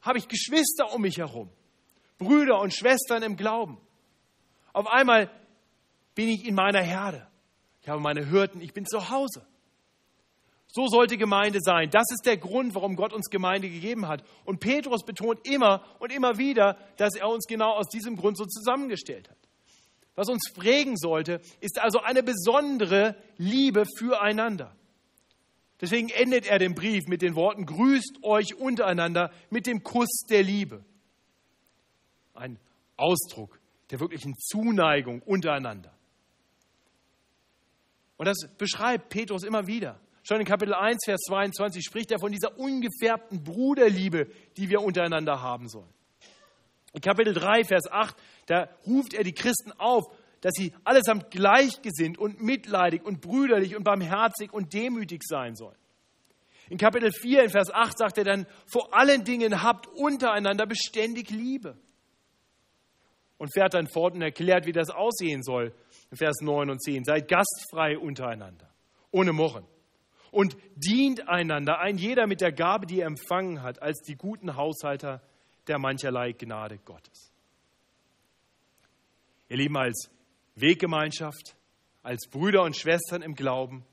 habe 0.00 0.18
ich 0.18 0.28
Geschwister 0.28 0.92
um 0.92 1.02
mich 1.02 1.18
herum. 1.18 1.50
Brüder 2.18 2.60
und 2.60 2.74
Schwestern 2.74 3.22
im 3.22 3.36
Glauben. 3.36 3.78
Auf 4.72 4.86
einmal 4.86 5.30
bin 6.14 6.28
ich 6.28 6.46
in 6.46 6.54
meiner 6.54 6.82
Herde. 6.82 7.26
Ich 7.80 7.88
habe 7.88 8.00
meine 8.00 8.28
Hürden, 8.30 8.60
ich 8.60 8.74
bin 8.74 8.86
zu 8.86 9.10
Hause. 9.10 9.46
So 10.70 10.86
sollte 10.86 11.16
Gemeinde 11.16 11.60
sein. 11.62 11.90
Das 11.90 12.04
ist 12.10 12.26
der 12.26 12.36
Grund, 12.36 12.74
warum 12.74 12.94
Gott 12.94 13.12
uns 13.12 13.30
Gemeinde 13.30 13.70
gegeben 13.70 14.06
hat. 14.06 14.22
Und 14.44 14.60
Petrus 14.60 15.02
betont 15.02 15.40
immer 15.46 15.82
und 15.98 16.12
immer 16.12 16.36
wieder, 16.36 16.76
dass 16.98 17.14
er 17.14 17.28
uns 17.28 17.46
genau 17.46 17.72
aus 17.72 17.88
diesem 17.88 18.16
Grund 18.16 18.36
so 18.36 18.44
zusammengestellt 18.44 19.30
hat. 19.30 19.38
Was 20.14 20.28
uns 20.28 20.52
prägen 20.52 20.96
sollte, 20.96 21.40
ist 21.60 21.80
also 21.80 22.00
eine 22.00 22.22
besondere 22.22 23.16
Liebe 23.36 23.84
füreinander. 23.98 24.74
Deswegen 25.80 26.08
endet 26.08 26.46
er 26.46 26.58
den 26.58 26.74
Brief 26.74 27.06
mit 27.06 27.22
den 27.22 27.36
Worten, 27.36 27.64
grüßt 27.64 28.18
euch 28.22 28.56
untereinander 28.56 29.30
mit 29.48 29.66
dem 29.66 29.84
Kuss 29.84 30.24
der 30.28 30.42
Liebe. 30.42 30.84
Ein 32.34 32.58
Ausdruck 32.96 33.58
der 33.90 34.00
wirklichen 34.00 34.34
Zuneigung 34.36 35.22
untereinander. 35.22 35.92
Und 38.16 38.26
das 38.26 38.38
beschreibt 38.58 39.08
Petrus 39.08 39.44
immer 39.44 39.66
wieder. 39.66 40.00
Schon 40.28 40.40
in 40.40 40.46
Kapitel 40.46 40.74
1, 40.74 41.06
Vers 41.06 41.22
22 41.26 41.82
spricht 41.82 42.10
er 42.10 42.18
von 42.18 42.30
dieser 42.30 42.58
ungefärbten 42.58 43.42
Bruderliebe, 43.42 44.26
die 44.58 44.68
wir 44.68 44.82
untereinander 44.82 45.40
haben 45.40 45.68
sollen. 45.68 45.88
In 46.92 47.00
Kapitel 47.00 47.32
3, 47.32 47.64
Vers 47.64 47.90
8, 47.90 48.14
da 48.44 48.68
ruft 48.86 49.14
er 49.14 49.24
die 49.24 49.32
Christen 49.32 49.72
auf, 49.78 50.04
dass 50.42 50.52
sie 50.54 50.74
allesamt 50.84 51.30
gleichgesinnt 51.30 52.18
und 52.18 52.42
mitleidig 52.42 53.06
und 53.06 53.22
brüderlich 53.22 53.74
und 53.74 53.84
barmherzig 53.84 54.52
und 54.52 54.74
demütig 54.74 55.22
sein 55.24 55.56
sollen. 55.56 55.78
In 56.68 56.76
Kapitel 56.76 57.10
4, 57.10 57.44
in 57.44 57.50
Vers 57.50 57.72
8 57.72 57.96
sagt 57.96 58.18
er 58.18 58.24
dann, 58.24 58.46
vor 58.70 58.94
allen 58.94 59.24
Dingen 59.24 59.62
habt 59.62 59.86
untereinander 59.86 60.66
beständig 60.66 61.30
Liebe. 61.30 61.78
Und 63.38 63.54
fährt 63.54 63.72
dann 63.72 63.86
fort 63.86 64.12
und 64.12 64.20
erklärt, 64.20 64.66
wie 64.66 64.72
das 64.72 64.90
aussehen 64.90 65.42
soll. 65.42 65.72
In 66.10 66.18
Vers 66.18 66.42
9 66.42 66.68
und 66.68 66.82
10, 66.82 67.04
seid 67.04 67.28
gastfrei 67.28 67.96
untereinander, 67.96 68.68
ohne 69.10 69.32
Murren 69.32 69.64
und 70.30 70.56
dient 70.76 71.28
einander, 71.28 71.78
ein 71.80 71.98
jeder 71.98 72.26
mit 72.26 72.40
der 72.40 72.52
Gabe, 72.52 72.86
die 72.86 73.00
er 73.00 73.06
empfangen 73.06 73.62
hat, 73.62 73.82
als 73.82 74.00
die 74.02 74.16
guten 74.16 74.56
Haushalter 74.56 75.22
der 75.66 75.78
mancherlei 75.78 76.32
Gnade 76.32 76.78
Gottes. 76.78 77.32
Ihr 79.48 79.56
Lieben, 79.56 79.76
als 79.76 80.10
Weggemeinschaft, 80.56 81.56
als 82.02 82.28
Brüder 82.28 82.62
und 82.62 82.76
Schwestern 82.76 83.22
im 83.22 83.34
Glauben 83.34 83.84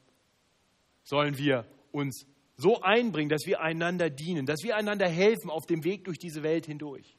sollen 1.03 1.37
wir 1.37 1.65
uns 1.91 2.25
so 2.57 2.81
einbringen, 2.81 3.29
dass 3.29 3.45
wir 3.45 3.61
einander 3.61 4.09
dienen, 4.09 4.45
dass 4.45 4.63
wir 4.63 4.75
einander 4.75 5.07
helfen 5.07 5.49
auf 5.49 5.65
dem 5.65 5.83
Weg 5.83 6.05
durch 6.05 6.17
diese 6.17 6.43
Welt 6.43 6.65
hindurch. 6.65 7.17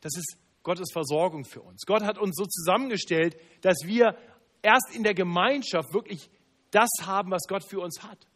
Das 0.00 0.16
ist 0.16 0.36
Gottes 0.62 0.90
Versorgung 0.92 1.44
für 1.44 1.62
uns. 1.62 1.86
Gott 1.86 2.02
hat 2.02 2.18
uns 2.18 2.36
so 2.36 2.44
zusammengestellt, 2.44 3.36
dass 3.60 3.76
wir 3.84 4.16
erst 4.62 4.94
in 4.94 5.04
der 5.04 5.14
Gemeinschaft 5.14 5.92
wirklich 5.94 6.28
das 6.76 6.90
haben, 7.06 7.30
was 7.30 7.44
Gott 7.48 7.64
für 7.64 7.80
uns 7.80 8.02
hat. 8.02 8.26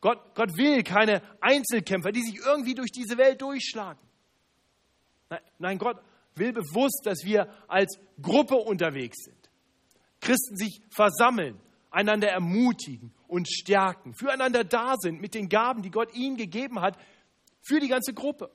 Gott, 0.00 0.34
Gott 0.34 0.56
will 0.56 0.82
keine 0.84 1.22
Einzelkämpfer, 1.40 2.12
die 2.12 2.22
sich 2.22 2.38
irgendwie 2.44 2.74
durch 2.74 2.90
diese 2.92 3.18
Welt 3.18 3.42
durchschlagen. 3.42 4.00
Nein, 5.58 5.78
Gott 5.78 6.00
will 6.34 6.52
bewusst, 6.52 7.02
dass 7.04 7.24
wir 7.24 7.48
als 7.66 7.98
Gruppe 8.20 8.56
unterwegs 8.56 9.24
sind. 9.24 9.50
Christen 10.20 10.56
sich 10.56 10.80
versammeln, 10.90 11.60
einander 11.90 12.28
ermutigen 12.28 13.12
und 13.26 13.48
stärken, 13.48 14.14
füreinander 14.14 14.64
da 14.64 14.94
sind 14.96 15.20
mit 15.20 15.34
den 15.34 15.48
Gaben, 15.48 15.82
die 15.82 15.90
Gott 15.90 16.14
ihnen 16.14 16.36
gegeben 16.36 16.80
hat, 16.80 16.96
für 17.60 17.80
die 17.80 17.88
ganze 17.88 18.12
Gruppe. 18.12 18.50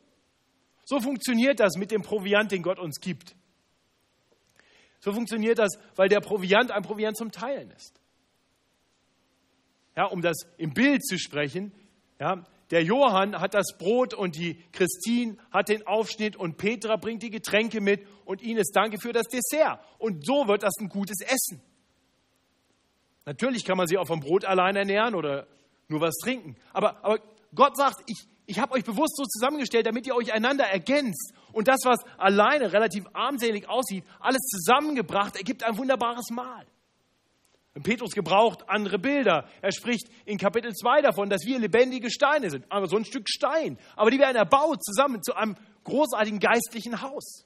So 0.85 0.99
funktioniert 0.99 1.59
das 1.59 1.75
mit 1.77 1.91
dem 1.91 2.01
Proviant, 2.01 2.51
den 2.51 2.63
Gott 2.63 2.79
uns 2.79 2.99
gibt. 2.99 3.35
So 4.99 5.11
funktioniert 5.11 5.59
das, 5.59 5.77
weil 5.95 6.09
der 6.09 6.21
Proviant 6.21 6.71
ein 6.71 6.83
Proviant 6.83 7.17
zum 7.17 7.31
Teilen 7.31 7.71
ist 7.71 7.99
ja, 9.97 10.05
um 10.05 10.21
das 10.21 10.37
im 10.57 10.73
Bild 10.73 11.03
zu 11.03 11.17
sprechen, 11.17 11.73
ja, 12.19 12.45
der 12.69 12.83
Johann 12.83 13.39
hat 13.39 13.53
das 13.53 13.77
Brot 13.77 14.13
und 14.13 14.35
die 14.35 14.61
Christine 14.71 15.37
hat 15.51 15.69
den 15.69 15.87
Aufschnitt 15.87 16.35
und 16.35 16.57
Petra 16.57 16.97
bringt 16.97 17.23
die 17.23 17.29
Getränke 17.29 17.81
mit 17.81 18.05
und 18.25 18.41
Ines 18.41 18.71
danke 18.71 18.99
für 18.99 19.11
das 19.11 19.25
Dessert. 19.27 19.79
Und 19.97 20.25
so 20.25 20.47
wird 20.47 20.63
das 20.63 20.73
ein 20.79 20.89
gutes 20.89 21.21
Essen. 21.21 21.61
Natürlich 23.25 23.65
kann 23.65 23.77
man 23.77 23.87
sich 23.87 23.97
auch 23.97 24.07
vom 24.07 24.19
Brot 24.19 24.45
allein 24.45 24.75
ernähren 24.75 25.15
oder 25.15 25.47
nur 25.87 26.01
was 26.01 26.15
trinken. 26.17 26.57
Aber, 26.73 27.03
aber 27.03 27.19
Gott 27.55 27.75
sagt, 27.75 28.03
ich, 28.05 28.27
ich 28.45 28.59
habe 28.59 28.73
euch 28.73 28.83
bewusst 28.83 29.15
so 29.15 29.23
zusammengestellt, 29.23 29.87
damit 29.87 30.05
ihr 30.05 30.15
euch 30.15 30.31
einander 30.33 30.65
ergänzt. 30.65 31.33
Und 31.53 31.67
das, 31.67 31.79
was 31.85 31.99
alleine 32.17 32.71
relativ 32.71 33.05
armselig 33.13 33.67
aussieht, 33.67 34.03
alles 34.19 34.41
zusammengebracht, 34.41 35.37
ergibt 35.37 35.63
ein 35.63 35.77
wunderbares 35.77 36.29
Mahl. 36.29 36.67
Petrus 37.83 38.11
gebraucht 38.11 38.67
andere 38.67 38.97
Bilder. 38.97 39.47
Er 39.61 39.71
spricht 39.71 40.09
in 40.25 40.37
Kapitel 40.37 40.73
2 40.73 41.01
davon, 41.01 41.29
dass 41.29 41.45
wir 41.45 41.59
lebendige 41.59 42.09
Steine 42.09 42.49
sind, 42.49 42.65
aber 42.71 42.87
so 42.87 42.97
ein 42.97 43.05
Stück 43.05 43.29
Stein. 43.29 43.77
Aber 43.95 44.09
die 44.09 44.19
werden 44.19 44.37
erbaut 44.37 44.83
zusammen 44.83 45.21
zu 45.21 45.35
einem 45.35 45.55
großartigen 45.83 46.39
geistlichen 46.39 47.01
Haus. 47.01 47.45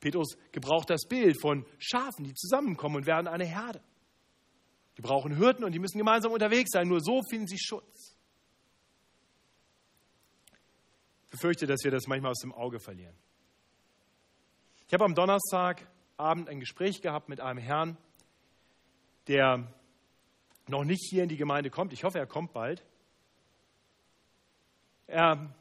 Petrus 0.00 0.36
gebraucht 0.52 0.90
das 0.90 1.06
Bild 1.08 1.40
von 1.40 1.66
Schafen, 1.78 2.24
die 2.24 2.34
zusammenkommen 2.34 2.96
und 2.96 3.06
werden 3.06 3.26
eine 3.26 3.44
Herde. 3.44 3.80
Die 4.96 5.02
brauchen 5.02 5.36
Hürden 5.36 5.64
und 5.64 5.72
die 5.72 5.78
müssen 5.78 5.98
gemeinsam 5.98 6.32
unterwegs 6.32 6.70
sein. 6.70 6.88
Nur 6.88 7.00
so 7.00 7.22
finden 7.28 7.46
sie 7.46 7.58
Schutz. 7.58 8.16
Ich 11.24 11.30
befürchte, 11.30 11.66
dass 11.66 11.82
wir 11.84 11.90
das 11.90 12.06
manchmal 12.06 12.30
aus 12.30 12.40
dem 12.40 12.52
Auge 12.52 12.78
verlieren. 12.78 13.16
Ich 14.86 14.94
habe 14.94 15.04
am 15.04 15.14
Donnerstagabend 15.14 16.48
ein 16.48 16.60
Gespräch 16.60 17.02
gehabt 17.02 17.28
mit 17.28 17.40
einem 17.40 17.58
Herrn, 17.58 17.98
der 19.28 19.66
noch 20.68 20.84
nicht 20.84 21.08
hier 21.10 21.22
in 21.22 21.28
die 21.28 21.36
Gemeinde 21.36 21.70
kommt. 21.70 21.92
Ich 21.92 22.04
hoffe, 22.04 22.18
er 22.18 22.26
kommt 22.26 22.52
bald. 22.52 22.84
Er 25.06 25.54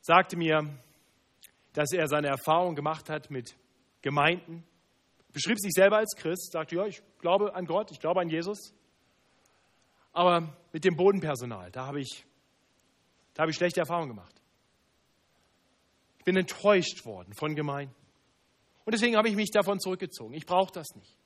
sagte 0.00 0.36
mir, 0.36 0.78
dass 1.72 1.92
er 1.92 2.06
seine 2.06 2.28
Erfahrung 2.28 2.74
gemacht 2.74 3.10
hat 3.10 3.30
mit 3.30 3.56
Gemeinden, 4.02 4.64
beschrieb 5.32 5.58
sich 5.58 5.72
selber 5.72 5.96
als 5.96 6.14
Christ, 6.16 6.52
sagte, 6.52 6.76
ja, 6.76 6.86
ich 6.86 7.02
glaube 7.18 7.54
an 7.54 7.66
Gott, 7.66 7.90
ich 7.90 7.98
glaube 7.98 8.20
an 8.20 8.28
Jesus, 8.28 8.72
aber 10.12 10.56
mit 10.72 10.84
dem 10.84 10.94
Bodenpersonal, 10.94 11.72
da 11.72 11.86
habe 11.86 12.00
ich, 12.00 12.24
da 13.34 13.42
habe 13.42 13.50
ich 13.50 13.56
schlechte 13.56 13.80
Erfahrungen 13.80 14.10
gemacht. 14.10 14.40
Ich 16.18 16.24
bin 16.24 16.36
enttäuscht 16.36 17.04
worden 17.04 17.34
von 17.34 17.54
Gemeinden. 17.54 17.94
Und 18.84 18.94
deswegen 18.94 19.16
habe 19.16 19.28
ich 19.28 19.34
mich 19.34 19.50
davon 19.50 19.80
zurückgezogen. 19.80 20.34
Ich 20.34 20.46
brauche 20.46 20.72
das 20.72 20.94
nicht. 20.94 21.16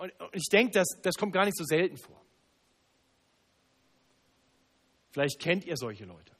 Und 0.00 0.14
ich 0.32 0.48
denke, 0.50 0.72
das, 0.72 0.88
das 1.02 1.14
kommt 1.16 1.34
gar 1.34 1.44
nicht 1.44 1.58
so 1.58 1.64
selten 1.64 1.98
vor. 1.98 2.18
Vielleicht 5.10 5.38
kennt 5.38 5.66
ihr 5.66 5.76
solche 5.76 6.06
Leute. 6.06 6.34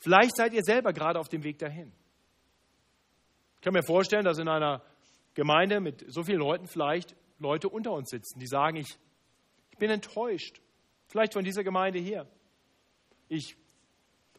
Vielleicht 0.00 0.34
seid 0.34 0.52
ihr 0.52 0.64
selber 0.64 0.92
gerade 0.92 1.20
auf 1.20 1.28
dem 1.28 1.44
Weg 1.44 1.60
dahin. 1.60 1.92
Ich 3.54 3.60
kann 3.60 3.72
mir 3.72 3.84
vorstellen, 3.84 4.24
dass 4.24 4.38
in 4.38 4.48
einer 4.48 4.82
Gemeinde 5.34 5.78
mit 5.78 6.04
so 6.08 6.24
vielen 6.24 6.40
Leuten 6.40 6.66
vielleicht 6.66 7.14
Leute 7.38 7.68
unter 7.68 7.92
uns 7.92 8.10
sitzen, 8.10 8.40
die 8.40 8.48
sagen, 8.48 8.78
ich, 8.78 8.98
ich 9.70 9.78
bin 9.78 9.88
enttäuscht, 9.88 10.60
vielleicht 11.06 11.34
von 11.34 11.44
dieser 11.44 11.62
Gemeinde 11.62 12.00
hier. 12.00 12.26
Ich 13.28 13.56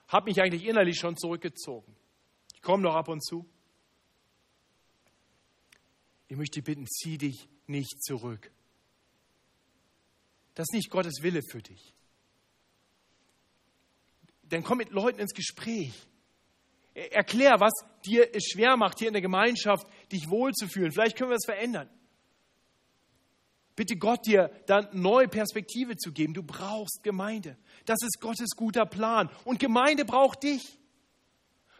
habe 0.09 0.25
mich 0.25 0.41
eigentlich 0.41 0.65
innerlich 0.65 0.99
schon 0.99 1.15
zurückgezogen. 1.15 1.95
Ich 2.53 2.61
komme 2.61 2.83
noch 2.83 2.95
ab 2.95 3.07
und 3.07 3.23
zu. 3.23 3.45
Ich 6.27 6.37
möchte 6.37 6.61
bitten, 6.61 6.85
zieh 6.87 7.17
dich 7.17 7.47
nicht 7.67 8.03
zurück. 8.03 8.51
Das 10.55 10.65
ist 10.69 10.73
nicht 10.73 10.89
Gottes 10.89 11.21
Wille 11.21 11.41
für 11.41 11.61
dich. 11.61 11.93
Dann 14.43 14.63
komm 14.63 14.79
mit 14.79 14.89
Leuten 14.91 15.19
ins 15.19 15.33
Gespräch. 15.33 15.93
Erklär, 16.93 17.59
was 17.59 17.73
dir 18.05 18.33
es 18.33 18.45
schwer 18.51 18.75
macht, 18.75 18.99
hier 18.99 19.09
in 19.09 19.13
der 19.13 19.21
Gemeinschaft 19.21 19.87
dich 20.11 20.29
wohlzufühlen. 20.29 20.91
Vielleicht 20.91 21.17
können 21.17 21.29
wir 21.29 21.37
es 21.37 21.45
verändern. 21.45 21.89
Bitte 23.75 23.95
Gott 23.95 24.25
dir 24.25 24.49
dann 24.65 24.87
neue 24.93 25.27
Perspektive 25.27 25.95
zu 25.97 26.11
geben. 26.11 26.33
Du 26.33 26.41
brauchst 26.41 27.03
Gemeinde. 27.03 27.57
Das 27.85 28.01
ist 28.01 28.19
Gottes 28.19 28.55
guter 28.55 28.87
Plan. 28.87 29.29
Und 29.45 29.59
Gemeinde 29.59 30.03
braucht 30.03 30.41
dich. 30.41 30.79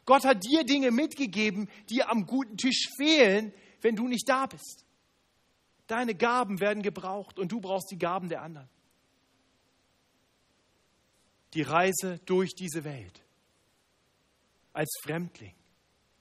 Gott 0.06 0.24
hat 0.24 0.46
dir 0.46 0.64
Dinge 0.64 0.92
mitgegeben, 0.92 1.68
die 1.90 2.04
am 2.04 2.28
guten 2.28 2.56
Tisch 2.56 2.88
fehlen, 2.98 3.52
wenn 3.88 3.96
du 3.96 4.10
nicht 4.10 4.28
da 4.28 4.48
bist. 4.48 4.86
Deine 5.88 6.14
Gaben 6.14 6.60
werden 6.60 6.84
gebraucht 6.84 7.40
und 7.40 7.54
du 7.54 7.62
brauchst 7.62 7.90
die 7.90 7.98
Gaben 7.98 8.28
der 8.28 8.42
anderen. 8.42 8.68
Die 11.54 11.62
Reise 11.62 12.20
durch 12.26 12.54
diese 12.54 12.84
Welt 12.84 13.24
als 14.74 14.94
Fremdling, 15.02 15.56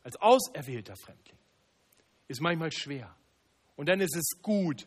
als 0.05 0.15
auserwählter 0.21 0.95
Fremdling, 0.97 1.39
ist 2.29 2.41
manchmal 2.41 2.71
schwer. 2.71 3.13
Und 3.75 3.89
dann 3.89 4.01
ist 4.01 4.15
es 4.15 4.41
gut, 4.41 4.87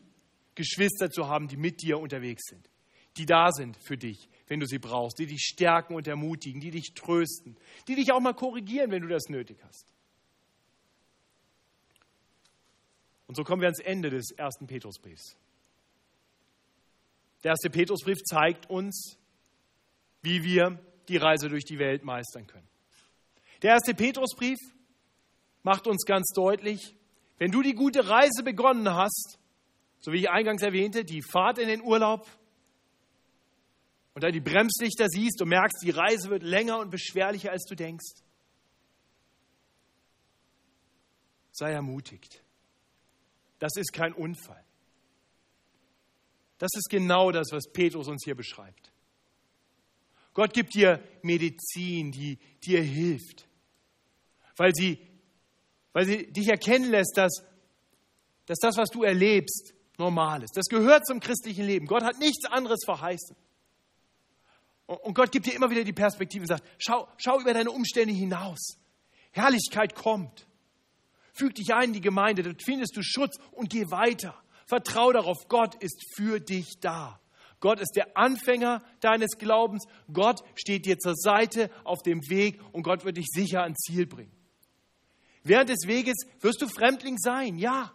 Geschwister 0.54 1.10
zu 1.10 1.28
haben, 1.28 1.48
die 1.48 1.58
mit 1.58 1.82
dir 1.82 2.00
unterwegs 2.00 2.44
sind, 2.46 2.66
die 3.18 3.26
da 3.26 3.52
sind 3.52 3.76
für 3.76 3.98
dich, 3.98 4.26
wenn 4.46 4.58
du 4.58 4.64
sie 4.64 4.78
brauchst, 4.78 5.18
die 5.18 5.26
dich 5.26 5.42
stärken 5.42 5.94
und 5.94 6.08
ermutigen, 6.08 6.62
die 6.62 6.70
dich 6.70 6.94
trösten, 6.94 7.58
die 7.88 7.96
dich 7.96 8.10
auch 8.10 8.20
mal 8.20 8.32
korrigieren, 8.32 8.90
wenn 8.90 9.02
du 9.02 9.08
das 9.08 9.28
nötig 9.28 9.58
hast. 9.64 9.89
Und 13.30 13.36
so 13.36 13.44
kommen 13.44 13.62
wir 13.62 13.68
ans 13.68 13.78
Ende 13.78 14.10
des 14.10 14.32
ersten 14.32 14.66
Petrusbriefs. 14.66 15.36
Der 17.44 17.50
erste 17.50 17.70
Petrusbrief 17.70 18.18
zeigt 18.24 18.68
uns, 18.68 19.18
wie 20.20 20.42
wir 20.42 20.84
die 21.06 21.16
Reise 21.16 21.48
durch 21.48 21.64
die 21.64 21.78
Welt 21.78 22.02
meistern 22.02 22.48
können. 22.48 22.66
Der 23.62 23.74
erste 23.74 23.94
Petrusbrief 23.94 24.58
macht 25.62 25.86
uns 25.86 26.04
ganz 26.06 26.32
deutlich, 26.34 26.96
wenn 27.38 27.52
du 27.52 27.62
die 27.62 27.74
gute 27.74 28.08
Reise 28.08 28.42
begonnen 28.42 28.92
hast, 28.92 29.38
so 30.00 30.10
wie 30.10 30.22
ich 30.22 30.28
eingangs 30.28 30.62
erwähnte, 30.62 31.04
die 31.04 31.22
Fahrt 31.22 31.58
in 31.58 31.68
den 31.68 31.82
Urlaub 31.82 32.26
und 34.14 34.24
dann 34.24 34.32
die 34.32 34.40
Bremslichter 34.40 35.06
siehst 35.08 35.40
und 35.40 35.50
merkst, 35.50 35.84
die 35.84 35.90
Reise 35.90 36.30
wird 36.30 36.42
länger 36.42 36.80
und 36.80 36.90
beschwerlicher, 36.90 37.52
als 37.52 37.64
du 37.66 37.76
denkst. 37.76 38.24
Sei 41.52 41.70
ermutigt. 41.70 42.42
Das 43.60 43.76
ist 43.76 43.92
kein 43.92 44.12
Unfall. 44.12 44.64
Das 46.58 46.70
ist 46.74 46.90
genau 46.90 47.30
das, 47.30 47.52
was 47.52 47.70
Petrus 47.72 48.08
uns 48.08 48.24
hier 48.24 48.34
beschreibt. 48.34 48.90
Gott 50.34 50.52
gibt 50.52 50.74
dir 50.74 51.02
Medizin, 51.22 52.12
die 52.12 52.38
dir 52.64 52.82
hilft, 52.82 53.46
weil 54.56 54.74
sie, 54.74 54.98
weil 55.92 56.06
sie 56.06 56.32
dich 56.32 56.48
erkennen 56.48 56.90
lässt, 56.90 57.16
dass, 57.16 57.44
dass 58.46 58.58
das, 58.58 58.76
was 58.76 58.90
du 58.90 59.02
erlebst, 59.02 59.74
normal 59.98 60.42
ist. 60.42 60.56
Das 60.56 60.66
gehört 60.66 61.06
zum 61.06 61.20
christlichen 61.20 61.64
Leben. 61.64 61.86
Gott 61.86 62.02
hat 62.02 62.18
nichts 62.18 62.44
anderes 62.46 62.80
verheißen. 62.84 63.36
Und 64.86 65.14
Gott 65.14 65.30
gibt 65.30 65.46
dir 65.46 65.54
immer 65.54 65.70
wieder 65.70 65.84
die 65.84 65.92
Perspektive 65.92 66.42
und 66.42 66.48
sagt, 66.48 66.64
schau, 66.78 67.08
schau 67.16 67.40
über 67.40 67.54
deine 67.54 67.70
Umstände 67.70 68.12
hinaus. 68.12 68.78
Herrlichkeit 69.30 69.94
kommt. 69.94 70.46
Füg 71.40 71.54
dich 71.54 71.72
ein 71.72 71.84
in 71.84 71.92
die 71.94 72.00
Gemeinde, 72.02 72.42
dort 72.42 72.62
findest 72.62 72.94
du 72.98 73.02
Schutz 73.02 73.38
und 73.52 73.70
geh 73.70 73.90
weiter. 73.90 74.34
Vertrau 74.66 75.10
darauf, 75.10 75.48
Gott 75.48 75.74
ist 75.82 76.04
für 76.14 76.38
dich 76.38 76.80
da. 76.82 77.18
Gott 77.60 77.80
ist 77.80 77.92
der 77.96 78.14
Anfänger 78.14 78.82
deines 79.00 79.38
Glaubens. 79.38 79.86
Gott 80.12 80.42
steht 80.54 80.84
dir 80.84 80.98
zur 80.98 81.14
Seite 81.14 81.70
auf 81.84 82.02
dem 82.02 82.20
Weg 82.28 82.60
und 82.72 82.82
Gott 82.82 83.06
wird 83.06 83.16
dich 83.16 83.28
sicher 83.28 83.62
ans 83.62 83.78
Ziel 83.78 84.06
bringen. 84.06 84.32
Während 85.42 85.70
des 85.70 85.86
Weges 85.86 86.26
wirst 86.40 86.60
du 86.60 86.68
Fremdling 86.68 87.16
sein, 87.16 87.56
ja, 87.56 87.90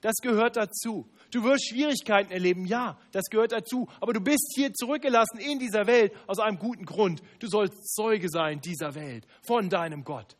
das 0.00 0.14
gehört 0.22 0.56
dazu. 0.56 1.10
Du 1.32 1.42
wirst 1.42 1.68
Schwierigkeiten 1.68 2.30
erleben, 2.30 2.66
ja, 2.66 3.00
das 3.10 3.24
gehört 3.30 3.50
dazu. 3.50 3.88
Aber 4.00 4.12
du 4.12 4.20
bist 4.20 4.52
hier 4.54 4.72
zurückgelassen 4.72 5.38
in 5.38 5.58
dieser 5.58 5.88
Welt 5.88 6.12
aus 6.28 6.38
einem 6.38 6.60
guten 6.60 6.84
Grund. 6.84 7.20
Du 7.40 7.48
sollst 7.48 7.96
Zeuge 7.96 8.28
sein 8.28 8.60
dieser 8.60 8.94
Welt, 8.94 9.26
von 9.44 9.68
deinem 9.68 10.04
Gott. 10.04 10.36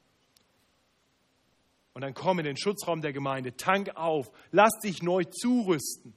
Und 1.97 2.03
dann 2.03 2.13
komm 2.13 2.41
in 2.41 2.45
den 2.45 2.59
Schutzraum 2.59 3.01
der 3.01 3.15
Gemeinde, 3.15 3.57
tank 3.57 3.97
auf, 3.97 4.31
lass 4.51 4.73
dich 4.83 5.03
neu 5.03 5.25
zurüsten, 5.25 6.13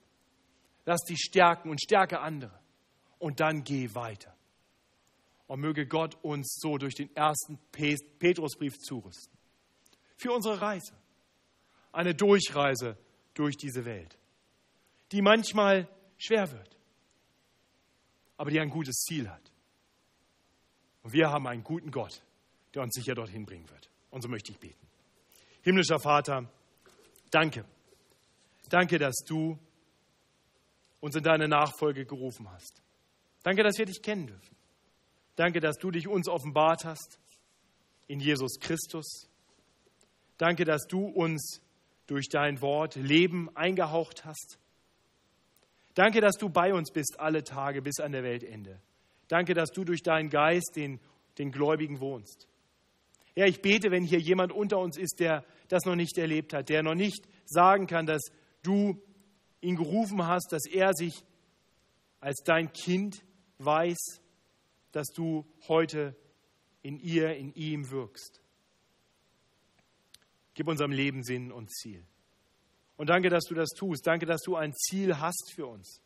lass 0.84 1.06
dich 1.06 1.20
stärken 1.20 1.70
und 1.70 1.82
stärke 1.82 2.20
andere. 2.20 2.60
Und 3.18 3.40
dann 3.40 3.64
geh 3.64 3.96
weiter. 3.96 4.36
Und 5.48 5.62
möge 5.62 5.88
Gott 5.88 6.18
uns 6.22 6.58
so 6.60 6.78
durch 6.78 6.96
den 6.96 7.16
ersten 7.16 7.58
Petrusbrief 7.72 8.78
zurüsten. 8.80 9.38
Für 10.18 10.34
unsere 10.34 10.60
Reise. 10.60 10.94
Eine 11.94 12.14
Durchreise 12.14 12.98
durch 13.34 13.56
diese 13.56 13.86
Welt 13.86 14.20
die 15.12 15.22
manchmal 15.22 15.88
schwer 16.18 16.52
wird, 16.52 16.78
aber 18.38 18.52
die 18.52 18.60
ein 18.60 18.70
gutes 18.70 19.02
Ziel 19.02 19.30
hat. 19.30 19.52
Und 21.02 21.14
wir 21.14 21.30
haben 21.30 21.48
einen 21.48 21.64
guten 21.64 21.92
Gott, 21.92 22.22
der 22.74 22.84
uns 22.84 22.94
sicher 22.94 23.16
dorthin 23.16 23.46
bringen 23.46 23.70
wird. 23.70 23.90
Und 24.12 24.22
so 24.22 24.28
möchte 24.28 24.52
ich 24.52 24.60
beten. 24.60 24.89
Himmlischer 25.70 25.99
Vater, 25.99 26.49
danke. 27.30 27.63
Danke, 28.70 28.97
dass 28.97 29.17
du 29.17 29.59
uns 30.99 31.15
in 31.15 31.22
deine 31.22 31.47
Nachfolge 31.47 32.07
gerufen 32.07 32.49
hast. 32.49 32.82
Danke, 33.43 33.61
dass 33.61 33.78
wir 33.78 33.86
dich 33.86 34.01
kennen 34.01 34.26
dürfen. 34.26 34.55
Danke, 35.36 35.59
dass 35.59 35.78
du 35.78 35.91
dich 35.91 36.07
uns 36.07 36.28
offenbart 36.28 36.86
hast 36.86 37.20
in 38.07 38.20
Jesus 38.20 38.59
Christus. 38.59 39.30
Danke, 40.39 40.65
dass 40.65 40.88
du 40.88 41.05
uns 41.05 41.61
durch 42.07 42.30
dein 42.30 42.63
Wort 42.63 42.95
Leben 42.95 43.55
eingehaucht 43.55 44.26
hast. 44.26 44.57
Danke, 45.93 46.20
dass 46.20 46.38
du 46.38 46.49
bei 46.49 46.74
uns 46.74 46.89
bist 46.89 47.20
alle 47.20 47.43
Tage 47.43 47.84
bis 47.84 47.99
an 47.99 48.11
der 48.11 48.24
Weltende. 48.24 48.82
Danke, 49.28 49.53
dass 49.53 49.70
du 49.70 49.84
durch 49.84 50.01
deinen 50.01 50.32
Geist 50.32 50.72
den, 50.76 50.99
den 51.38 51.51
Gläubigen 51.51 51.99
wohnst. 51.99 52.47
Ja, 53.39 53.45
ich 53.45 53.61
bete, 53.61 53.89
wenn 53.89 54.03
hier 54.03 54.20
jemand 54.20 54.51
unter 54.51 54.80
uns 54.80 54.97
ist, 54.97 55.22
der 55.22 55.45
das 55.70 55.86
noch 55.86 55.95
nicht 55.95 56.17
erlebt 56.17 56.53
hat, 56.53 56.67
der 56.67 56.84
noch 56.84 56.95
nicht 56.95 57.28
sagen 57.45 57.88
kann, 57.88 58.05
dass 58.05 58.24
du 58.63 59.01
ihn 59.61 59.76
gerufen 59.76 60.28
hast, 60.28 60.51
dass 60.51 60.65
er 60.65 60.93
sich 60.93 61.24
als 62.20 62.43
dein 62.43 62.74
Kind 62.74 63.24
weiß, 63.59 64.20
dass 64.91 65.07
du 65.07 65.45
heute 65.67 66.15
in 66.82 66.99
ihr, 66.99 67.36
in 67.36 67.53
ihm 67.53 67.89
wirkst. 67.91 68.41
Gib 70.53 70.67
unserem 70.67 70.91
Leben 70.91 71.24
Sinn 71.24 71.51
und 71.51 71.72
Ziel. 71.72 72.03
Und 72.97 73.09
danke, 73.09 73.30
dass 73.30 73.45
du 73.45 73.55
das 73.55 73.70
tust. 73.70 74.05
Danke, 74.05 74.26
dass 74.26 74.41
du 74.41 74.55
ein 74.55 74.74
Ziel 74.74 75.20
hast 75.20 75.53
für 75.55 75.67
uns. 75.67 76.01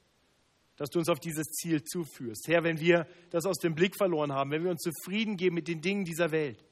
Dass 0.75 0.89
du 0.89 0.99
uns 0.99 1.09
auf 1.09 1.19
dieses 1.19 1.47
Ziel 1.47 1.83
zuführst. 1.83 2.47
Herr, 2.47 2.63
wenn 2.63 2.79
wir 2.79 3.07
das 3.31 3.45
aus 3.45 3.57
dem 3.57 3.73
Blick 3.73 3.95
verloren 3.97 4.31
haben, 4.31 4.51
wenn 4.51 4.63
wir 4.63 4.71
uns 4.71 4.81
zufrieden 4.81 5.37
geben 5.37 5.55
mit 5.55 5.67
den 5.67 5.81
Dingen 5.81 6.05
dieser 6.05 6.31
Welt, 6.31 6.63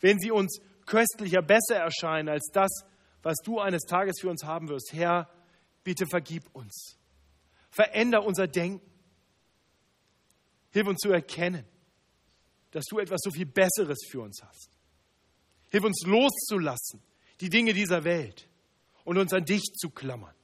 wenn 0.00 0.18
sie 0.18 0.30
uns 0.30 0.60
köstlicher, 0.86 1.42
besser 1.42 1.76
erscheinen 1.76 2.28
als 2.28 2.48
das, 2.52 2.70
was 3.22 3.36
du 3.44 3.58
eines 3.58 3.82
Tages 3.82 4.20
für 4.20 4.30
uns 4.30 4.44
haben 4.44 4.68
wirst, 4.68 4.92
Herr, 4.92 5.28
bitte 5.82 6.06
vergib 6.06 6.44
uns. 6.54 6.96
Veränder 7.70 8.24
unser 8.24 8.46
Denken. 8.46 8.90
Hilf 10.70 10.86
uns 10.86 10.98
zu 10.98 11.10
erkennen, 11.10 11.66
dass 12.70 12.84
du 12.84 12.98
etwas 12.98 13.20
so 13.22 13.30
viel 13.30 13.46
Besseres 13.46 13.98
für 14.08 14.20
uns 14.20 14.42
hast. 14.42 14.70
Hilf 15.70 15.84
uns 15.84 16.02
loszulassen, 16.06 17.02
die 17.40 17.50
Dinge 17.50 17.72
dieser 17.72 18.04
Welt 18.04 18.48
und 19.04 19.18
uns 19.18 19.32
an 19.32 19.44
dich 19.44 19.62
zu 19.62 19.90
klammern. 19.90 20.34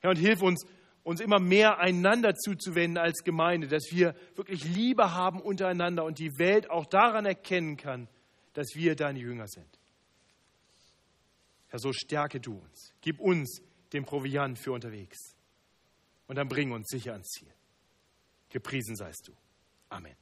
Herr, 0.00 0.10
und 0.10 0.16
hilf 0.16 0.42
uns, 0.42 0.64
uns 1.02 1.20
immer 1.20 1.40
mehr 1.40 1.78
einander 1.78 2.34
zuzuwenden 2.34 2.98
als 2.98 3.24
Gemeinde, 3.24 3.66
dass 3.66 3.90
wir 3.90 4.14
wirklich 4.34 4.64
Liebe 4.64 5.12
haben 5.12 5.40
untereinander 5.40 6.04
und 6.04 6.18
die 6.18 6.38
Welt 6.38 6.70
auch 6.70 6.86
daran 6.86 7.26
erkennen 7.26 7.76
kann, 7.76 8.08
dass 8.58 8.74
wir 8.74 8.96
deine 8.96 9.20
Jünger 9.20 9.46
sind. 9.46 9.78
Herr, 11.68 11.78
so 11.78 11.92
stärke 11.92 12.40
du 12.40 12.58
uns. 12.58 12.92
Gib 13.00 13.20
uns 13.20 13.62
den 13.92 14.04
Proviant 14.04 14.58
für 14.58 14.72
unterwegs. 14.72 15.36
Und 16.26 16.34
dann 16.34 16.48
bring 16.48 16.72
uns 16.72 16.88
sicher 16.88 17.12
ans 17.12 17.28
Ziel. 17.28 17.54
Gepriesen 18.48 18.96
seist 18.96 19.28
du. 19.28 19.32
Amen. 19.90 20.16